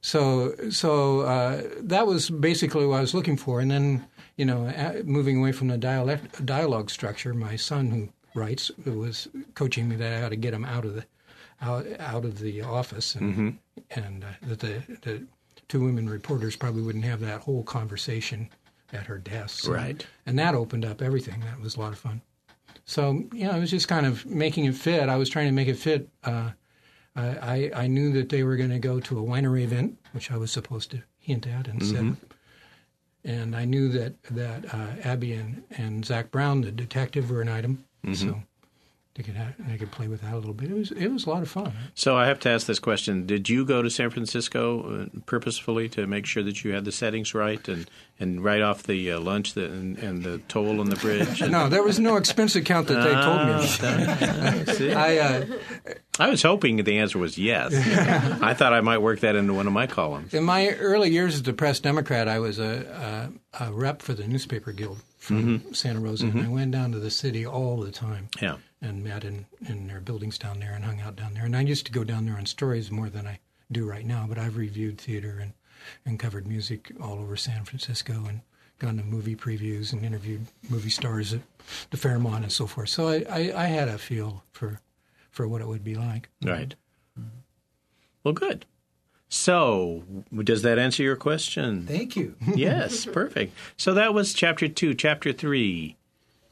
so 0.00 0.54
so 0.70 1.20
uh, 1.22 1.62
that 1.78 2.06
was 2.06 2.30
basically 2.30 2.86
what 2.86 2.98
I 2.98 3.00
was 3.00 3.12
looking 3.12 3.36
for. 3.36 3.60
And 3.60 3.70
then 3.70 4.06
you 4.36 4.44
know, 4.44 4.72
moving 5.04 5.38
away 5.38 5.50
from 5.50 5.68
the 5.68 5.76
dialect 5.76 6.46
dialogue 6.46 6.90
structure, 6.90 7.34
my 7.34 7.56
son 7.56 7.90
who 7.90 8.08
writes 8.38 8.70
was 8.84 9.26
coaching 9.54 9.88
me 9.88 9.96
that 9.96 10.12
I 10.12 10.22
ought 10.24 10.28
to 10.28 10.36
get 10.36 10.54
him 10.54 10.64
out 10.64 10.84
of 10.84 10.94
the 10.94 11.04
out, 11.60 11.86
out 11.98 12.24
of 12.24 12.38
the 12.38 12.62
office, 12.62 13.16
and 13.16 13.58
and 13.90 14.22
uh, 14.22 14.28
that 14.42 14.60
the 14.60 14.82
the 15.02 15.26
two 15.66 15.84
women 15.84 16.08
reporters 16.08 16.54
probably 16.54 16.82
wouldn't 16.82 17.04
have 17.04 17.20
that 17.20 17.40
whole 17.40 17.64
conversation 17.64 18.48
at 18.92 19.06
her 19.06 19.18
desk. 19.18 19.68
Right. 19.68 20.06
And 20.24 20.38
that 20.38 20.54
opened 20.54 20.84
up 20.84 21.02
everything. 21.02 21.40
That 21.40 21.60
was 21.60 21.74
a 21.74 21.80
lot 21.80 21.92
of 21.92 21.98
fun. 21.98 22.22
So 22.86 23.24
you 23.32 23.44
know, 23.44 23.54
it 23.56 23.60
was 23.60 23.70
just 23.70 23.88
kind 23.88 24.06
of 24.06 24.24
making 24.26 24.64
it 24.64 24.74
fit. 24.74 25.08
I 25.08 25.16
was 25.16 25.28
trying 25.28 25.46
to 25.46 25.52
make 25.52 25.68
it 25.68 25.76
fit. 25.76 26.08
Uh, 26.24 26.50
I, 27.16 27.26
I 27.26 27.70
I 27.82 27.86
knew 27.88 28.12
that 28.12 28.28
they 28.28 28.42
were 28.44 28.56
going 28.56 28.70
to 28.70 28.78
go 28.78 29.00
to 29.00 29.18
a 29.18 29.22
winery 29.22 29.62
event, 29.62 29.98
which 30.12 30.30
I 30.30 30.36
was 30.36 30.50
supposed 30.52 30.90
to 30.92 31.02
hint 31.18 31.46
at 31.46 31.66
and 31.66 31.82
said. 31.84 32.16
And 33.24 33.56
I 33.56 33.64
knew 33.64 33.88
that 33.88 34.22
that 34.30 34.72
uh, 34.72 34.92
Abby 35.02 35.32
and, 35.32 35.64
and 35.72 36.04
Zach 36.04 36.30
Brown, 36.30 36.60
the 36.60 36.70
detective, 36.70 37.28
were 37.30 37.42
an 37.42 37.48
item, 37.48 37.84
so 38.14 38.42
they 39.16 39.22
could 39.22 39.34
have, 39.34 39.54
they 39.58 39.78
could 39.78 39.90
play 39.90 40.08
with 40.08 40.20
that 40.20 40.34
a 40.34 40.36
little 40.36 40.52
bit. 40.52 40.70
It 40.70 40.74
was 40.74 40.90
it 40.92 41.08
was 41.08 41.24
a 41.26 41.30
lot 41.30 41.42
of 41.42 41.48
fun. 41.50 41.72
So 41.94 42.16
I 42.16 42.26
have 42.26 42.38
to 42.40 42.50
ask 42.50 42.66
this 42.66 42.78
question: 42.78 43.26
Did 43.26 43.48
you 43.48 43.64
go 43.64 43.80
to 43.82 43.88
San 43.90 44.10
Francisco 44.10 45.04
uh, 45.04 45.18
purposefully 45.26 45.88
to 45.90 46.06
make 46.06 46.26
sure 46.26 46.42
that 46.42 46.62
you 46.64 46.72
had 46.74 46.84
the 46.84 46.92
settings 46.92 47.34
right 47.34 47.66
and, 47.68 47.88
and 48.20 48.44
write 48.44 48.60
off 48.62 48.82
the 48.82 49.12
uh, 49.12 49.18
lunch 49.20 49.54
that, 49.54 49.70
and, 49.70 49.96
and 49.98 50.22
the 50.22 50.38
toll 50.48 50.80
on 50.80 50.90
the 50.90 50.96
bridge? 50.96 51.40
And- 51.40 51.50
No, 51.52 51.68
there 51.68 51.82
was 51.82 51.98
no 51.98 52.16
expense 52.16 52.54
account 52.56 52.88
that 52.88 53.02
they 53.02 53.14
told 53.14 53.46
me? 53.46 54.94
I 54.94 55.18
uh, 55.18 55.44
I 56.18 56.28
was 56.28 56.42
hoping 56.42 56.76
the 56.84 56.98
answer 56.98 57.18
was 57.18 57.38
yes. 57.38 57.72
I 58.42 58.54
thought 58.54 58.72
I 58.72 58.80
might 58.80 58.98
work 58.98 59.20
that 59.20 59.36
into 59.36 59.54
one 59.54 59.66
of 59.66 59.72
my 59.72 59.86
columns. 59.86 60.34
In 60.34 60.44
my 60.44 60.68
early 60.70 61.10
years 61.10 61.34
as 61.34 61.46
a 61.48 61.52
press 61.52 61.80
Democrat, 61.80 62.28
I 62.28 62.38
was 62.38 62.58
a, 62.58 63.30
a, 63.58 63.64
a 63.68 63.72
rep 63.72 64.02
for 64.02 64.14
the 64.14 64.26
newspaper 64.26 64.72
guild 64.72 64.98
from 65.18 65.74
Santa 65.74 65.98
Rosa, 66.00 66.26
and 66.26 66.40
I 66.40 66.48
went 66.48 66.70
down 66.70 66.92
to 66.92 67.00
the 67.00 67.10
city 67.10 67.44
all 67.44 67.78
the 67.78 67.90
time 67.90 68.28
Yeah. 68.40 68.56
And 68.86 69.04
met 69.04 69.24
in, 69.24 69.46
in 69.68 69.86
their 69.86 70.00
buildings 70.00 70.38
down 70.38 70.60
there 70.60 70.72
and 70.72 70.84
hung 70.84 71.00
out 71.00 71.16
down 71.16 71.34
there. 71.34 71.44
And 71.44 71.56
I 71.56 71.60
used 71.60 71.86
to 71.86 71.92
go 71.92 72.04
down 72.04 72.24
there 72.24 72.36
on 72.36 72.46
stories 72.46 72.90
more 72.90 73.10
than 73.10 73.26
I 73.26 73.40
do 73.70 73.86
right 73.86 74.06
now, 74.06 74.26
but 74.28 74.38
I've 74.38 74.56
reviewed 74.56 74.98
theater 74.98 75.38
and, 75.40 75.52
and 76.04 76.18
covered 76.18 76.46
music 76.46 76.92
all 77.00 77.18
over 77.18 77.36
San 77.36 77.64
Francisco 77.64 78.24
and 78.26 78.40
gone 78.78 78.96
to 78.96 79.02
movie 79.02 79.36
previews 79.36 79.92
and 79.92 80.04
interviewed 80.04 80.46
movie 80.68 80.90
stars 80.90 81.32
at 81.32 81.40
the 81.90 81.96
Fairmont 81.96 82.44
and 82.44 82.52
so 82.52 82.66
forth. 82.66 82.88
So 82.88 83.08
I, 83.08 83.24
I, 83.28 83.64
I 83.64 83.66
had 83.66 83.88
a 83.88 83.98
feel 83.98 84.44
for 84.52 84.80
for 85.30 85.46
what 85.46 85.60
it 85.60 85.68
would 85.68 85.84
be 85.84 85.94
like. 85.94 86.30
Right. 86.42 86.74
Well, 88.24 88.32
good. 88.32 88.64
So, 89.28 90.02
does 90.34 90.62
that 90.62 90.78
answer 90.78 91.02
your 91.02 91.16
question? 91.16 91.84
Thank 91.86 92.16
you. 92.16 92.36
yes, 92.54 93.04
perfect. 93.12 93.54
So 93.76 93.92
that 93.94 94.14
was 94.14 94.32
chapter 94.32 94.66
two. 94.68 94.94
Chapter 94.94 95.32
three 95.32 95.95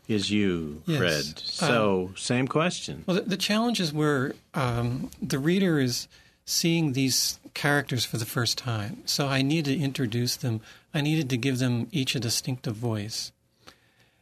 is 0.09 0.31
you, 0.31 0.83
Yes. 0.87 0.99
Fred. 0.99 1.39
So, 1.39 2.11
same 2.17 2.47
question. 2.49 3.05
Well, 3.07 3.17
the, 3.17 3.37
the 3.37 3.73
is 3.81 3.93
where 3.93 4.35
um, 4.55 5.11
the 5.23 5.39
reader 5.39 5.79
is 5.81 6.09
seeing 6.45 6.93
these 6.93 7.39
characters 7.55 8.05
for 8.05 8.19
the 8.19 8.27
first 8.27 8.59
time. 8.59 9.03
So 9.07 9.29
I 9.29 9.43
needed 9.43 9.79
to 9.79 9.85
introduce 9.85 10.37
them. 10.37 10.61
I 10.93 11.01
needed 11.01 11.31
to 11.31 11.37
give 11.37 11.59
them 11.59 11.89
each 11.93 12.15
a 12.15 12.21
distinctive 12.21 12.77
voice. 12.77 13.33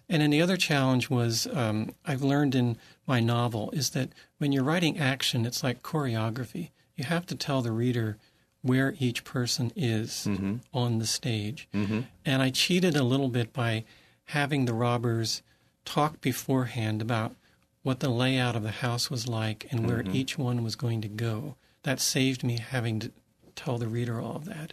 And 0.09 0.21
then 0.23 0.31
the 0.31 0.43
other 0.43 0.57
challenge 0.57 1.09
was 1.11 1.47
um, 1.53 1.95
I've 2.05 2.23
learned 2.23 2.55
in 2.55 2.77
my 3.07 3.21
novel 3.21 3.71
is 3.73 3.91
that 3.91 4.11
when 4.39 4.53
you're 4.53 4.63
writing 4.63 4.99
action, 4.99 5.47
it's 5.47 5.65
like 5.65 5.83
choreography. 5.83 6.71
You 6.97 7.05
have 7.05 7.27
to 7.27 7.35
tell 7.35 7.63
the 7.63 7.73
reader 7.73 8.19
where 8.61 8.95
each 9.01 9.25
person 9.25 9.73
is 9.75 10.29
on 10.73 10.99
the 10.99 11.07
stage. 11.07 11.69
And 11.73 12.43
I 12.43 12.51
cheated 12.51 12.95
a 12.95 13.03
little 13.03 13.29
bit 13.29 13.53
by 13.53 13.85
having 14.27 14.67
the 14.67 14.75
robbers 14.75 15.43
talk 15.85 16.21
beforehand 16.21 17.03
about 17.03 17.35
what 17.83 18.01
the 18.01 18.09
layout 18.09 18.55
of 18.57 18.63
the 18.63 18.71
house 18.71 19.11
was 19.11 19.27
like 19.27 19.67
and 19.71 19.87
where 19.87 20.05
each 20.13 20.39
one 20.39 20.63
was 20.63 20.77
going 20.77 21.01
to 21.01 21.09
go. 21.09 21.57
That 21.83 21.99
saved 22.01 22.45
me 22.45 22.59
having 22.59 23.01
to 23.01 23.11
tell 23.57 23.79
the 23.79 23.89
reader 23.89 24.21
all 24.21 24.37
of 24.37 24.45
that. 24.45 24.73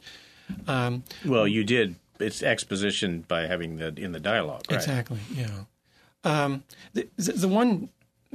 Um, 0.68 1.04
Well, 1.26 1.48
you 1.48 1.64
did. 1.64 1.96
It's 2.20 2.44
exposition 2.44 3.24
by 3.28 3.48
having 3.48 3.78
the 3.78 3.88
in 3.98 4.12
the 4.12 4.20
dialogue, 4.20 4.64
right? 4.70 4.76
Exactly. 4.78 5.20
Yeah. 5.34 5.64
Um, 6.24 6.64
the, 6.94 7.08
the 7.16 7.32
the 7.34 7.48
one 7.48 7.90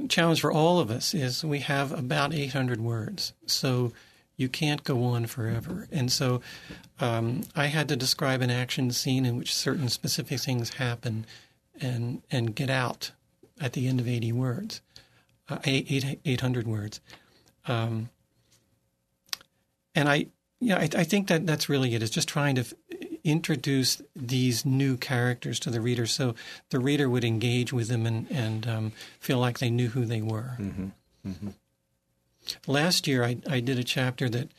challenge 0.09 0.41
for 0.41 0.51
all 0.51 0.79
of 0.79 0.89
us 0.91 1.13
is 1.13 1.43
we 1.45 1.59
have 1.59 1.91
about 1.91 2.33
800 2.33 2.81
words, 2.81 3.33
so 3.45 3.93
you 4.37 4.49
can't 4.49 4.83
go 4.83 5.03
on 5.03 5.25
forever. 5.27 5.87
And 5.91 6.11
so 6.11 6.41
um, 6.99 7.43
I 7.55 7.67
had 7.67 7.87
to 7.89 7.95
describe 7.95 8.41
an 8.41 8.49
action 8.51 8.91
scene 8.91 9.25
in 9.25 9.37
which 9.37 9.53
certain 9.53 9.87
specific 9.87 10.39
things 10.41 10.73
happen, 10.75 11.25
and 11.81 12.21
and 12.31 12.55
get 12.55 12.69
out 12.69 13.11
at 13.59 13.73
the 13.73 13.87
end 13.87 13.99
of 13.99 14.07
80 14.07 14.31
words, 14.33 14.81
uh, 15.49 15.59
eight, 15.63 15.87
eight, 15.89 16.19
800 16.25 16.67
words. 16.67 16.99
Um, 17.67 18.09
and 19.93 20.09
I, 20.09 20.27
yeah, 20.59 20.77
I, 20.77 20.89
I 20.97 21.03
think 21.03 21.27
that 21.27 21.45
that's 21.45 21.69
really 21.69 21.95
it. 21.95 22.03
Is 22.03 22.09
just 22.09 22.27
trying 22.27 22.55
to 22.55 22.61
f- 22.61 22.73
introduce 23.23 24.01
these 24.15 24.65
new 24.65 24.97
characters 24.97 25.59
to 25.61 25.69
the 25.69 25.81
reader, 25.81 26.05
so 26.05 26.35
the 26.69 26.79
reader 26.79 27.09
would 27.09 27.23
engage 27.23 27.71
with 27.71 27.87
them 27.87 28.05
and 28.05 28.29
and 28.29 28.67
um, 28.67 28.91
feel 29.19 29.39
like 29.39 29.59
they 29.59 29.69
knew 29.69 29.89
who 29.89 30.05
they 30.05 30.21
were. 30.21 30.57
Last 32.67 33.07
year, 33.07 33.23
I 33.23 33.37
I 33.49 33.59
did 33.59 33.79
a 33.79 33.83
chapter 33.83 34.29
that 34.29 34.49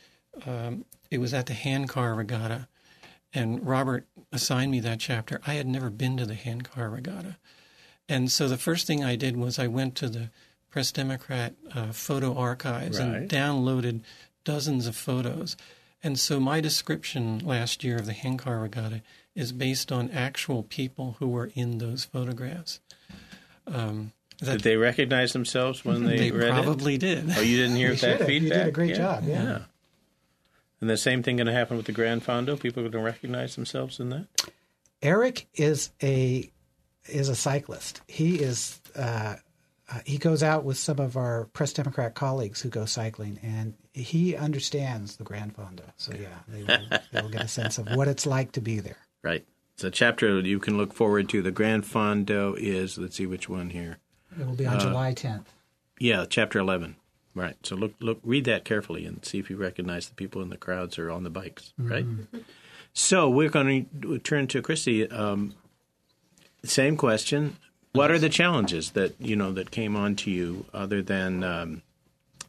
um, 0.45 0.85
it 1.11 1.19
was 1.19 1.33
at 1.33 1.45
the 1.45 1.53
handcar 1.53 2.15
regatta, 2.15 2.67
and 3.33 3.65
Robert 3.65 4.05
assigned 4.31 4.71
me 4.71 4.79
that 4.81 4.99
chapter. 4.99 5.39
I 5.47 5.53
had 5.53 5.67
never 5.67 5.89
been 5.89 6.17
to 6.17 6.25
the 6.25 6.35
handcar 6.35 6.89
regatta, 6.89 7.37
and 8.09 8.31
so 8.31 8.47
the 8.47 8.57
first 8.57 8.87
thing 8.87 9.03
I 9.03 9.15
did 9.15 9.35
was 9.37 9.57
I 9.59 9.67
went 9.67 9.95
to 9.95 10.09
the 10.09 10.29
Press 10.69 10.91
Democrat 10.91 11.53
uh, 11.73 11.91
photo 11.91 12.35
archives 12.35 12.99
Right. 12.99 13.07
and 13.07 13.29
downloaded 13.29 14.01
dozens 14.43 14.85
of 14.87 14.95
photos. 14.95 15.55
And 16.03 16.19
so 16.19 16.39
my 16.39 16.61
description 16.61 17.39
last 17.39 17.83
year 17.83 17.95
of 17.97 18.05
the 18.05 18.13
handcar 18.13 18.59
regatta 18.59 19.01
is 19.33 19.51
based 19.51 19.91
on 19.91 20.11
actual 20.11 20.61
people 20.63 21.15
who 21.19 21.27
were 21.27 21.49
in 21.55 21.79
those 21.79 22.05
photographs. 22.05 22.79
Um, 23.65 24.11
that 24.39 24.51
Did 24.57 24.61
they 24.61 24.75
recognize 24.77 25.33
themselves 25.33 25.83
when 25.83 26.03
they, 26.05 26.17
they 26.17 26.31
read 26.31 26.49
it? 26.49 26.63
probably 26.63 26.97
did. 26.97 27.25
Oh, 27.35 27.41
you 27.41 27.57
didn't 27.57 27.77
hear 27.77 27.89
that 27.95 27.97
should've. 28.19 28.29
You 28.29 28.39
did 28.41 28.67
a 28.67 28.71
great 28.71 28.95
job, 28.95 29.23
yeah. 29.25 29.61
And 30.79 30.89
the 30.89 30.97
same 30.97 31.23
thing 31.23 31.37
going 31.37 31.47
to 31.47 31.53
happen 31.53 31.77
with 31.77 31.87
the 31.87 31.91
Grand 31.91 32.23
Fondo? 32.23 32.59
People 32.59 32.85
are 32.85 32.89
going 32.89 33.03
to 33.03 33.11
recognize 33.11 33.55
themselves 33.55 33.99
in 33.99 34.09
that? 34.09 34.27
Eric 35.01 35.47
is 35.53 35.91
a 36.01 36.51
is 37.07 37.29
a 37.29 37.35
cyclist. 37.35 38.01
He 38.07 38.35
is 38.35 38.79
uh, 38.95 39.35
uh, 39.89 39.99
he 40.05 40.17
goes 40.17 40.43
out 40.43 40.63
with 40.63 40.77
some 40.77 40.99
of 40.99 41.15
our 41.15 41.45
Press 41.53 41.73
Democrat 41.73 42.13
colleagues 42.13 42.61
who 42.61 42.69
go 42.69 42.85
cycling, 42.85 43.39
and 43.41 43.73
he 43.93 44.35
understands 44.35 45.15
the 45.15 45.23
Grand 45.23 45.55
Fondo. 45.55 45.83
So 45.95 46.13
yeah, 46.13 46.27
they 46.47 46.63
will, 46.63 46.99
they 47.11 47.21
will 47.21 47.29
get 47.29 47.43
a 47.43 47.47
sense 47.47 47.77
of 47.77 47.87
what 47.95 48.07
it's 48.07 48.25
like 48.25 48.51
to 48.53 48.61
be 48.61 48.79
there. 48.79 48.97
Right. 49.23 49.45
It's 49.75 49.83
a 49.83 49.91
chapter 49.91 50.39
you 50.39 50.59
can 50.59 50.75
look 50.75 50.93
forward 50.93 51.29
to. 51.29 51.41
The 51.41 51.51
Grand 51.51 51.83
Fondo 51.85 52.55
is, 52.57 52.97
let's 52.97 53.15
see 53.15 53.27
which 53.27 53.47
one 53.47 53.69
here. 53.69 53.99
It 54.39 54.45
will 54.45 54.55
be 54.55 54.65
on 54.65 54.79
July 54.79 55.13
10th. 55.13 55.45
Yeah, 55.99 56.25
chapter 56.27 56.59
11. 56.59 56.95
Right. 57.37 57.55
So 57.63 57.75
look, 57.75 57.93
look, 57.99 58.19
read 58.23 58.45
that 58.45 58.65
carefully 58.65 59.05
and 59.05 59.23
see 59.23 59.37
if 59.39 59.49
you 59.49 59.57
recognize 59.57 60.07
the 60.09 60.15
people 60.15 60.41
in 60.41 60.49
the 60.49 60.57
crowds 60.57 60.97
or 60.97 61.11
on 61.11 61.23
the 61.23 61.29
bikes. 61.29 61.73
Right. 61.77 62.05
So 62.93 63.29
we're 63.29 63.49
going 63.49 63.87
to 64.01 64.17
turn 64.19 64.47
to 64.47 64.61
Christy. 64.61 65.09
Um, 65.09 65.53
same 66.63 66.97
question. 66.97 67.57
What 67.93 68.11
are 68.11 68.19
the 68.19 68.29
challenges 68.29 68.91
that 68.91 69.19
you 69.19 69.35
know 69.35 69.51
that 69.53 69.71
came 69.71 69.95
on 69.95 70.15
to 70.17 70.31
you, 70.31 70.65
other 70.73 71.01
than 71.01 71.43
um, 71.43 71.81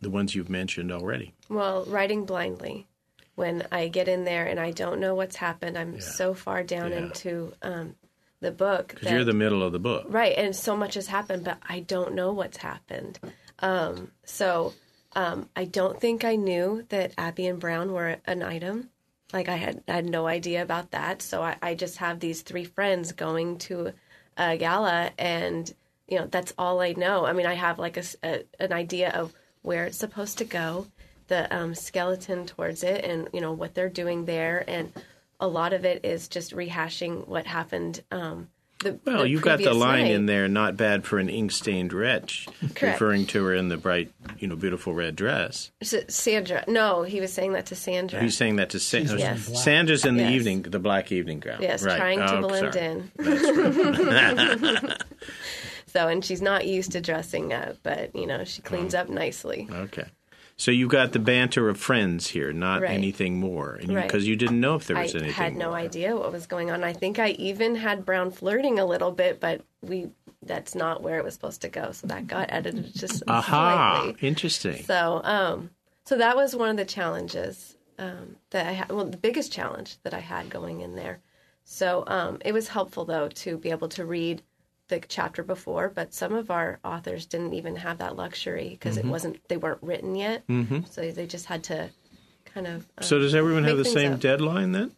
the 0.01 0.11
ones 0.11 0.35
you've 0.35 0.51
mentioned 0.51 0.91
already? 0.93 1.35
Well, 1.49 1.85
writing 1.87 2.25
blindly. 2.25 2.87
When 3.35 3.67
I 3.71 3.89
get 3.89 4.09
in 4.09 4.25
there 4.25 4.47
and 4.47 4.59
I 4.59 4.73
don't 4.73 4.99
know 5.01 5.15
what's 5.15 5.37
happened, 5.37 5.79
I'm 5.79 6.01
so 6.01 6.35
far 6.35 6.63
down 6.65 6.91
Yeah. 6.91 6.99
into 6.99 7.53
um, 7.63 7.95
the 8.41 8.51
book 8.51 8.89
Because 8.89 9.11
you're 9.13 9.25
the 9.25 9.33
middle 9.33 9.63
of 9.63 9.73
the 9.73 9.79
book. 9.79 10.07
right, 10.09 10.35
and 10.37 10.55
so 10.57 10.77
much 10.77 10.95
has 10.95 11.07
happened, 11.07 11.45
but 11.45 11.59
I 11.69 11.81
don't 11.81 12.15
know 12.15 12.33
what's 12.33 12.57
happened. 12.59 13.19
Um, 13.61 14.13
so 14.25 14.75
um, 15.15 15.49
I 15.57 15.65
don't 15.65 16.01
think 16.01 16.25
I 16.25 16.37
knew 16.37 16.85
that 16.91 17.13
Abby 17.19 17.47
and 17.47 17.59
Brown 17.61 17.93
were 17.93 18.17
an 18.27 18.43
item. 18.43 18.91
Like 19.33 19.49
I 19.49 19.57
had 19.57 19.83
I 19.89 19.93
had 19.93 20.07
no 20.07 20.27
idea 20.27 20.63
about 20.63 20.93
that. 20.93 21.21
So 21.23 21.43
I, 21.43 21.57
I 21.61 21.75
just 21.75 21.99
have 21.99 22.21
these 22.21 22.43
three 22.43 22.65
friends 22.65 23.13
going 23.13 23.59
to 23.59 23.93
a 24.37 24.57
gala, 24.57 25.11
and 25.19 25.73
you 26.07 26.19
know 26.19 26.27
that's 26.27 26.55
all 26.57 26.81
I 26.81 26.93
know. 26.93 27.27
I 27.27 27.33
mean, 27.33 27.47
I 27.47 27.55
have 27.55 27.79
like 27.79 27.97
a, 27.97 28.05
a- 28.23 28.45
an 28.61 28.73
idea 28.73 29.11
of 29.11 29.33
where 29.63 29.85
it's 29.85 29.99
supposed 29.99 30.39
to 30.39 30.45
go, 30.45 30.87
the 31.27 31.55
um, 31.55 31.75
skeleton 31.75 32.47
towards 32.47 32.83
it, 32.83 33.05
and 33.05 33.29
you 33.33 33.41
know 33.41 33.53
what 33.53 33.75
they're 33.75 33.91
doing 33.91 34.25
there, 34.25 34.65
and 34.67 34.93
a 35.41 35.49
lot 35.49 35.73
of 35.73 35.85
it 35.85 36.05
is 36.05 36.29
just 36.29 36.55
rehashing 36.55 37.27
what 37.29 37.47
happened. 37.47 38.03
Um, 38.11 38.49
the, 38.81 38.99
Well, 39.05 39.19
the 39.23 39.29
you 39.29 39.41
got 39.41 39.59
the 39.59 39.75
line 39.75 40.05
night. 40.05 40.13
in 40.13 40.27
there, 40.27 40.47
not 40.49 40.77
bad 40.77 41.05
for 41.05 41.19
an 41.19 41.29
ink 41.29 41.51
stained 41.53 41.93
wretch, 41.93 42.47
Correct. 42.75 42.83
referring 43.01 43.27
to 43.27 43.45
her 43.45 43.55
in 43.55 43.69
the 43.69 43.77
bright, 43.77 44.11
you 44.39 44.47
know, 44.49 44.57
beautiful 44.57 44.95
red 44.95 45.17
dress. 45.17 45.71
S- 45.81 45.95
Sandra. 46.09 46.65
No, 46.69 47.03
he 47.03 47.21
was 47.21 47.33
saying 47.33 47.53
that 47.55 47.67
to 47.67 47.75
Sandra. 47.75 48.21
He's 48.21 48.37
saying 48.37 48.57
that 48.57 48.71
to 48.71 48.79
Sandra. 48.79 49.19
Yes. 49.19 49.63
Sandra's 49.65 50.05
in 50.05 50.17
the 50.17 50.23
Yes. 50.25 50.33
evening, 50.33 50.63
the 50.63 50.79
black 50.79 51.11
evening 51.13 51.41
gown. 51.41 51.59
yes, 51.61 51.83
right. 51.83 51.97
trying 51.97 52.19
to 52.19 52.37
Oh, 52.39 52.41
blend 52.49 52.75
sorry. 52.75 52.87
in. 52.87 53.11
Right. 54.07 55.03
So, 55.91 56.07
and 56.07 56.23
she's 56.23 56.43
not 56.43 56.67
used 56.67 56.93
to 56.93 57.01
dressing 57.01 57.55
up, 57.55 57.77
but 57.83 58.15
you 58.15 58.27
know, 58.27 58.45
she 58.45 58.61
cleans 58.61 58.95
Oh. 58.95 58.99
up 59.01 59.09
nicely. 59.09 59.67
Okay. 59.73 60.05
So 60.59 60.73
you 60.73 60.89
got 60.89 61.13
the 61.13 61.21
banter 61.21 61.69
of 61.69 61.79
friends 61.79 62.27
here, 62.29 62.53
not 62.53 62.83
Right. 62.83 62.91
anything 62.91 63.39
more, 63.39 63.79
because 63.81 63.95
Right. 63.95 64.23
you, 64.23 64.35
didn't 64.35 64.61
know 64.61 64.75
if 64.75 64.89
there 64.89 64.97
I 64.97 65.03
was 65.03 65.15
anything. 65.15 65.31
I 65.31 65.33
had 65.33 65.57
no 65.57 65.69
more. 65.69 65.79
idea 65.79 66.17
what 66.17 66.33
was 66.33 66.49
going 66.49 66.73
on. 66.73 66.83
I 66.83 66.93
think 66.93 67.21
I 67.21 67.29
even 67.31 67.77
had 67.77 68.05
Brown 68.05 68.33
flirting 68.33 68.79
a 68.79 68.85
little 68.85 69.13
bit, 69.13 69.39
but 69.41 69.63
we 69.83 70.11
that's 70.43 70.75
not 70.75 71.03
where 71.03 71.19
it 71.19 71.25
was 71.25 71.35
supposed 71.35 71.61
to 71.63 71.69
go. 71.69 71.93
So 71.93 72.07
that 72.09 72.27
got 72.27 72.53
edited 72.53 72.93
just 72.95 73.23
Aha! 73.29 74.01
slightly. 74.03 74.27
Interesting. 74.27 74.83
So, 74.85 75.21
um, 75.25 75.71
so 76.05 76.17
that 76.17 76.37
was 76.37 76.57
one 76.57 76.71
of 76.71 76.77
the 76.77 76.85
challenges 76.85 77.77
um, 77.99 78.37
that 78.51 78.67
I 78.67 78.73
had. 78.73 78.91
Well, 78.91 79.05
the 79.05 79.17
biggest 79.17 79.53
challenge 79.53 79.99
that 80.03 80.15
I 80.15 80.21
had 80.21 80.51
going 80.51 80.81
in 80.81 80.97
there. 80.97 81.21
So 81.65 82.03
um, 82.07 82.39
it 82.45 82.53
was 82.53 82.69
helpful 82.69 83.05
though 83.05 83.29
to 83.29 83.59
be 83.59 83.71
able 83.71 83.89
to 83.91 84.05
read 84.05 84.43
the 84.89 85.01
chapter 85.07 85.43
before, 85.43 85.89
but 85.95 86.13
some 86.15 86.33
of 86.35 86.51
our 86.51 86.79
authors 86.85 87.27
didn't 87.27 87.55
even 87.55 87.77
have 87.77 87.99
that 87.99 88.17
luxury 88.17 88.71
because 88.71 88.97
Mm-hmm. 88.99 89.09
it 89.09 89.11
wasn't 89.11 89.49
they 89.49 89.57
weren't 89.57 89.83
written 89.83 90.15
yet. 90.17 90.47
Mm-hmm. 90.49 90.81
So 90.91 91.11
they 91.11 91.27
just 91.27 91.47
had 91.47 91.65
to 91.65 91.91
kind 92.55 92.67
of. 92.67 92.87
Um, 92.97 93.05
So 93.05 93.19
does 93.19 93.35
everyone 93.35 93.65
have 93.65 93.77
the 93.79 93.85
same 93.85 94.15
up. 94.15 94.21
deadline 94.21 94.73
then? 94.73 94.93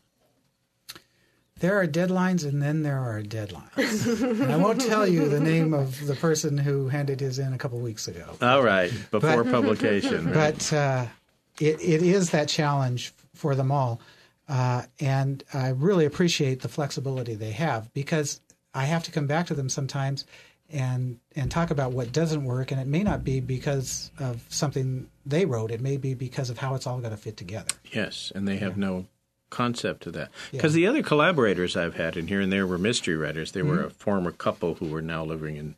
There 1.59 1.78
are 1.78 1.86
deadlines, 1.86 2.47
and 2.49 2.62
then 2.62 2.82
there 2.82 2.99
are 2.99 3.20
deadlines. 3.22 4.22
and 4.43 4.51
I 4.51 4.57
won't 4.57 4.80
tell 4.80 5.07
you 5.07 5.28
the 5.28 5.41
name 5.41 5.74
of 5.74 6.07
the 6.07 6.14
person 6.16 6.57
who 6.57 6.88
handed 6.88 7.20
his 7.20 7.38
in 7.38 7.53
a 7.53 7.59
couple 7.59 7.78
weeks 7.80 8.09
ago. 8.09 8.34
All 8.41 8.62
right, 8.62 8.91
before 9.11 9.45
But- 9.45 9.53
publication. 9.53 10.26
right? 10.32 10.55
but 10.55 10.72
uh, 10.72 11.07
it, 11.61 11.78
it 11.82 12.03
is 12.03 12.30
that 12.30 12.49
challenge 12.49 13.12
for 13.34 13.55
them 13.55 13.70
all. 13.70 14.01
Uh, 14.49 14.82
and 15.01 15.45
I 15.53 15.68
really 15.68 16.07
appreciate 16.07 16.62
the 16.62 16.68
flexibility 16.68 17.34
they 17.34 17.53
have 17.53 17.93
because 17.93 18.41
I 18.75 18.85
have 18.85 19.03
to 19.05 19.11
come 19.11 19.27
back 19.27 19.47
to 19.49 19.55
them 19.55 19.68
sometimes 19.68 20.25
and 20.71 21.18
and 21.35 21.51
talk 21.51 21.71
about 21.71 21.93
what 21.93 22.12
doesn't 22.12 22.45
work, 22.45 22.71
and 22.71 22.81
it 22.81 22.87
may 22.87 23.03
not 23.03 23.25
be 23.25 23.41
because 23.41 24.11
of 24.18 24.45
something 24.49 25.09
they 25.27 25.45
wrote. 25.45 25.71
It 25.73 25.81
may 25.81 25.97
be 25.97 26.14
because 26.14 26.49
of 26.51 26.59
how 26.59 26.75
it's 26.77 26.87
all 26.87 26.99
going 26.99 27.11
to 27.11 27.16
fit 27.16 27.37
together. 27.37 27.73
Yes, 27.93 28.31
and 28.35 28.47
they 28.47 28.59
have 28.59 28.77
no 28.77 29.07
concept 29.51 30.07
of 30.07 30.12
that. 30.12 30.31
Because 30.53 30.75
the 30.75 30.87
other 30.87 31.03
collaborators 31.03 31.77
I've 31.77 31.97
had 31.97 32.16
in 32.16 32.29
here 32.29 32.41
and 32.41 32.53
there 32.53 32.68
were 32.68 32.79
mystery 32.79 33.16
writers. 33.16 33.51
They 33.51 33.61
Mm-hmm. 33.62 33.68
were 33.68 33.83
a 33.85 33.91
former 33.91 34.31
couple 34.31 34.75
who 34.77 34.87
were 34.87 35.03
now 35.03 35.25
living 35.25 35.57
in 35.57 35.75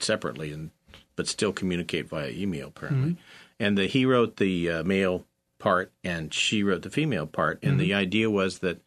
separately 0.00 0.52
and 0.52 0.70
but 1.16 1.26
still 1.26 1.52
communicate 1.52 2.08
via 2.08 2.30
email 2.30 2.68
apparently. 2.68 3.10
Mm-hmm. 3.10 3.20
And 3.60 3.76
the, 3.76 3.86
he 3.88 4.06
wrote 4.06 4.36
the 4.36 4.70
uh, 4.70 4.84
male 4.84 5.26
part 5.58 5.90
and 6.04 6.32
she 6.32 6.62
wrote 6.62 6.82
the 6.82 6.90
female 6.90 7.26
part. 7.26 7.58
And 7.62 7.72
Mm-hmm. 7.72 7.80
the 7.80 7.94
idea 7.94 8.30
was 8.30 8.60
that 8.60 8.80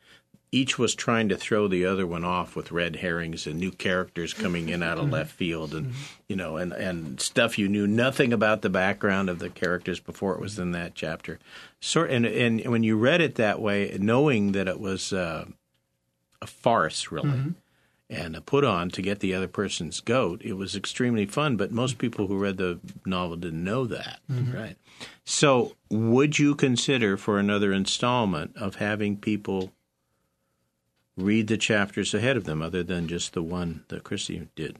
each 0.53 0.77
was 0.77 0.93
trying 0.93 1.29
to 1.29 1.37
throw 1.37 1.67
the 1.69 1.85
other 1.85 2.05
one 2.05 2.25
off 2.25 2.55
with 2.57 2.73
red 2.73 2.97
herrings 2.97 3.47
and 3.47 3.57
new 3.57 3.71
characters 3.71 4.33
coming 4.33 4.67
in 4.69 4.83
out 4.83 4.97
of 4.97 5.05
Mm-hmm. 5.05 5.13
left 5.13 5.31
field 5.31 5.73
and 5.73 5.93
you 6.27 6.35
know 6.35 6.57
and 6.57 6.73
and 6.73 7.21
stuff 7.21 7.57
you 7.57 7.67
knew 7.69 7.87
nothing 7.87 8.33
about 8.33 8.61
the 8.61 8.69
background 8.69 9.29
of 9.29 9.39
the 9.39 9.49
characters 9.49 9.99
before 9.99 10.33
it 10.33 10.41
was 10.41 10.59
in 10.59 10.71
that 10.71 10.93
chapter. 10.95 11.39
Sort 11.79 12.09
and 12.11 12.25
and 12.25 12.65
when 12.67 12.83
you 12.83 12.97
read 12.97 13.21
it 13.21 13.35
that 13.35 13.61
way 13.61 13.95
knowing 13.99 14.51
that 14.51 14.67
it 14.67 14.79
was 14.79 15.13
uh, 15.13 15.45
a 16.41 16.47
farce 16.47 17.11
really 17.11 17.53
and 18.09 18.35
a 18.35 18.41
put 18.41 18.65
on 18.65 18.89
to 18.89 19.01
get 19.01 19.21
the 19.21 19.33
other 19.33 19.47
person's 19.47 20.01
goat 20.01 20.41
it 20.43 20.53
was 20.53 20.75
extremely 20.75 21.25
fun 21.25 21.55
but 21.55 21.71
most 21.71 21.97
people 21.97 22.27
who 22.27 22.37
read 22.37 22.57
the 22.57 22.77
novel 23.05 23.37
didn't 23.37 23.63
know 23.63 23.85
that 23.85 24.19
right? 24.27 24.75
So 25.23 25.75
would 25.89 26.37
you 26.39 26.55
consider 26.55 27.15
for 27.15 27.39
another 27.39 27.71
installment 27.71 28.57
of 28.57 28.75
having 28.75 29.15
people 29.15 29.71
read 31.17 31.47
the 31.47 31.57
chapters 31.57 32.13
ahead 32.13 32.37
of 32.37 32.45
them 32.45 32.61
other 32.61 32.83
than 32.83 33.07
just 33.07 33.33
the 33.33 33.43
one 33.43 33.83
that 33.89 34.03
Crissi 34.03 34.47
did. 34.55 34.77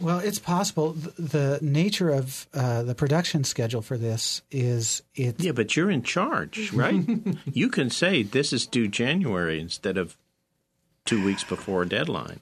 Well, 0.00 0.20
it's 0.20 0.38
possible. 0.38 0.92
The, 0.92 1.58
nature 1.60 2.10
of 2.10 2.46
uh, 2.54 2.84
the 2.84 2.94
production 2.94 3.42
schedule 3.42 3.82
for 3.82 3.96
this 3.98 4.42
is 4.52 5.02
it. 5.16 5.40
Yeah, 5.40 5.50
but 5.52 5.76
you're 5.76 5.90
in 5.90 6.04
charge, 6.04 6.72
right? 6.74 7.04
you 7.52 7.68
can 7.68 7.90
say 7.90 8.22
this 8.22 8.52
is 8.52 8.64
due 8.66 8.86
January 8.86 9.58
instead 9.60 9.96
of 9.98 10.16
two 11.04 11.24
weeks 11.24 11.42
before 11.42 11.84
deadline. 11.84 12.38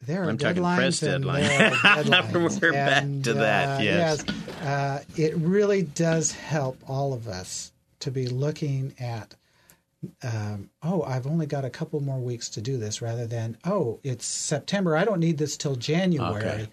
There 0.00 0.22
are 0.22 0.28
I'm 0.28 0.38
talking 0.38 0.62
press 0.62 1.02
and 1.02 1.24
deadline. 1.24 1.42
deadlines. 1.42 2.60
We're 2.60 2.72
back 2.72 3.02
And, 3.02 3.24
to 3.24 3.34
that, 3.34 3.80
uh, 3.80 3.82
yes. 3.82 4.24
uh, 4.62 5.02
it 5.16 5.34
really 5.36 5.82
does 5.82 6.30
help 6.30 6.78
all 6.88 7.14
of 7.14 7.26
us 7.26 7.72
to 8.00 8.12
be 8.12 8.28
looking 8.28 8.94
at. 9.00 9.34
Um, 10.22 10.70
oh, 10.82 11.02
I've 11.02 11.26
only 11.26 11.46
got 11.46 11.64
a 11.64 11.70
couple 11.70 12.00
more 12.00 12.20
weeks 12.20 12.48
to 12.50 12.60
do 12.60 12.76
this, 12.78 13.02
rather 13.02 13.26
than 13.26 13.56
oh, 13.64 13.98
it's 14.04 14.24
September. 14.26 14.96
I 14.96 15.04
don't 15.04 15.18
need 15.20 15.38
this 15.38 15.56
till 15.56 15.74
January. 15.74 16.44
Okay. 16.44 16.68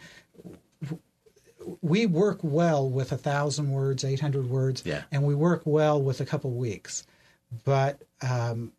we 1.82 2.05
work 2.05 2.39
well 2.43 2.88
with 2.89 3.11
a 3.11 3.17
thousand 3.17 3.71
words, 3.71 4.03
eight 4.03 4.19
hundred 4.19 4.49
words, 4.49 4.84
Yeah. 4.86 5.01
and 5.11 5.23
we 5.23 5.34
work 5.36 5.61
well 5.65 6.01
with 6.01 6.21
a 6.21 6.26
couple 6.26 6.51
weeks. 6.51 7.05
But 7.63 8.01
um, 8.21 8.71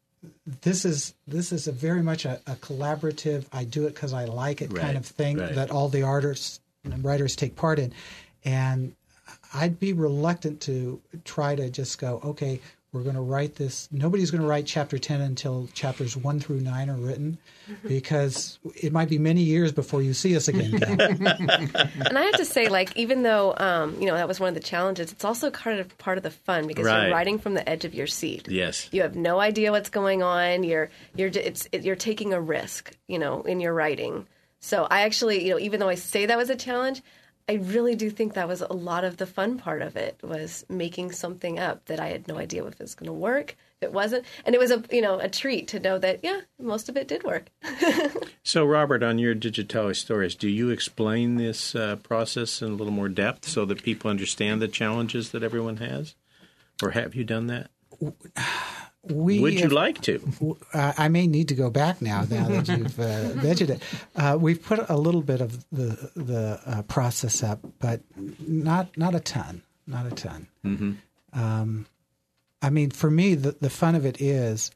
this 0.63 0.85
is 0.85 1.15
this 1.27 1.51
is 1.53 1.67
a 1.67 1.73
very 1.73 2.03
much 2.03 2.25
a, 2.25 2.41
a 2.47 2.55
collaborative. 2.57 3.47
I 3.53 3.65
do 3.65 3.87
it 3.87 3.95
because 3.95 4.13
I 4.13 4.25
like 4.27 4.63
it 4.63 4.73
Right, 4.73 4.83
kind 4.83 4.97
of 4.97 5.07
thing 5.07 5.39
right. 5.39 5.55
that 5.55 5.71
all 5.71 5.89
the 5.89 6.03
artists 6.03 6.61
and 6.85 7.03
writers 7.05 7.35
take 7.35 7.57
part 7.57 7.79
in, 7.81 7.93
and 8.45 8.95
I'd 9.53 9.81
be 9.81 9.93
reluctant 9.93 10.61
to 10.63 11.01
try 11.25 11.57
to 11.57 11.69
just 11.71 11.99
go, 11.99 12.21
okay, 12.25 12.61
we're 12.97 13.03
going 13.03 13.15
to 13.15 13.21
write 13.21 13.57
this. 13.57 13.89
Nobody's 13.93 14.31
going 14.31 14.41
to 14.41 14.47
write 14.49 14.67
chapter 14.67 14.99
10 14.99 15.21
until 15.21 15.69
chapters 15.75 16.17
1 16.17 16.41
through 16.41 16.61
9 16.61 16.89
are 16.91 16.97
written 16.97 17.39
because 17.87 18.59
it 18.75 18.93
might 18.93 19.09
be 19.09 19.19
many 19.19 19.43
years 19.43 19.73
before 19.73 20.03
you 20.03 20.15
see 20.15 20.37
us 20.37 20.49
again. 20.49 20.73
And 22.07 22.17
I 22.19 22.23
have 22.23 22.37
to 22.37 22.45
say, 22.45 22.69
like, 22.69 22.97
even 22.97 23.23
though 23.23 23.55
um, 23.57 23.97
you 24.01 24.07
know 24.07 24.15
that 24.15 24.29
was 24.29 24.39
one 24.41 24.49
of 24.49 24.55
the 24.55 24.61
challenges, 24.61 25.13
it's 25.13 25.25
also 25.25 25.51
kind 25.51 25.79
of 25.81 25.97
part 25.99 26.17
of 26.19 26.23
the 26.25 26.31
fun 26.31 26.67
because 26.67 26.87
Right. 26.87 27.05
you're 27.07 27.13
writing 27.13 27.39
from 27.39 27.55
the 27.55 27.69
edge 27.69 27.85
of 27.85 27.95
your 27.95 28.07
seat. 28.07 28.49
Yes. 28.49 28.89
You 28.93 29.03
have 29.03 29.17
no 29.17 29.41
idea 29.41 29.73
what's 29.73 29.91
going 29.91 30.23
on. 30.23 30.63
You're 30.65 30.91
you're 31.15 31.29
it's 31.29 31.69
it, 31.73 31.85
you're 31.85 31.97
taking 31.97 32.33
a 32.33 32.41
risk, 32.41 32.97
you 33.09 33.19
know, 33.19 33.43
in 33.43 33.61
your 33.61 33.75
writing. 33.75 34.27
So 34.61 34.87
I 34.91 35.03
actually, 35.03 35.45
you 35.47 35.51
know, 35.53 35.59
even 35.61 35.81
though 35.81 35.89
I 35.89 35.97
say 35.97 36.27
that 36.27 36.39
was 36.39 36.51
a 36.51 36.57
challenge, 36.57 37.03
I 37.49 37.55
really 37.55 37.95
do 37.95 38.11
think 38.11 38.35
that 38.35 38.49
was 38.49 38.61
a 38.61 38.73
lot 38.73 39.05
of 39.05 39.19
the 39.19 39.27
fun 39.27 39.59
part 39.59 39.81
of 39.81 39.97
it 39.97 40.19
was 40.23 40.65
making 40.69 41.13
something 41.13 41.59
up 41.59 41.85
that 41.87 42.01
I 42.01 42.09
had 42.09 42.27
no 42.27 42.39
idea 42.39 42.65
if 42.65 42.73
it 42.75 42.81
was 42.81 42.97
going 42.97 43.07
to 43.07 43.13
work, 43.13 43.57
if 43.81 43.89
it 43.89 43.93
wasn't, 43.93 44.25
and 44.45 44.55
it 44.55 44.59
was 44.59 44.73
a 44.73 44.83
you 44.91 45.01
know 45.01 45.21
a 45.21 45.29
treat 45.29 45.69
to 45.69 45.81
know 45.81 45.99
that 45.99 46.21
yeah, 46.25 46.41
most 46.59 46.89
of 46.89 46.97
it 46.97 47.09
did 47.09 47.23
work. 47.23 47.47
So, 48.47 48.65
Robert, 48.65 49.03
on 49.03 49.19
your 49.19 49.35
Digitalis 49.35 49.99
stories, 49.99 50.37
do 50.37 50.49
you 50.49 50.71
explain 50.71 51.35
this 51.35 51.75
uh, 51.75 51.97
process 51.97 52.63
in 52.63 52.71
a 52.71 52.75
little 52.77 52.93
more 52.93 53.09
depth 53.09 53.49
so 53.49 53.65
that 53.65 53.83
people 53.83 54.09
understand 54.09 54.63
the 54.63 54.69
challenges 54.69 55.33
that 55.33 55.43
everyone 55.43 55.79
has? 55.79 56.15
Or 56.81 56.93
have 56.93 57.17
you 57.17 57.25
done 57.25 57.49
that? 57.49 57.71
We 59.09 59.41
Would 59.41 59.55
you 59.55 59.63
have- 59.63 59.73
like 59.73 60.01
to? 60.03 60.57
uh, 60.73 60.93
I 60.99 61.09
may 61.09 61.27
need 61.27 61.49
to 61.49 61.55
go 61.55 61.71
back 61.71 62.01
now. 62.03 62.23
Now 62.29 62.49
that 62.49 62.69
you've 62.79 62.99
uh, 63.01 63.41
mentioned 63.43 63.71
it, 63.71 63.83
uh, 64.17 64.37
we've 64.41 64.63
put 64.63 64.89
a 64.89 64.97
little 64.97 65.23
bit 65.23 65.41
of 65.41 65.65
the 65.71 66.11
the 66.17 66.61
uh, 66.67 66.83
process 66.83 67.43
up, 67.43 67.61
but 67.79 68.01
not 68.41 68.97
not 68.97 69.15
a 69.15 69.21
ton, 69.21 69.63
not 69.87 70.07
a 70.07 70.11
ton. 70.11 70.47
Mm-hmm. 70.65 70.93
Um, 71.41 71.87
I 72.63 72.71
mean, 72.71 72.91
for 72.91 73.11
me, 73.11 73.35
the 73.35 73.53
the 73.61 73.71
fun 73.71 73.95
of 73.95 74.05
it 74.07 74.21
is, 74.21 74.71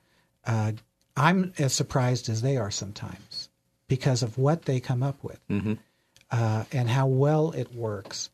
uh, 0.47 0.72
I'm 1.16 1.53
as 1.59 1.72
surprised 1.72 2.28
as 2.28 2.43
they 2.43 2.57
are 2.57 2.70
sometimes 2.70 3.49
because 3.89 4.22
of 4.22 4.39
what 4.39 4.66
they 4.66 4.78
come 4.78 5.03
up 5.03 5.22
with 5.24 5.41
uh, 6.31 6.64
and 6.72 6.89
how 6.89 7.07
well 7.07 7.51
it 7.53 7.74
works. 7.74 8.31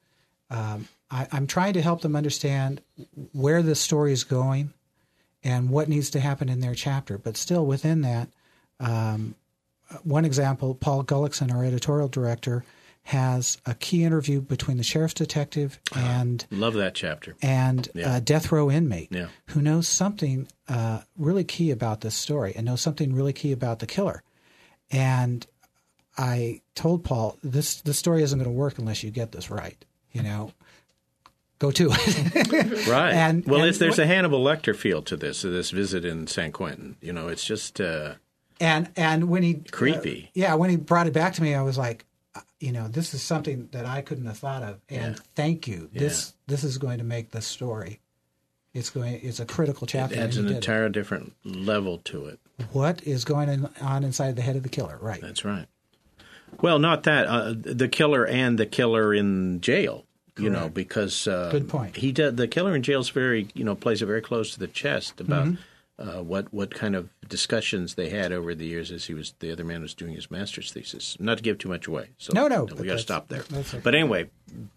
Um, 0.50 0.86
I, 1.10 1.26
I'm 1.32 1.46
trying 1.46 1.72
to 1.74 1.82
help 1.82 2.02
them 2.02 2.14
understand 2.14 2.82
where 3.32 3.62
the 3.62 3.74
story 3.74 4.12
is 4.12 4.24
going 4.24 4.72
and 5.44 5.70
what 5.70 5.88
needs 5.88 6.10
to 6.10 6.20
happen 6.20 6.48
in 6.48 6.60
their 6.60 6.74
chapter. 6.74 7.18
But 7.18 7.36
still, 7.36 7.64
within 7.66 8.00
that, 8.02 8.28
um, 8.80 9.34
one 10.02 10.24
example, 10.24 10.74
Paul 10.74 11.04
Gullixson, 11.04 11.52
our 11.54 11.64
editorial 11.64 12.08
director, 12.08 12.64
has 13.04 13.56
a 13.64 13.74
key 13.74 14.02
interview 14.02 14.40
between 14.40 14.78
the 14.78 14.82
sheriff's 14.82 15.14
detective 15.14 15.78
and 15.94 16.44
Love 16.50 16.74
that 16.74 16.94
chapter. 16.96 17.36
and 17.40 17.88
Yeah. 17.94 18.16
a 18.16 18.20
death 18.20 18.50
row 18.50 18.68
inmate 18.68 19.12
Yeah. 19.12 19.28
who 19.50 19.62
knows 19.62 19.86
something 19.86 20.48
uh, 20.68 21.02
really 21.16 21.44
key 21.44 21.70
about 21.70 22.00
this 22.00 22.16
story 22.16 22.52
and 22.56 22.66
knows 22.66 22.80
something 22.80 23.14
really 23.14 23.32
key 23.32 23.52
about 23.52 23.78
the 23.78 23.86
killer. 23.86 24.24
And 24.90 25.46
I 26.18 26.62
told 26.74 27.04
Paul, 27.04 27.38
this 27.44 27.80
this 27.82 27.98
story 27.98 28.22
isn't 28.24 28.38
going 28.38 28.50
to 28.50 28.56
work 28.58 28.78
unless 28.78 29.04
you 29.04 29.10
get 29.12 29.30
this 29.32 29.50
right. 29.50 29.84
You 30.10 30.22
know, 30.24 30.52
go 31.58 31.70
to 31.70 31.90
it. 31.92 32.86
Right. 32.88 33.12
And- 33.12 33.44
well, 33.46 33.60
and 33.60 33.68
it's, 33.68 33.78
there's 33.78 33.98
what- 33.98 34.04
a 34.04 34.06
Hannibal 34.06 34.42
Lecter 34.44 34.74
feel 34.76 35.02
to 35.02 35.16
this, 35.16 35.40
to 35.42 35.48
this 35.48 35.70
visit 35.70 36.04
in 36.04 36.26
San 36.26 36.52
Quentin. 36.52 36.96
You 37.00 37.12
know, 37.12 37.28
it's 37.28 37.44
just 37.44 37.80
uh, 37.80 38.14
and 38.60 38.90
and 38.96 39.28
when 39.28 39.42
he 39.42 39.54
Creepy. 39.70 40.24
uh, 40.26 40.30
yeah, 40.34 40.54
when 40.54 40.70
he 40.70 40.76
brought 40.76 41.06
it 41.06 41.12
back 41.12 41.34
to 41.34 41.42
me, 41.42 41.54
I 41.54 41.62
was 41.62 41.76
like, 41.78 42.04
uh, 42.34 42.40
you 42.60 42.72
know, 42.72 42.88
this 42.88 43.12
is 43.14 43.22
something 43.22 43.68
that 43.72 43.84
I 43.86 44.00
couldn't 44.02 44.26
have 44.26 44.38
thought 44.38 44.62
of. 44.62 44.80
And 44.88 45.14
Yeah. 45.16 45.22
thank 45.34 45.66
you. 45.68 45.90
This 45.92 46.34
this 46.46 46.64
is 46.64 46.78
going 46.78 46.98
to 46.98 47.04
make 47.04 47.30
the 47.32 47.42
story. 47.42 48.00
It's 48.72 48.90
going. 48.90 49.20
It's 49.22 49.40
a 49.40 49.46
critical 49.46 49.86
chapter. 49.86 50.18
adds 50.18 50.36
and 50.36 50.46
an 50.46 50.52
did 50.52 50.52
it. 50.52 50.64
entire 50.68 50.88
different 50.88 51.34
level 51.44 51.98
to 52.04 52.26
it. 52.26 52.38
What 52.72 53.02
is 53.04 53.24
going 53.24 53.68
on 53.80 54.04
inside 54.04 54.36
the 54.36 54.42
head 54.42 54.56
of 54.56 54.62
the 54.62 54.68
killer? 54.68 54.98
Right. 55.00 55.20
That's 55.20 55.44
right. 55.44 55.66
Well, 56.62 56.78
not 56.78 57.02
that 57.02 57.26
uh, 57.26 57.54
the 57.56 57.88
killer 57.88 58.26
and 58.26 58.58
the 58.58 58.66
killer 58.66 59.12
in 59.12 59.60
jail. 59.60 60.05
You 60.38 60.50
know, 60.50 60.68
because 60.68 61.26
uh, 61.26 61.48
Good 61.50 61.68
point. 61.68 61.96
He 61.96 62.12
did 62.12 62.36
the 62.36 62.46
killer 62.48 62.74
in 62.76 62.82
jail 62.82 63.00
is 63.00 63.08
very 63.08 63.48
you 63.54 63.64
know 63.64 63.74
plays 63.74 64.02
it 64.02 64.06
very 64.06 64.20
close 64.22 64.52
to 64.52 64.58
the 64.58 64.66
chest 64.68 65.20
about 65.20 65.46
Mm-hmm. 65.46 66.08
uh, 66.18 66.22
what 66.22 66.52
what 66.52 66.74
kind 66.74 66.94
of 66.94 67.08
discussions 67.28 67.94
they 67.94 68.10
had 68.10 68.32
over 68.32 68.54
the 68.54 68.66
years 68.66 68.90
as 68.92 69.06
he 69.06 69.14
was 69.14 69.32
the 69.40 69.50
other 69.50 69.64
man 69.64 69.80
was 69.82 69.94
doing 69.94 70.14
his 70.14 70.30
master's 70.30 70.70
thesis. 70.72 71.16
Not 71.18 71.38
to 71.38 71.42
give 71.42 71.58
too 71.58 71.68
much 71.70 71.86
away. 71.86 72.10
So 72.18 72.32
No, 72.34 72.48
no, 72.48 72.64
we 72.64 72.74
but 72.74 72.84
got 72.86 72.92
to 72.94 72.98
stop 72.98 73.28
there. 73.28 73.44
okay. 73.52 73.80
But 73.82 73.94
anyway, 73.94 74.28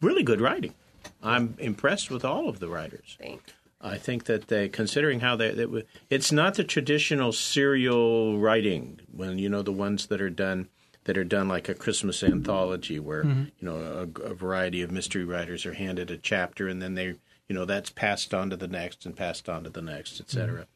really 0.01 0.23
good 0.23 0.39
writing. 0.41 0.73
I'm 1.21 1.55
impressed 1.59 2.09
with 2.09 2.23
all 2.23 2.47
of 2.49 2.59
the 2.59 2.67
writers. 2.69 3.17
Thanks. 3.21 3.51
I 3.81 3.97
think 3.97 4.25
that 4.25 4.47
they, 4.49 4.67
considering 4.67 5.21
how 5.21 5.37
they, 5.37 5.51
they, 5.51 5.83
it's 6.09 6.31
not 6.33 6.55
the 6.55 6.65
traditional 6.65 7.31
serial 7.31 8.37
writing 8.39 8.99
when 9.11 9.37
you 9.39 9.47
know 9.49 9.61
the 9.61 9.71
ones 9.71 10.07
that 10.07 10.21
are 10.21 10.29
done 10.29 10.67
that 11.09 11.17
are 11.17 11.23
done 11.23 11.47
like 11.47 11.67
a 11.67 11.73
Christmas 11.73 12.21
anthology 12.21 12.99
where 12.99 13.23
Mm-hmm. 13.23 13.43
you 13.59 13.65
know 13.67 13.77
a, 14.15 14.21
a 14.21 14.33
variety 14.35 14.83
of 14.83 14.91
mystery 14.91 15.25
writers 15.25 15.65
are 15.65 15.73
handed 15.73 16.11
a 16.11 16.17
chapter 16.17 16.67
and 16.67 16.79
then 16.83 16.93
they 16.93 17.15
you 17.47 17.55
know 17.55 17.65
that's 17.65 17.89
passed 17.89 18.31
on 18.31 18.51
to 18.51 18.55
the 18.55 18.67
next 18.67 19.07
and 19.07 19.17
passed 19.17 19.49
on 19.49 19.63
to 19.63 19.71
the 19.71 19.81
next, 19.81 20.21
etc. 20.21 20.67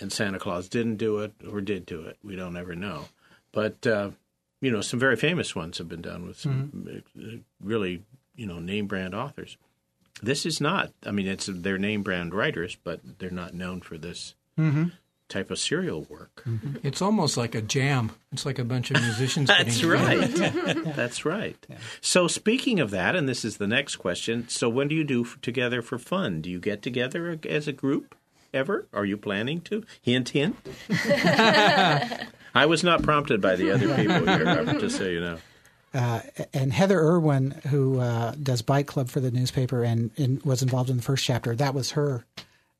And 0.00 0.12
Santa 0.12 0.40
Claus 0.40 0.68
didn't 0.68 0.96
do 0.96 1.18
it 1.20 1.32
or 1.48 1.60
did 1.60 1.86
do 1.86 2.00
it. 2.02 2.18
We 2.24 2.34
don't 2.34 2.56
ever 2.56 2.74
know, 2.74 3.04
but 3.52 3.86
uh, 3.86 4.10
you 4.60 4.72
know 4.72 4.80
some 4.80 4.98
very 4.98 5.14
famous 5.14 5.54
ones 5.54 5.78
have 5.78 5.88
been 5.88 6.02
done 6.02 6.26
with 6.26 6.40
some 6.40 7.04
uh, 7.16 7.36
really 7.62 8.02
you 8.34 8.46
know 8.46 8.58
name 8.58 8.88
brand 8.88 9.14
authors. 9.14 9.56
This 10.20 10.44
is 10.44 10.60
not. 10.60 10.92
I 11.06 11.12
mean, 11.12 11.28
it's 11.28 11.48
they're 11.52 11.78
name 11.78 12.02
brand 12.02 12.34
writers, 12.34 12.76
but 12.82 12.98
they're 13.20 13.30
not 13.30 13.54
known 13.54 13.80
for 13.80 13.96
this 13.96 14.34
type 15.28 15.50
of 15.50 15.58
serial 15.58 16.02
work. 16.02 16.44
It's 16.82 17.02
almost 17.02 17.36
like 17.36 17.54
a 17.54 17.62
jam. 17.62 18.12
It's 18.32 18.46
like 18.46 18.58
a 18.58 18.64
bunch 18.64 18.90
of 18.90 19.00
musicians. 19.02 19.48
getting 19.48 19.66
That's 19.66 19.84
right. 19.84 20.94
That's 20.96 21.24
right. 21.24 21.56
So, 22.00 22.28
speaking 22.28 22.80
of 22.80 22.90
that, 22.90 23.14
and 23.14 23.28
this 23.28 23.44
is 23.44 23.58
the 23.58 23.66
next 23.66 23.96
question. 23.96 24.48
So, 24.48 24.68
when 24.68 24.88
do 24.88 24.94
you 24.94 25.04
do 25.04 25.24
f- 25.24 25.38
together 25.42 25.82
for 25.82 25.98
fun? 25.98 26.40
Do 26.40 26.50
you 26.50 26.60
get 26.60 26.82
together 26.82 27.38
as 27.48 27.68
a 27.68 27.72
group 27.72 28.14
ever? 28.52 28.86
Are 28.92 29.04
you 29.04 29.16
planning 29.16 29.60
to? 29.62 29.84
Hint, 30.02 30.30
hint. 30.30 30.56
I 32.54 32.66
was 32.66 32.82
not 32.82 33.02
prompted 33.02 33.40
by 33.40 33.56
the 33.56 33.70
other 33.70 33.94
people 33.94 34.26
here, 34.26 34.44
Robert, 34.44 34.80
just 34.80 34.96
so 34.96 35.04
you 35.04 35.20
know. 35.20 35.38
Uh, 35.94 36.20
and 36.52 36.72
Heather 36.72 36.98
Irwin, 36.98 37.52
who 37.68 37.98
uh, 37.98 38.34
does 38.42 38.62
Bite 38.62 38.86
Club 38.86 39.08
for 39.08 39.20
the 39.20 39.30
newspaper 39.30 39.84
and, 39.84 40.10
and 40.18 40.42
was 40.42 40.62
involved 40.62 40.90
in 40.90 40.96
the 40.96 41.02
first 41.02 41.24
chapter, 41.24 41.56
that 41.56 41.72
was 41.74 41.92
her 41.92 42.24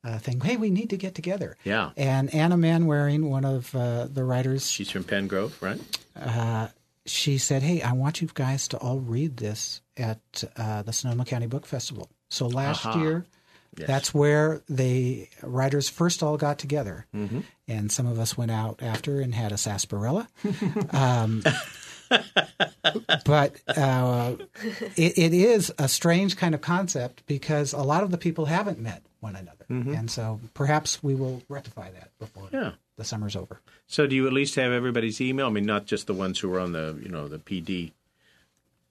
uh, 0.08 0.18
thing. 0.18 0.40
Hey, 0.40 0.56
we 0.56 0.70
need 0.70 0.90
to 0.90 0.96
get 0.96 1.14
together. 1.14 1.56
Yeah. 1.64 1.90
And 1.96 2.32
Anna 2.34 2.56
Manwaring, 2.56 3.28
one 3.28 3.44
of 3.44 3.74
uh, 3.74 4.06
the 4.06 4.24
writers, 4.24 4.70
She's 4.70 4.90
from 4.90 5.04
Penngrove, 5.04 5.60
right? 5.60 5.80
she 7.06 7.38
said, 7.38 7.62
"Hey, 7.62 7.80
I 7.82 7.92
want 7.92 8.20
you 8.20 8.28
guys 8.34 8.68
to 8.68 8.76
all 8.78 8.98
read 9.00 9.36
this 9.38 9.80
at 9.96 10.20
uh, 10.56 10.82
the 10.82 10.92
Sonoma 10.92 11.24
County 11.24 11.46
Book 11.46 11.66
Festival." 11.66 12.08
So 12.28 12.46
last 12.48 12.84
Aha. 12.86 13.00
year, 13.00 13.26
Yes. 13.76 13.86
that's 13.86 14.14
where 14.14 14.62
the 14.68 15.28
writers 15.42 15.88
first 15.88 16.22
all 16.22 16.36
got 16.36 16.58
together, 16.58 17.06
Mm-hmm. 17.14 17.40
and 17.68 17.92
some 17.92 18.06
of 18.06 18.18
us 18.18 18.36
went 18.36 18.50
out 18.50 18.82
after 18.82 19.20
and 19.20 19.34
had 19.34 19.52
a 19.52 19.56
sarsaparilla. 19.56 20.26
um, 20.90 21.42
but 23.24 23.56
uh, 23.68 24.34
it, 24.96 25.18
it 25.18 25.34
is 25.34 25.72
a 25.78 25.88
strange 25.88 26.36
kind 26.36 26.54
of 26.54 26.60
concept 26.60 27.22
because 27.26 27.72
a 27.72 27.82
lot 27.82 28.02
of 28.02 28.10
the 28.10 28.18
people 28.18 28.46
haven't 28.46 28.78
met 28.78 29.02
one 29.20 29.36
another, 29.36 29.64
and 29.68 30.10
so 30.10 30.40
perhaps 30.54 31.02
we 31.02 31.14
will 31.14 31.42
rectify 31.48 31.90
that 31.90 32.10
before 32.18 32.44
Mm-hmm. 32.44 32.56
Yeah. 32.56 32.70
the 32.96 33.04
summer's 33.04 33.34
over. 33.36 33.60
So, 33.86 34.06
do 34.06 34.14
you 34.16 34.26
at 34.26 34.32
least 34.32 34.54
have 34.56 34.70
everybody's 34.72 35.20
email? 35.20 35.46
I 35.46 35.50
mean, 35.50 35.66
not 35.66 35.86
just 35.86 36.06
the 36.06 36.14
ones 36.14 36.38
who 36.38 36.52
are 36.54 36.60
on 36.60 36.72
the, 36.72 36.98
you 37.02 37.08
know, 37.08 37.26
the 37.28 37.38
PD. 37.38 37.92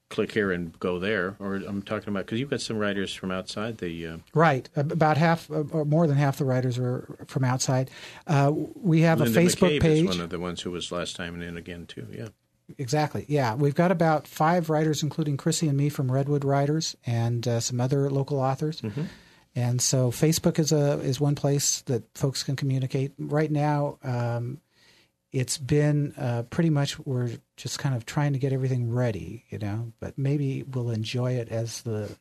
Click 0.09 0.32
here 0.32 0.53
and 0.53 0.78
go 0.80 0.99
there. 0.99 1.36
Or 1.38 1.55
I'm 1.55 1.82
talking 1.82 2.07
about 2.07 2.25
because 2.25 2.39
you've 2.39 2.49
got 2.49 2.61
some 2.61 2.78
writers 2.78 3.13
from 3.13 3.30
outside 3.30 3.80
the. 3.80 4.07
Uh, 4.07 4.17
Right. 4.34 4.69
About 4.78 5.17
half, 5.17 5.51
uh, 5.51 5.63
or 5.71 5.84
more 5.84 6.07
than 6.07 6.15
half 6.15 6.38
the 6.38 6.45
writers 6.45 6.78
are 6.80 7.17
from 7.28 7.43
outside. 7.43 7.91
Uh, 8.25 8.53
we 8.82 9.01
have 9.01 9.19
Linda 9.19 9.38
a 9.38 9.43
Facebook 9.43 9.69
McCabe 9.78 9.82
page. 9.82 10.03
is 10.05 10.15
one 10.17 10.21
of 10.21 10.30
the 10.30 10.39
ones 10.39 10.61
who 10.61 10.71
was 10.71 10.93
last 10.93 11.17
time 11.17 11.34
and 11.34 11.43
in 11.43 11.57
again 11.57 11.88
too. 11.88 12.07
Yeah. 12.09 12.30
Exactly. 12.78 13.25
Yeah. 13.28 13.55
We've 13.55 13.75
got 13.75 13.91
about 13.91 14.28
five 14.28 14.69
writers, 14.69 15.03
including 15.03 15.36
Crissi 15.36 15.67
and 15.67 15.78
me 15.78 15.89
from 15.89 16.09
Redwood 16.09 16.45
Writers 16.45 16.95
and 17.05 17.45
uh, 17.45 17.59
some 17.59 17.82
other 17.82 18.09
local 18.09 18.39
authors. 18.39 18.80
Mm-hmm. 18.80 19.03
And 19.57 19.81
so 19.81 20.11
Facebook 20.11 20.59
is 20.59 20.71
a 20.71 20.99
is 20.99 21.19
one 21.19 21.33
place 21.33 21.81
that 21.87 22.03
folks 22.15 22.43
can 22.43 22.55
communicate. 22.55 23.13
Right 23.17 23.49
now, 23.49 23.97
um, 24.03 24.61
it's 25.31 25.57
been 25.57 26.13
uh, 26.15 26.43
pretty 26.43 26.69
much 26.69 26.99
we're 26.99 27.31
just 27.55 27.79
kind 27.79 27.95
of 27.95 28.05
trying 28.05 28.33
to 28.33 28.39
get 28.39 28.53
everything 28.53 28.93
ready, 28.93 29.45
you 29.49 29.57
know. 29.57 29.93
But 29.99 30.15
maybe 30.15 30.61
we'll 30.61 30.91
enjoy 30.91 31.33
it 31.33 31.49
as 31.49 31.81
the 31.81 32.15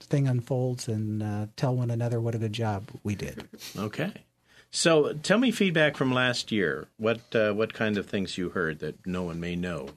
thing 0.00 0.28
unfolds 0.28 0.86
and 0.86 1.22
uh, 1.22 1.46
tell 1.56 1.74
one 1.74 1.90
another 1.90 2.20
what 2.20 2.34
a 2.34 2.38
good 2.38 2.52
job 2.52 2.84
we 3.02 3.14
did. 3.14 3.48
Okay. 3.74 4.12
So 4.70 5.14
tell 5.14 5.38
me 5.38 5.50
feedback 5.50 5.96
from 5.96 6.12
last 6.12 6.52
year. 6.52 6.88
What 6.98 7.34
uh, 7.34 7.54
what 7.54 7.72
kind 7.72 7.96
of 7.96 8.04
things 8.04 8.36
you 8.36 8.50
heard 8.50 8.80
that 8.80 9.06
no 9.06 9.22
one 9.22 9.40
may 9.40 9.56
know 9.56 9.88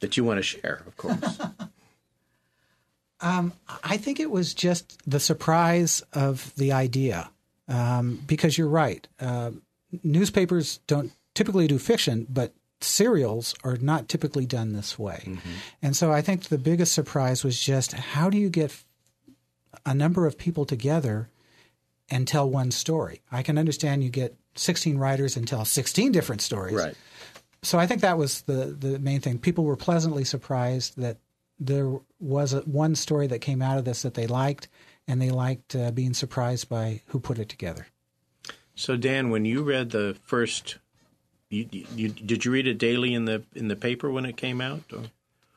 that 0.00 0.16
you 0.16 0.24
want 0.24 0.38
to 0.38 0.42
share, 0.42 0.82
of 0.86 0.96
course. 0.96 1.38
um, 3.20 3.52
I 3.82 3.96
think 3.96 4.20
it 4.20 4.30
was 4.30 4.54
just 4.54 4.98
the 5.08 5.20
surprise 5.20 6.02
of 6.12 6.54
the 6.56 6.72
idea, 6.72 7.30
um, 7.68 8.22
because 8.26 8.58
you're 8.58 8.68
right. 8.68 9.06
Uh, 9.18 9.52
newspapers 10.02 10.78
don't 10.86 11.12
typically 11.34 11.66
do 11.66 11.78
fiction, 11.78 12.26
but 12.28 12.54
serials 12.80 13.54
are 13.64 13.76
not 13.76 14.08
typically 14.08 14.46
done 14.46 14.72
this 14.72 14.98
way. 14.98 15.22
Mm-hmm. 15.24 15.50
And 15.82 15.96
so 15.96 16.12
I 16.12 16.22
think 16.22 16.44
the 16.44 16.58
biggest 16.58 16.92
surprise 16.92 17.42
was 17.42 17.60
just 17.60 17.92
how 17.92 18.28
do 18.28 18.38
you 18.38 18.50
get 18.50 18.84
a 19.84 19.94
number 19.94 20.26
of 20.26 20.36
people 20.36 20.64
together 20.64 21.30
and 22.08 22.28
tell 22.28 22.48
one 22.48 22.70
story? 22.70 23.22
I 23.32 23.42
can 23.42 23.58
understand 23.58 24.04
you 24.04 24.10
get 24.10 24.36
16 24.56 24.98
writers 24.98 25.36
and 25.36 25.46
tell 25.46 25.64
16 25.64 26.12
different 26.12 26.42
stories. 26.42 26.74
Right. 26.74 26.94
So 27.62 27.78
I 27.78 27.86
think 27.86 28.02
that 28.02 28.18
was 28.18 28.42
the, 28.42 28.76
the 28.78 28.98
main 28.98 29.20
thing. 29.20 29.38
People 29.38 29.64
were 29.64 29.76
pleasantly 29.76 30.24
surprised 30.24 30.98
that 30.98 31.18
there 31.58 31.98
was 32.20 32.52
a, 32.52 32.60
one 32.60 32.94
story 32.94 33.26
that 33.28 33.40
came 33.40 33.62
out 33.62 33.78
of 33.78 33.84
this 33.84 34.02
that 34.02 34.14
they 34.14 34.26
liked, 34.26 34.68
and 35.08 35.20
they 35.20 35.30
liked 35.30 35.74
uh, 35.74 35.90
being 35.90 36.14
surprised 36.14 36.68
by 36.68 37.02
who 37.06 37.20
put 37.20 37.38
it 37.38 37.48
together. 37.48 37.86
So 38.74 38.96
Dan, 38.96 39.30
when 39.30 39.44
you 39.44 39.62
read 39.62 39.90
the 39.90 40.16
first, 40.22 40.78
you, 41.48 41.66
you, 41.70 42.08
did 42.10 42.44
you 42.44 42.50
read 42.50 42.66
it 42.66 42.78
daily 42.78 43.14
in 43.14 43.24
the 43.24 43.42
in 43.54 43.68
the 43.68 43.76
paper 43.76 44.10
when 44.10 44.26
it 44.26 44.36
came 44.36 44.60
out? 44.60 44.82
Or? 44.92 45.04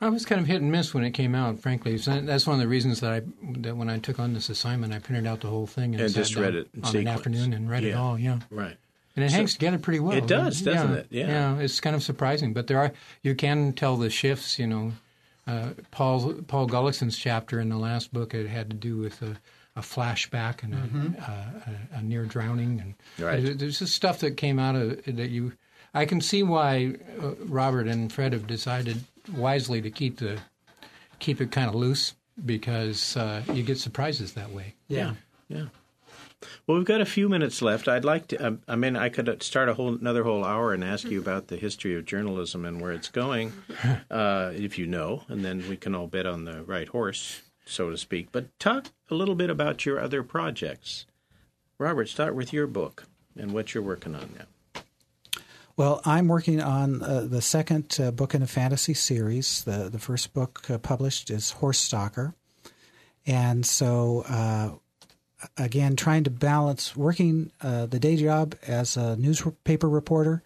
I 0.00 0.08
was 0.08 0.24
kind 0.24 0.40
of 0.40 0.46
hit 0.46 0.62
and 0.62 0.72
miss 0.72 0.94
when 0.94 1.04
it 1.04 1.10
came 1.10 1.34
out. 1.34 1.60
Frankly, 1.60 1.98
so 1.98 2.18
that's 2.22 2.46
one 2.46 2.54
of 2.54 2.60
the 2.60 2.68
reasons 2.68 3.00
that 3.00 3.12
I 3.12 3.22
that 3.58 3.76
when 3.76 3.90
I 3.90 3.98
took 3.98 4.18
on 4.18 4.32
this 4.32 4.48
assignment, 4.48 4.94
I 4.94 4.98
printed 4.98 5.26
out 5.26 5.42
the 5.42 5.48
whole 5.48 5.66
thing 5.66 5.94
and, 5.94 6.02
and 6.02 6.14
just 6.14 6.36
read 6.36 6.54
it 6.54 6.68
on 6.82 6.96
an 6.96 7.08
afternoon 7.08 7.52
and 7.52 7.68
read 7.68 7.82
yeah. 7.82 7.90
it 7.90 7.96
all. 7.96 8.18
Yeah, 8.18 8.38
right. 8.50 8.76
And 9.16 9.24
it 9.24 9.30
so, 9.30 9.36
hangs 9.36 9.52
together 9.52 9.78
pretty 9.78 10.00
well. 10.00 10.16
It 10.16 10.26
does, 10.26 10.62
doesn't 10.62 10.90
yeah, 10.90 10.96
it? 10.96 11.06
Yeah. 11.10 11.26
Yeah, 11.26 11.58
it's 11.58 11.80
kind 11.80 11.94
of 11.94 12.02
surprising, 12.02 12.54
but 12.54 12.68
there 12.68 12.78
are 12.78 12.92
you 13.22 13.34
can 13.34 13.74
tell 13.74 13.98
the 13.98 14.08
shifts. 14.08 14.58
You 14.58 14.66
know, 14.66 14.92
uh, 15.46 15.70
Paul 15.90 16.34
Paul 16.46 16.68
Gullixson's 16.68 17.16
chapter 17.16 17.60
in 17.60 17.68
the 17.68 17.76
last 17.76 18.12
book 18.12 18.34
it 18.34 18.48
had 18.48 18.70
to 18.70 18.76
do 18.76 18.98
with 18.98 19.20
a, 19.22 19.36
a 19.76 19.80
flashback 19.80 20.62
and 20.62 20.74
a, 20.74 20.76
mm-hmm. 20.76 21.14
a, 21.20 21.98
a, 21.98 22.02
near 22.02 22.24
drowning, 22.24 22.80
and 22.80 22.94
right. 23.24 23.58
there's 23.58 23.78
just 23.78 23.94
stuff 23.94 24.18
that 24.20 24.36
came 24.36 24.58
out 24.58 24.76
of 24.76 25.04
that 25.04 25.30
you. 25.30 25.52
I 25.92 26.04
can 26.04 26.20
see 26.20 26.42
why 26.42 26.94
uh, 27.20 27.34
Robert 27.46 27.88
and 27.88 28.12
Fred 28.12 28.32
have 28.32 28.46
decided 28.46 29.02
wisely 29.32 29.82
to 29.82 29.90
keep 29.90 30.18
the 30.18 30.38
keep 31.18 31.40
it 31.40 31.50
kind 31.50 31.68
of 31.68 31.74
loose 31.74 32.14
because 32.44 33.16
uh, 33.16 33.42
you 33.52 33.62
get 33.62 33.78
surprises 33.78 34.34
that 34.34 34.50
way. 34.50 34.74
Yeah, 34.88 35.14
yeah. 35.48 35.66
Well, 36.66 36.78
we've 36.78 36.86
got 36.86 37.00
a 37.00 37.06
few 37.06 37.28
minutes 37.28 37.60
left. 37.60 37.88
I'd 37.88 38.04
like 38.04 38.28
to. 38.28 38.36
Um, 38.38 38.62
I 38.66 38.76
mean, 38.76 38.96
I 38.96 39.08
could 39.08 39.42
start 39.42 39.68
a 39.68 39.74
whole 39.74 39.94
another 39.94 40.24
whole 40.24 40.44
hour 40.44 40.72
and 40.72 40.82
ask 40.82 41.06
you 41.08 41.20
about 41.20 41.48
the 41.48 41.56
history 41.56 41.94
of 41.96 42.06
journalism 42.06 42.64
and 42.64 42.80
where 42.80 42.92
it's 42.92 43.08
going, 43.08 43.52
uh, 44.10 44.52
if 44.54 44.78
you 44.78 44.86
know, 44.86 45.24
and 45.28 45.44
then 45.44 45.68
we 45.68 45.76
can 45.76 45.94
all 45.94 46.06
bet 46.06 46.26
on 46.26 46.44
the 46.44 46.62
right 46.62 46.88
horse, 46.88 47.42
so 47.66 47.90
to 47.90 47.98
speak. 47.98 48.32
But 48.32 48.58
talk 48.58 48.86
a 49.10 49.14
little 49.14 49.34
bit 49.34 49.50
about 49.50 49.84
your 49.84 50.00
other 50.00 50.22
projects. 50.22 51.06
Robert, 51.78 52.08
start 52.08 52.34
with 52.34 52.52
your 52.52 52.66
book 52.66 53.04
and 53.36 53.52
what 53.52 53.74
you're 53.74 53.82
working 53.82 54.14
on 54.14 54.34
now. 54.38 54.82
Well, 55.76 56.02
I'm 56.04 56.28
working 56.28 56.60
on 56.60 57.02
uh, 57.02 57.22
the 57.22 57.40
second 57.40 57.96
uh, 57.98 58.10
book 58.10 58.34
in 58.34 58.42
a 58.42 58.46
fantasy 58.46 58.94
series. 58.94 59.64
The 59.64 59.88
the 59.90 59.98
first 59.98 60.32
book 60.32 60.70
uh, 60.70 60.78
published 60.78 61.30
is 61.30 61.52
Horse 61.52 61.78
Stalker, 61.78 62.34
and 63.26 63.64
so 63.64 64.24
uh, 64.28 64.72
again 65.56 65.96
trying 65.96 66.24
to 66.24 66.30
balance 66.30 66.96
working 66.96 67.50
uh, 67.60 67.86
the 67.86 67.98
day 67.98 68.16
job 68.16 68.54
as 68.66 68.96
a 68.96 69.16
newspaper 69.16 69.88
reporter 69.88 70.42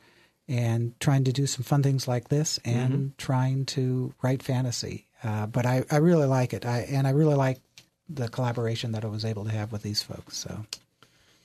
and 0.49 0.99
trying 1.01 1.25
to 1.25 1.33
do 1.33 1.47
some 1.47 1.65
fun 1.65 1.83
things 1.83 2.07
like 2.07 2.29
this 2.29 2.59
and 2.65 2.93
mm-hmm. 2.93 3.07
trying 3.17 3.65
to 3.65 4.13
write 4.23 4.43
fantasy. 4.43 5.07
Uh, 5.23 5.47
but 5.47 5.65
I, 5.65 5.85
I 5.91 5.97
really 5.97 6.27
like 6.27 6.53
it, 6.53 6.67
I, 6.67 6.81
and 6.81 7.07
I 7.07 7.11
really 7.11 7.35
like 7.35 7.59
the 8.09 8.29
collaboration 8.29 8.93
that 8.93 9.05
I 9.05 9.09
was 9.09 9.25
able 9.25 9.45
to 9.45 9.51
have 9.51 9.73
with 9.73 9.83
these 9.83 10.03
folks. 10.03 10.37
So. 10.37 10.67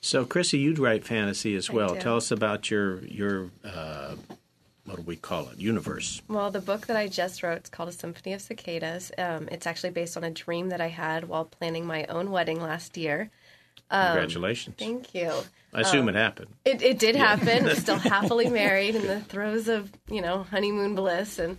So, 0.02 0.24
Crissi, 0.24 0.58
you'd 0.58 0.78
write 0.78 1.04
fantasy 1.04 1.54
as 1.54 1.70
well. 1.70 1.94
Tell 1.94 2.16
us 2.16 2.30
about 2.30 2.70
your 2.70 3.04
your 3.04 3.50
uh, 3.62 4.14
what 4.84 4.96
do 4.96 5.02
we 5.02 5.16
call 5.16 5.48
it? 5.48 5.58
Universe. 5.58 6.20
Well, 6.26 6.50
the 6.50 6.60
book 6.60 6.86
that 6.86 6.96
I 6.96 7.06
just 7.06 7.42
wrote, 7.42 7.64
is 7.64 7.68
called 7.68 7.90
A 7.90 7.92
Symphony 7.92 8.32
of 8.32 8.40
Cicadas. 8.40 9.12
Um, 9.18 9.48
it's 9.52 9.66
actually 9.66 9.90
based 9.90 10.16
on 10.16 10.24
a 10.24 10.30
dream 10.30 10.70
that 10.70 10.80
I 10.80 10.88
had 10.88 11.28
while 11.28 11.44
planning 11.44 11.86
my 11.86 12.04
own 12.06 12.30
wedding 12.30 12.60
last 12.60 12.96
year. 12.96 13.30
Um, 13.90 14.06
Congratulations. 14.06 14.76
Thank 14.78 15.14
you. 15.14 15.32
I 15.72 15.82
assume 15.82 16.02
um, 16.02 16.10
it 16.10 16.14
happened. 16.14 16.48
It, 16.64 16.82
it 16.82 16.98
did 16.98 17.14
yeah. 17.14 17.36
happen. 17.36 17.74
Still 17.76 17.96
happily 17.98 18.48
married 18.48 18.94
in 18.94 19.06
the 19.06 19.20
throes 19.20 19.68
of, 19.68 19.90
you 20.08 20.20
know, 20.20 20.44
honeymoon 20.44 20.94
bliss. 20.94 21.38
And 21.38 21.58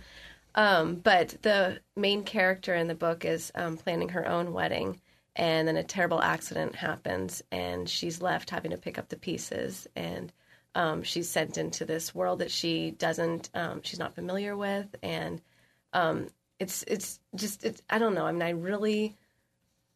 um, 0.54 0.96
But 0.96 1.36
the 1.42 1.80
main 1.96 2.24
character 2.24 2.74
in 2.74 2.88
the 2.88 2.94
book 2.94 3.24
is 3.24 3.52
um, 3.54 3.76
planning 3.76 4.10
her 4.10 4.26
own 4.28 4.52
wedding 4.52 5.00
and 5.34 5.66
then 5.66 5.76
a 5.76 5.82
terrible 5.82 6.20
accident 6.20 6.74
happens 6.74 7.42
and 7.50 7.88
she's 7.88 8.20
left 8.20 8.50
having 8.50 8.70
to 8.70 8.76
pick 8.76 8.98
up 8.98 9.08
the 9.08 9.16
pieces 9.16 9.86
and 9.96 10.32
um, 10.74 11.02
she's 11.02 11.28
sent 11.28 11.58
into 11.58 11.84
this 11.84 12.14
world 12.14 12.40
that 12.40 12.50
she 12.50 12.90
doesn't 12.92 13.50
um, 13.54 13.80
she's 13.82 13.98
not 13.98 14.14
familiar 14.14 14.56
with 14.56 14.94
and 15.02 15.40
um, 15.92 16.26
it's 16.58 16.84
it's 16.86 17.18
just 17.34 17.64
it's 17.64 17.82
I 17.88 17.98
don't 17.98 18.14
know 18.14 18.26
I 18.26 18.32
mean 18.32 18.42
I 18.42 18.50
really 18.50 19.16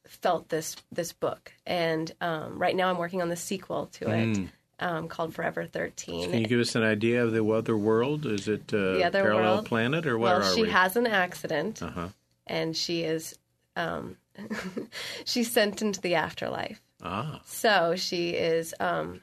felt 0.08 0.48
this 0.48 0.76
this 0.92 1.12
book 1.12 1.52
and 1.66 2.12
um, 2.20 2.58
right 2.58 2.74
now 2.74 2.88
I'm 2.90 2.98
working 2.98 3.22
on 3.22 3.28
the 3.28 3.36
sequel 3.36 3.86
to 3.94 4.10
it 4.10 4.36
mm. 4.36 4.48
Um, 4.78 5.08
called 5.08 5.34
Forever 5.34 5.64
13. 5.64 6.30
Can 6.30 6.40
you 6.40 6.46
give 6.46 6.60
us 6.60 6.74
an 6.74 6.82
idea 6.82 7.24
of 7.24 7.32
the 7.32 7.42
other 7.46 7.74
world? 7.78 8.26
Is 8.26 8.46
it 8.46 8.74
uh, 8.74 8.92
the 8.92 9.04
other 9.04 9.22
parallel 9.22 9.54
world? 9.54 9.66
planet 9.66 10.06
or 10.06 10.18
where 10.18 10.40
well, 10.40 10.54
she 10.54 10.64
we? 10.64 10.68
has 10.68 10.96
an 10.96 11.06
accident 11.06 11.82
uh-huh. 11.82 12.08
and 12.46 12.76
she 12.76 13.02
is 13.02 13.38
um, 13.74 14.18
she's 15.24 15.50
sent 15.50 15.80
into 15.80 16.00
the 16.02 16.16
afterlife. 16.16 16.80
Ah. 17.02 17.40
So 17.44 17.94
she 17.96 18.30
is 18.30 18.74
um, 18.80 19.22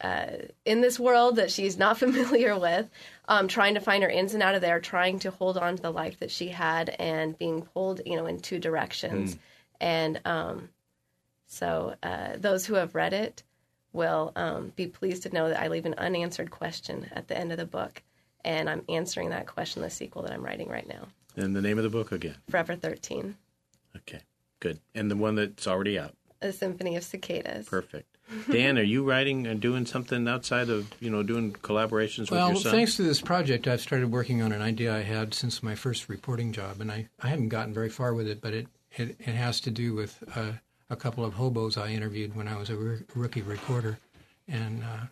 uh, 0.00 0.26
in 0.64 0.80
this 0.80 0.98
world 0.98 1.36
that 1.36 1.50
she's 1.50 1.78
not 1.78 1.98
familiar 1.98 2.58
with, 2.58 2.88
um, 3.28 3.48
trying 3.48 3.74
to 3.74 3.80
find 3.80 4.02
her 4.02 4.08
ins 4.08 4.34
and 4.34 4.42
out 4.42 4.54
of 4.54 4.60
there, 4.60 4.80
trying 4.80 5.18
to 5.20 5.30
hold 5.30 5.58
on 5.58 5.76
to 5.76 5.82
the 5.82 5.92
life 5.92 6.18
that 6.20 6.30
she 6.30 6.48
had, 6.48 6.90
and 6.98 7.36
being 7.38 7.62
pulled, 7.62 8.00
you 8.06 8.16
know, 8.16 8.26
in 8.26 8.40
two 8.40 8.58
directions. 8.58 9.34
Mm. 9.34 9.38
And 9.80 10.20
um, 10.24 10.68
so 11.46 11.94
uh, 12.02 12.36
those 12.36 12.66
who 12.66 12.74
have 12.74 12.94
read 12.94 13.12
it 13.12 13.42
will 13.92 14.32
um, 14.36 14.72
be 14.76 14.86
pleased 14.86 15.24
to 15.24 15.34
know 15.34 15.48
that 15.48 15.60
I 15.60 15.68
leave 15.68 15.86
an 15.86 15.94
unanswered 15.94 16.50
question 16.50 17.08
at 17.12 17.28
the 17.28 17.36
end 17.36 17.50
of 17.50 17.58
the 17.58 17.66
book, 17.66 18.02
and 18.44 18.70
I'm 18.70 18.84
answering 18.88 19.30
that 19.30 19.46
question 19.46 19.82
in 19.82 19.88
the 19.88 19.94
sequel 19.94 20.22
that 20.22 20.32
I'm 20.32 20.44
writing 20.44 20.68
right 20.68 20.88
now. 20.88 21.08
And 21.36 21.54
the 21.54 21.62
name 21.62 21.78
of 21.78 21.84
the 21.84 21.90
book 21.90 22.12
again? 22.12 22.36
Forever 22.48 22.76
13. 22.76 23.36
Okay, 23.96 24.20
good. 24.60 24.78
And 24.94 25.10
the 25.10 25.16
one 25.16 25.34
that's 25.34 25.66
already 25.66 25.98
out? 25.98 26.14
A 26.42 26.52
Symphony 26.52 26.96
of 26.96 27.04
Cicadas. 27.04 27.68
Perfect. 27.68 28.06
Dan, 28.50 28.78
are 28.78 28.82
you 28.82 29.02
writing 29.02 29.46
and 29.46 29.60
doing 29.60 29.84
something 29.86 30.28
outside 30.28 30.70
of, 30.70 30.88
you 31.00 31.10
know, 31.10 31.22
doing 31.22 31.52
collaborations 31.52 32.30
well, 32.30 32.48
with 32.48 32.56
your 32.56 32.62
son? 32.62 32.72
Well, 32.72 32.78
thanks 32.78 32.96
to 32.96 33.02
this 33.02 33.20
project, 33.20 33.66
I've 33.66 33.80
started 33.80 34.12
working 34.12 34.40
on 34.40 34.52
an 34.52 34.62
idea 34.62 34.94
I 34.94 35.02
had 35.02 35.34
since 35.34 35.62
my 35.62 35.74
first 35.74 36.08
reporting 36.08 36.52
job, 36.52 36.80
and 36.80 36.92
I, 36.92 37.08
I 37.20 37.28
haven't 37.28 37.48
gotten 37.48 37.74
very 37.74 37.88
far 37.88 38.14
with 38.14 38.28
it, 38.28 38.40
but 38.40 38.54
it, 38.54 38.68
it, 38.92 39.16
it 39.20 39.34
has 39.34 39.60
to 39.62 39.70
do 39.70 39.94
with 39.94 40.22
uh, 40.34 40.52
a 40.88 40.96
couple 40.96 41.24
of 41.24 41.34
hobos 41.34 41.76
I 41.76 41.88
interviewed 41.88 42.34
when 42.34 42.48
I 42.48 42.56
was 42.56 42.70
a 42.70 42.76
rookie 43.14 43.42
reporter. 43.42 43.98
And, 44.48 44.82
uh, 44.82 45.06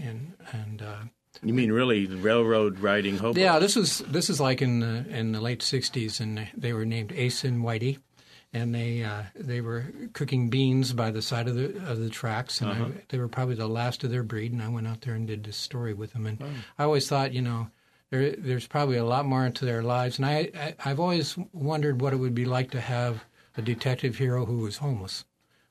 and, 0.00 0.32
and, 0.52 0.82
uh, 0.82 0.96
you 1.42 1.52
mean 1.52 1.72
really 1.72 2.06
railroad 2.06 2.78
riding 2.78 3.18
hobos? 3.18 3.36
Yeah, 3.36 3.58
this 3.58 3.76
was 3.76 3.98
this 3.98 4.30
is 4.30 4.40
like 4.40 4.62
in 4.62 4.80
the 4.80 5.04
in 5.08 5.32
the 5.32 5.40
late 5.40 5.60
'60s, 5.60 6.18
and 6.18 6.48
they 6.56 6.72
were 6.72 6.86
named 6.86 7.12
Ace 7.12 7.44
and 7.44 7.62
Whitey, 7.62 7.98
and 8.52 8.74
they 8.74 9.02
uh, 9.02 9.24
they 9.34 9.60
were 9.60 9.92
cooking 10.12 10.48
beans 10.48 10.92
by 10.92 11.10
the 11.10 11.22
side 11.22 11.48
of 11.48 11.54
the 11.54 11.76
of 11.90 11.98
the 11.98 12.08
tracks, 12.08 12.60
and 12.60 12.70
uh-huh. 12.70 12.84
I, 12.86 13.02
they 13.08 13.18
were 13.18 13.28
probably 13.28 13.54
the 13.54 13.68
last 13.68 14.02
of 14.04 14.10
their 14.10 14.22
breed. 14.22 14.52
And 14.52 14.62
I 14.62 14.68
went 14.68 14.86
out 14.86 15.02
there 15.02 15.14
and 15.14 15.26
did 15.26 15.44
this 15.44 15.56
story 15.56 15.92
with 15.92 16.12
them, 16.12 16.26
and 16.26 16.42
oh. 16.42 16.46
I 16.78 16.84
always 16.84 17.08
thought, 17.08 17.34
you 17.34 17.42
know, 17.42 17.68
there, 18.10 18.32
there's 18.36 18.66
probably 18.66 18.96
a 18.96 19.04
lot 19.04 19.26
more 19.26 19.44
into 19.44 19.64
their 19.64 19.82
lives, 19.82 20.18
and 20.18 20.26
I, 20.26 20.50
I 20.54 20.74
I've 20.84 21.00
always 21.00 21.36
wondered 21.52 22.00
what 22.00 22.12
it 22.12 22.16
would 22.16 22.34
be 22.34 22.44
like 22.44 22.70
to 22.72 22.80
have 22.80 23.24
a 23.56 23.62
detective 23.62 24.16
hero 24.16 24.44
who 24.46 24.58
was 24.58 24.78
homeless. 24.78 25.24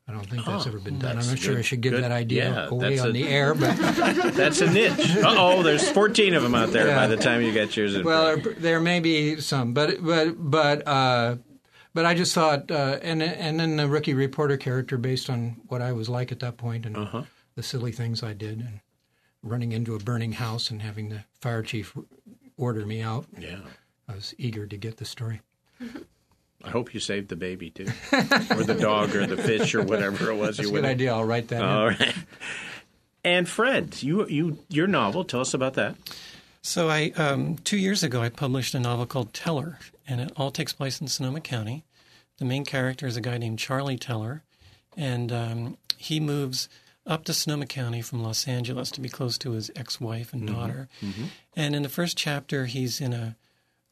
I 0.08 0.12
don't 0.12 0.30
think 0.30 0.46
that's 0.46 0.68
oh, 0.68 0.70
ever 0.70 0.80
been 0.80 1.00
done. 1.00 1.18
I'm 1.18 1.26
not 1.26 1.40
sure 1.40 1.58
I 1.58 1.62
should 1.62 1.82
give 1.82 1.94
good. 1.94 2.04
that 2.04 2.12
idea 2.12 2.52
yeah, 2.52 2.68
away 2.68 3.00
on 3.00 3.10
a, 3.10 3.12
the 3.12 3.28
air, 3.28 3.56
but 3.56 3.76
that's 4.36 4.62
a 4.62 4.72
niche. 4.72 5.16
Uh 5.18 5.34
oh, 5.36 5.64
there's 5.64 5.90
14 5.90 6.36
of 6.36 6.44
them 6.44 6.54
out 6.54 6.72
there 6.72 6.88
yeah. 6.88 6.96
by 6.96 7.08
the 7.08 7.18
time 7.18 7.42
you 7.42 7.52
get 7.52 7.76
yours. 7.76 7.96
In 7.96 8.04
well, 8.04 8.38
there, 8.38 8.54
there, 8.54 8.80
may 8.80 9.00
be 9.00 9.42
some, 9.42 9.74
but 9.74 10.04
but 10.04 10.34
but 10.38 10.88
uh, 10.88 11.38
but 11.96 12.06
I 12.06 12.14
just 12.14 12.36
thought, 12.36 12.70
uh, 12.70 13.00
and 13.02 13.24
and 13.24 13.60
then 13.60 13.78
the 13.78 13.88
rookie 13.88 14.14
reporter 14.14 14.58
character 14.58 15.00
based 15.00 15.28
on 15.28 15.62
what 15.70 15.82
I 15.82 15.92
was 15.92 16.08
like 16.08 16.32
at 16.32 16.40
that 16.42 16.58
point 16.58 16.86
and 16.86 16.98
uh-huh. 16.98 17.24
the 17.56 17.64
silly 17.64 17.92
things 17.92 18.22
I 18.22 18.34
did, 18.34 18.60
and 18.60 18.82
running 19.42 19.72
into 19.72 19.96
a 19.96 20.00
burning 20.00 20.34
house 20.34 20.70
and 20.70 20.84
having 20.84 21.10
the 21.10 21.24
fire 21.40 21.64
chief 21.64 21.98
order 22.58 22.86
me 22.86 23.02
out. 23.02 23.26
Yeah. 23.38 23.60
I 24.08 24.14
was 24.14 24.34
eager 24.38 24.66
to 24.68 24.78
get 24.78 24.98
the 24.98 25.06
story. 25.06 25.42
I 26.64 26.70
hope 26.70 26.94
you 26.94 27.00
saved 27.00 27.30
the 27.30 27.36
baby 27.36 27.70
too, 27.70 27.88
or 28.14 28.64
the 28.64 28.78
dog, 28.80 29.16
or 29.16 29.28
the 29.28 29.38
fish, 29.38 29.76
or 29.76 29.84
whatever 29.84 30.32
it 30.32 30.36
was 30.36 30.58
That's 30.58 30.70
you 30.70 30.76
a 30.76 30.82
good 30.82 30.88
idea. 30.90 31.14
I'll 31.14 31.24
write 31.24 31.50
that. 31.50 31.62
All 31.64 31.90
in. 31.90 31.98
right. 32.00 32.16
And 33.24 33.48
Fred, 33.50 34.02
you 34.02 34.28
you 34.28 34.58
your 34.70 34.88
novel. 34.88 35.24
Tell 35.24 35.42
us 35.42 35.54
about 35.54 35.74
that. 35.76 35.96
So 36.62 36.90
I 36.90 37.12
um, 37.18 37.58
two 37.58 37.78
years 37.78 38.04
ago 38.04 38.22
I 38.22 38.30
published 38.30 38.74
a 38.74 38.80
novel 38.80 39.06
called 39.06 39.34
Teller, 39.34 39.78
and 40.08 40.22
it 40.22 40.32
all 40.38 40.50
takes 40.52 40.74
place 40.74 41.02
in 41.02 41.08
Sonoma 41.08 41.42
County. 41.42 41.86
The 42.38 42.46
main 42.46 42.66
character 42.66 43.06
is 43.06 43.18
a 43.18 43.22
guy 43.22 43.38
named 43.38 43.60
Charlie 43.60 43.98
Teller, 43.98 44.44
and 44.98 45.32
um, 45.32 45.78
he 45.98 46.20
moves 46.20 46.68
up 47.06 47.24
to 47.26 47.34
Sonoma 47.34 47.66
County 47.66 48.02
from 48.02 48.24
Los 48.24 48.48
Angeles 48.48 48.90
to 48.92 49.02
be 49.02 49.10
close 49.10 49.38
to 49.40 49.52
his 49.52 49.70
ex-wife 49.76 50.34
and 50.34 50.48
daughter. 50.48 50.88
And 51.56 51.76
in 51.76 51.84
the 51.84 51.90
first 51.90 52.18
chapter, 52.18 52.66
he's 52.66 53.00
in 53.00 53.14
a 53.14 53.36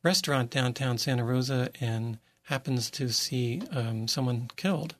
restaurant 0.03 0.49
downtown 0.49 0.97
Santa 0.97 1.24
Rosa 1.24 1.70
and 1.80 2.18
happens 2.43 2.89
to 2.91 3.09
see 3.09 3.61
um, 3.72 4.07
someone 4.07 4.49
killed. 4.55 4.95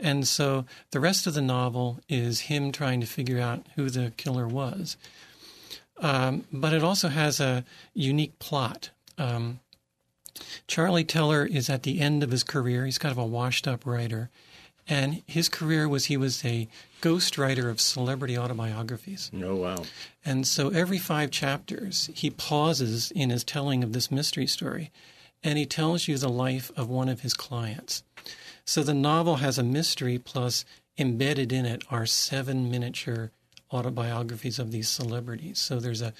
And 0.00 0.26
so 0.26 0.64
the 0.90 1.00
rest 1.00 1.26
of 1.26 1.34
the 1.34 1.42
novel 1.42 2.00
is 2.08 2.40
him 2.40 2.72
trying 2.72 3.00
to 3.00 3.06
figure 3.06 3.40
out 3.40 3.66
who 3.76 3.90
the 3.90 4.12
killer 4.16 4.48
was. 4.48 4.96
Um, 5.98 6.44
but 6.52 6.72
it 6.72 6.82
also 6.82 7.08
has 7.08 7.38
a 7.40 7.64
unique 7.94 8.38
plot. 8.38 8.90
Um, 9.18 9.60
Charlie 10.66 11.04
Teller 11.04 11.44
is 11.44 11.68
at 11.68 11.82
the 11.82 12.00
end 12.00 12.22
of 12.22 12.30
his 12.30 12.42
career. 12.42 12.86
He's 12.86 12.98
kind 12.98 13.12
of 13.12 13.18
a 13.18 13.26
washed 13.26 13.68
up 13.68 13.84
writer. 13.84 14.30
And 14.88 15.22
his 15.26 15.48
career 15.48 15.88
was 15.88 16.06
he 16.06 16.16
was 16.16 16.44
a 16.44 16.68
ghostwriter 17.02 17.68
of 17.68 17.80
celebrity 17.80 18.38
autobiographies. 18.38 19.30
Oh 19.34 19.56
wow. 19.56 19.82
And 20.24 20.46
so 20.46 20.70
every 20.70 20.98
five 20.98 21.30
chapters, 21.30 22.08
he 22.14 22.30
pauses 22.30 23.10
in 23.10 23.28
his 23.30 23.44
telling 23.44 23.82
of 23.84 23.92
this 23.92 24.10
mystery 24.10 24.46
story 24.46 24.90
and 25.44 25.58
he 25.58 25.66
tells 25.66 26.08
you 26.08 26.16
the 26.16 26.28
life 26.30 26.70
of 26.76 26.88
one 26.88 27.08
of 27.10 27.20
his 27.20 27.34
clients. 27.34 28.02
So 28.64 28.82
the 28.82 28.94
novel 28.94 29.36
has 29.36 29.58
a 29.58 29.62
mystery 29.64 30.16
plus 30.18 30.64
embedded 30.96 31.52
in 31.52 31.66
it 31.66 31.82
are 31.90 32.06
seven 32.06 32.70
miniature 32.70 33.32
autobiographies 33.72 34.58
of 34.58 34.70
these 34.70 34.88
celebrities. 34.88 35.58
So 35.58 35.80
there's 35.80 36.02
a 36.02 36.12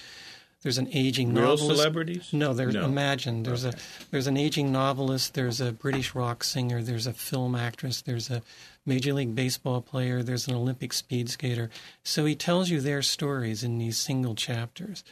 there's 0.62 0.78
an 0.78 0.88
aging 0.92 1.34
Real 1.34 1.48
novelist. 1.48 1.76
celebrities? 1.76 2.28
No, 2.32 2.54
there's 2.54 2.74
No. 2.74 2.84
imagined. 2.84 3.46
There's 3.46 3.64
a 3.64 3.74
there's 4.10 4.26
an 4.28 4.36
aging 4.36 4.70
novelist. 4.72 5.34
There's 5.34 5.60
a 5.60 5.72
British 5.72 6.14
rock 6.14 6.44
singer. 6.44 6.82
There's 6.82 7.06
a 7.06 7.12
film 7.12 7.54
actress. 7.54 8.00
There's 8.02 8.30
a 8.30 8.42
Major 8.84 9.12
League 9.12 9.34
Baseball 9.34 9.80
player. 9.80 10.22
There's 10.22 10.48
an 10.48 10.54
Olympic 10.54 10.92
speed 10.92 11.30
skater. 11.30 11.70
So 12.02 12.24
he 12.24 12.34
tells 12.34 12.70
you 12.70 12.80
their 12.80 13.02
stories 13.02 13.62
in 13.62 13.78
these 13.78 13.96
single 13.96 14.34
chapters. 14.34 15.04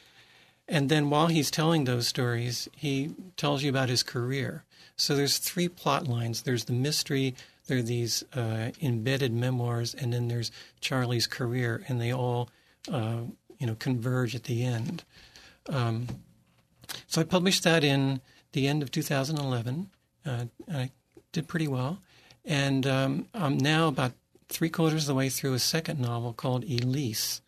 And 0.68 0.88
then 0.88 1.10
while 1.10 1.26
he's 1.26 1.50
telling 1.50 1.84
those 1.84 2.06
stories, 2.06 2.68
he 2.76 3.14
tells 3.36 3.62
you 3.62 3.70
about 3.70 3.88
his 3.88 4.02
career. 4.02 4.64
So 4.96 5.16
there's 5.16 5.38
three 5.38 5.68
plot 5.68 6.06
lines. 6.06 6.42
There's 6.42 6.64
the 6.64 6.72
mystery, 6.72 7.34
there 7.66 7.78
are 7.78 7.82
these 7.82 8.22
uh, 8.34 8.70
embedded 8.82 9.32
memoirs, 9.32 9.94
and 9.94 10.12
then 10.12 10.28
there's 10.28 10.50
Charlie's 10.80 11.26
career, 11.26 11.82
and 11.88 12.00
they 12.00 12.12
all, 12.12 12.50
uh, 12.90 13.20
you 13.58 13.66
know, 13.66 13.74
converge 13.76 14.34
at 14.34 14.44
the 14.44 14.64
end. 14.64 15.04
Um, 15.68 16.06
so 17.06 17.20
I 17.20 17.24
published 17.24 17.64
that 17.64 17.82
in 17.82 18.20
the 18.52 18.66
end 18.66 18.82
of 18.82 18.90
2011. 18.90 19.90
Uh, 20.26 20.44
I 20.72 20.90
did 21.32 21.48
pretty 21.48 21.68
well, 21.68 22.00
and 22.44 22.86
um, 22.86 23.26
I'm 23.34 23.58
now 23.58 23.88
about 23.88 24.12
three 24.48 24.68
quarters 24.68 25.04
of 25.04 25.08
the 25.08 25.14
way 25.14 25.28
through 25.28 25.54
a 25.54 25.58
second 25.58 26.00
novel 26.00 26.32
called 26.32 26.64
Elise. 26.64 27.40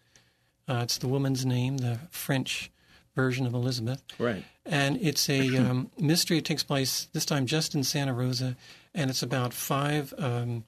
Uh, 0.69 0.81
it's 0.83 0.99
the 0.99 1.09
woman's 1.09 1.45
name, 1.45 1.79
the 1.79 1.99
French 2.11 2.71
version 3.15 3.47
of 3.47 3.55
Elizabeth. 3.55 4.03
Right. 4.19 4.45
And 4.65 4.99
it's 5.01 5.29
a 5.29 5.57
um, 5.57 5.91
mystery. 5.99 6.39
It 6.39 6.45
takes 6.45 6.63
place 6.63 7.09
this 7.13 7.25
time 7.27 7.47
just 7.47 7.75
in 7.75 7.85
Santa 7.85 8.15
Rosa, 8.15 8.57
and 8.95 9.11
it's 9.11 9.23
about 9.23 9.53
five 9.53 10.15
um, 10.19 10.65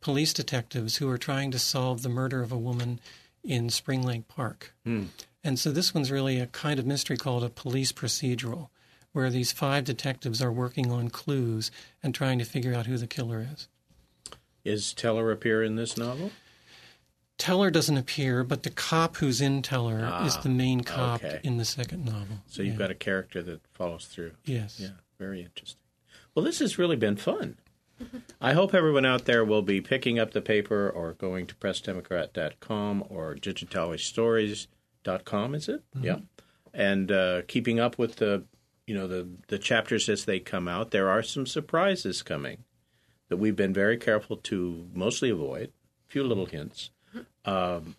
police 0.00 0.32
detectives 0.32 0.96
who 0.96 1.08
are 1.08 1.18
trying 1.18 1.50
to 1.52 1.58
solve 1.58 2.02
the 2.02 2.08
murder 2.08 2.42
of 2.42 2.52
a 2.52 2.58
woman 2.58 3.00
in 3.44 3.70
Spring 3.70 4.02
Lake 4.02 4.28
Park. 4.28 4.74
And 5.44 5.58
so 5.58 5.70
this 5.70 5.94
one's 5.94 6.10
really 6.10 6.40
a 6.40 6.48
kind 6.48 6.80
of 6.80 6.86
mystery 6.86 7.16
called 7.16 7.44
a 7.44 7.48
police 7.48 7.92
procedural, 7.92 8.68
where 9.16 9.30
these 9.30 9.50
five 9.50 9.84
detectives 9.84 10.42
are 10.42 10.52
working 10.52 10.92
on 10.92 11.08
clues 11.08 11.70
and 12.02 12.14
trying 12.14 12.38
to 12.38 12.44
figure 12.44 12.74
out 12.74 12.84
who 12.84 12.98
the 12.98 13.06
killer 13.06 13.48
is. 13.54 13.66
Is 14.62 14.92
Teller 14.92 15.32
appear 15.32 15.62
in 15.62 15.76
this 15.76 15.96
novel? 15.96 16.32
Teller 17.38 17.70
doesn't 17.70 17.96
appear, 17.96 18.44
but 18.44 18.62
the 18.62 18.68
cop 18.70 19.16
who's 19.16 19.40
in 19.40 19.62
Teller 19.62 20.20
is 20.26 20.36
the 20.38 20.50
main 20.50 20.82
cop 20.82 21.24
okay. 21.24 21.40
in 21.42 21.56
the 21.56 21.64
second 21.64 22.04
novel. 22.04 22.40
So 22.46 22.60
you've 22.62 22.74
Yeah. 22.74 22.78
got 22.78 22.90
a 22.90 22.94
character 22.94 23.42
that 23.42 23.62
follows 23.72 24.04
through. 24.04 24.32
yes. 24.44 24.78
Yeah, 24.78 24.90
very 25.18 25.40
interesting. 25.42 25.80
Well, 26.34 26.44
this 26.44 26.58
has 26.58 26.76
really 26.78 26.96
been 26.96 27.16
fun. 27.16 27.56
I 28.38 28.52
hope 28.52 28.74
everyone 28.74 29.06
out 29.06 29.24
there 29.24 29.46
will 29.46 29.62
be 29.62 29.80
picking 29.80 30.18
up 30.18 30.32
the 30.32 30.42
paper 30.42 30.90
or 30.90 31.14
going 31.14 31.46
to 31.46 31.54
pressdemocrat.com 31.54 33.04
or 33.08 33.34
digitalestories.com, 33.34 35.54
is 35.54 35.68
it? 35.70 35.82
Yeah. 35.98 36.18
And 36.74 37.10
uh, 37.10 37.40
keeping 37.48 37.80
up 37.80 37.96
with 37.98 38.16
the, 38.16 38.44
you 38.86 38.94
know, 38.94 39.06
the, 39.06 39.28
the 39.48 39.58
chapters 39.58 40.08
as 40.08 40.24
they 40.24 40.38
come 40.38 40.68
out. 40.68 40.90
There 40.90 41.10
are 41.10 41.22
some 41.22 41.46
surprises 41.46 42.22
coming 42.22 42.64
that 43.28 43.36
we've 43.38 43.56
been 43.56 43.72
very 43.72 43.96
careful 43.96 44.36
to 44.36 44.88
mostly 44.94 45.30
avoid. 45.30 45.72
A 46.08 46.12
few 46.12 46.22
little 46.22 46.46
hints. 46.46 46.90
Um, 47.44 47.96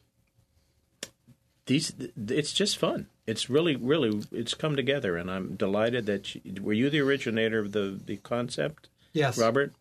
these, 1.65 1.91
it's 2.15 2.53
just 2.53 2.77
fun. 2.77 3.07
It's 3.25 3.49
really, 3.49 3.75
really, 3.75 4.23
it's 4.31 4.53
come 4.53 4.77
together, 4.77 5.17
and 5.17 5.29
I'm 5.29 5.55
delighted 5.55 6.05
that 6.05 6.33
you, 6.35 6.61
were 6.61 6.71
you 6.71 6.89
the 6.89 7.01
originator 7.01 7.59
of 7.59 7.73
the 7.73 7.99
the 8.05 8.15
concept, 8.17 8.87
Yes. 9.11 9.37
Robert? 9.37 9.73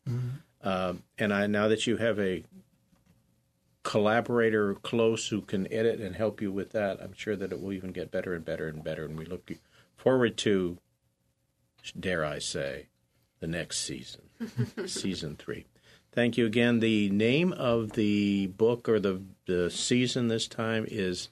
Um, 0.62 1.04
and 1.16 1.32
I 1.32 1.46
now 1.46 1.68
that 1.68 1.86
you 1.86 1.98
have 1.98 2.18
a 2.18 2.42
collaborator 3.84 4.74
close 4.74 5.28
who 5.28 5.42
can 5.42 5.72
edit 5.72 6.00
and 6.00 6.16
help 6.16 6.40
you 6.40 6.50
with 6.50 6.72
that, 6.72 7.00
I'm 7.00 7.12
sure 7.14 7.36
that 7.36 7.52
it 7.52 7.62
will 7.62 7.72
even 7.72 7.92
get 7.92 8.10
better 8.10 8.34
and 8.34 8.44
better 8.44 8.66
and 8.66 8.82
better. 8.82 9.04
And 9.04 9.16
we 9.16 9.24
look 9.26 9.48
forward 9.96 10.36
to, 10.38 10.78
dare 11.98 12.24
I 12.24 12.38
say, 12.38 12.86
the 13.40 13.46
next 13.46 13.80
season, 13.80 14.22
season 14.86 15.36
three. 15.36 15.66
Thank 16.12 16.38
you 16.38 16.46
again. 16.46 16.80
The 16.80 17.10
name 17.10 17.52
of 17.52 17.92
the 17.92 18.46
book 18.46 18.88
or 18.88 18.98
the 18.98 19.20
the 19.46 19.70
season 19.70 20.28
this 20.28 20.48
time 20.48 20.86
is. 20.88 21.28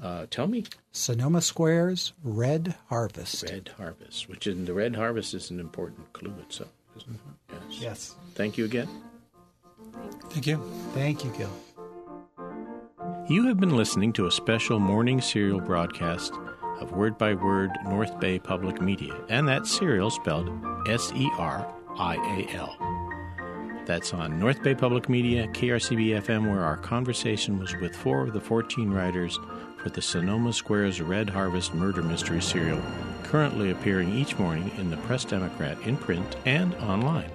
Uh, 0.00 0.26
tell 0.28 0.46
me, 0.46 0.64
Sonoma 0.92 1.40
Square's 1.40 2.12
Red 2.22 2.74
Harvest. 2.88 3.44
Red 3.44 3.70
Harvest, 3.78 4.28
which 4.28 4.46
in 4.46 4.66
the 4.66 4.74
Red 4.74 4.94
Harvest 4.94 5.32
is 5.32 5.50
an 5.50 5.58
important 5.58 6.12
clue 6.12 6.34
itself, 6.42 6.68
isn't 6.98 7.14
it? 7.14 7.54
Yes. 7.70 7.80
Yes. 7.80 8.14
Thank 8.34 8.58
you 8.58 8.66
again. 8.66 8.88
Thank 10.28 10.46
you. 10.46 10.62
Thank 10.92 11.24
you, 11.24 11.32
Gil. 11.38 11.50
You 13.28 13.46
have 13.46 13.58
been 13.58 13.74
listening 13.74 14.12
to 14.14 14.26
a 14.26 14.30
special 14.30 14.78
morning 14.78 15.22
serial 15.22 15.60
broadcast 15.60 16.34
of 16.80 16.92
Word 16.92 17.18
by 17.18 17.34
Word 17.34 17.70
North 17.84 18.18
Bay 18.20 18.38
Public 18.38 18.80
Media, 18.80 19.14
and 19.28 19.48
that 19.48 19.66
serial 19.66 20.10
spelled 20.10 20.50
S 20.88 21.12
E 21.14 21.30
R 21.38 21.66
I 21.98 22.16
A 22.16 22.56
L. 22.56 22.76
That's 23.86 24.12
on 24.12 24.40
North 24.40 24.62
Bay 24.62 24.74
Public 24.74 25.08
Media, 25.08 25.46
KRCB 25.48 26.20
FM, 26.20 26.50
where 26.50 26.64
our 26.64 26.76
conversation 26.76 27.58
was 27.58 27.74
with 27.76 27.94
four 27.94 28.22
of 28.22 28.32
the 28.32 28.40
14 28.40 28.90
writers 28.90 29.38
for 29.76 29.90
the 29.90 30.02
Sonoma 30.02 30.52
Squares 30.52 31.00
Red 31.00 31.30
Harvest 31.30 31.72
Murder 31.72 32.02
Mystery 32.02 32.42
serial, 32.42 32.82
currently 33.22 33.70
appearing 33.70 34.12
each 34.12 34.36
morning 34.38 34.72
in 34.76 34.90
the 34.90 34.96
Press 34.98 35.24
Democrat 35.24 35.80
in 35.82 35.96
print 35.96 36.36
and 36.44 36.74
online. 36.76 37.30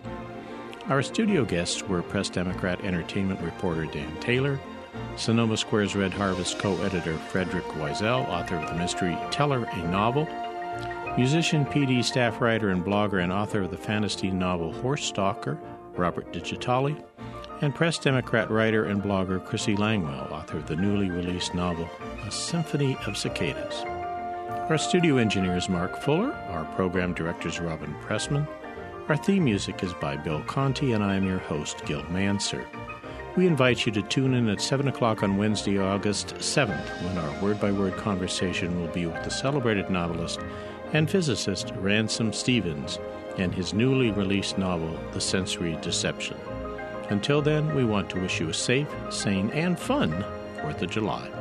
Our 0.90 1.02
studio 1.02 1.46
guests 1.46 1.84
were 1.88 2.02
Press 2.02 2.30
Democrat 2.30 2.84
entertainment 2.84 3.40
reporter 3.40 3.86
Dan 3.86 4.20
Taylor, 4.20 4.60
Sonoma 5.16 5.58
Square's 5.58 5.96
Red 5.96 6.14
Harvest 6.14 6.58
co 6.60 6.76
editor 6.82 7.18
Frederick 7.18 7.66
Wiesel, 7.66 8.28
author 8.28 8.56
of 8.56 8.68
the 8.68 8.76
mystery 8.76 9.18
Teller, 9.30 9.66
a 9.66 9.78
Novel, 9.90 10.28
musician, 11.18 11.66
PD, 11.66 12.04
staff 12.04 12.42
writer, 12.42 12.70
and 12.70 12.84
blogger, 12.84 13.24
and 13.24 13.32
author 13.32 13.62
of 13.62 13.72
the 13.72 13.78
fantasy 13.78 14.32
novel 14.32 14.74
Horse 14.74 15.04
Stalker, 15.06 15.60
Robert 15.96 16.32
Digitale, 16.32 17.04
and 17.62 17.76
Press 17.76 18.00
Democrat 18.00 18.50
writer 18.50 18.86
and 18.86 19.04
blogger 19.04 19.40
Crissi 19.46 19.78
Langwell, 19.78 20.32
author 20.32 20.58
of 20.58 20.68
the 20.68 20.76
newly 20.76 21.10
released 21.10 21.54
novel 21.54 21.88
A 22.26 22.32
Symphony 22.32 22.98
of 23.06 23.18
Cicadas. 23.18 23.84
Our 24.70 24.78
studio 24.78 25.18
engineer 25.18 25.58
is 25.58 25.70
Mark 25.70 26.02
Fuller, 26.02 26.34
our 26.50 26.66
program 26.76 27.14
director 27.14 27.50
is 27.50 27.60
Robin 27.60 27.94
Pressman. 28.02 28.48
Our 29.10 29.18
theme 29.18 29.44
music 29.44 29.84
is 29.84 29.94
by 29.94 30.16
Bill 30.16 30.42
Conti, 30.44 30.94
and 30.94 31.04
I 31.04 31.16
am 31.16 31.26
your 31.26 31.40
host, 31.40 31.86
Gil 31.86 32.04
Mansergh. 32.04 32.66
We 33.38 33.48
invite 33.48 33.86
you 33.86 33.94
to 33.94 34.02
tune 34.02 34.34
in 34.34 34.50
at 34.50 34.60
7 34.60 34.90
o'clock 34.90 35.24
on 35.24 35.38
Wednesday, 35.38 35.80
August 35.80 36.36
7th, 36.36 37.02
when 37.02 37.18
our 37.18 37.42
word 37.42 37.62
by 37.62 37.72
word 37.72 37.96
conversation 37.96 38.82
will 38.82 38.90
be 38.90 39.06
with 39.06 39.24
the 39.24 39.30
celebrated 39.30 39.90
novelist 39.90 40.42
and 40.92 41.10
physicist 41.10 41.72
Ransom 41.78 42.34
Stephens 42.34 43.00
and 43.38 43.56
his 43.56 43.74
newly 43.74 44.12
released 44.12 44.58
novel, 44.58 45.00
The 45.14 45.22
Sensory 45.22 45.78
Deception. 45.82 46.38
Until 47.10 47.42
then, 47.42 47.74
we 47.74 47.86
want 47.86 48.10
to 48.10 48.20
wish 48.20 48.42
you 48.42 48.50
a 48.50 48.54
safe, 48.54 48.90
sane, 49.10 49.50
and 49.52 49.80
fun 49.80 50.12
4th 50.58 50.82
of 50.82 50.90
July. 50.90 51.41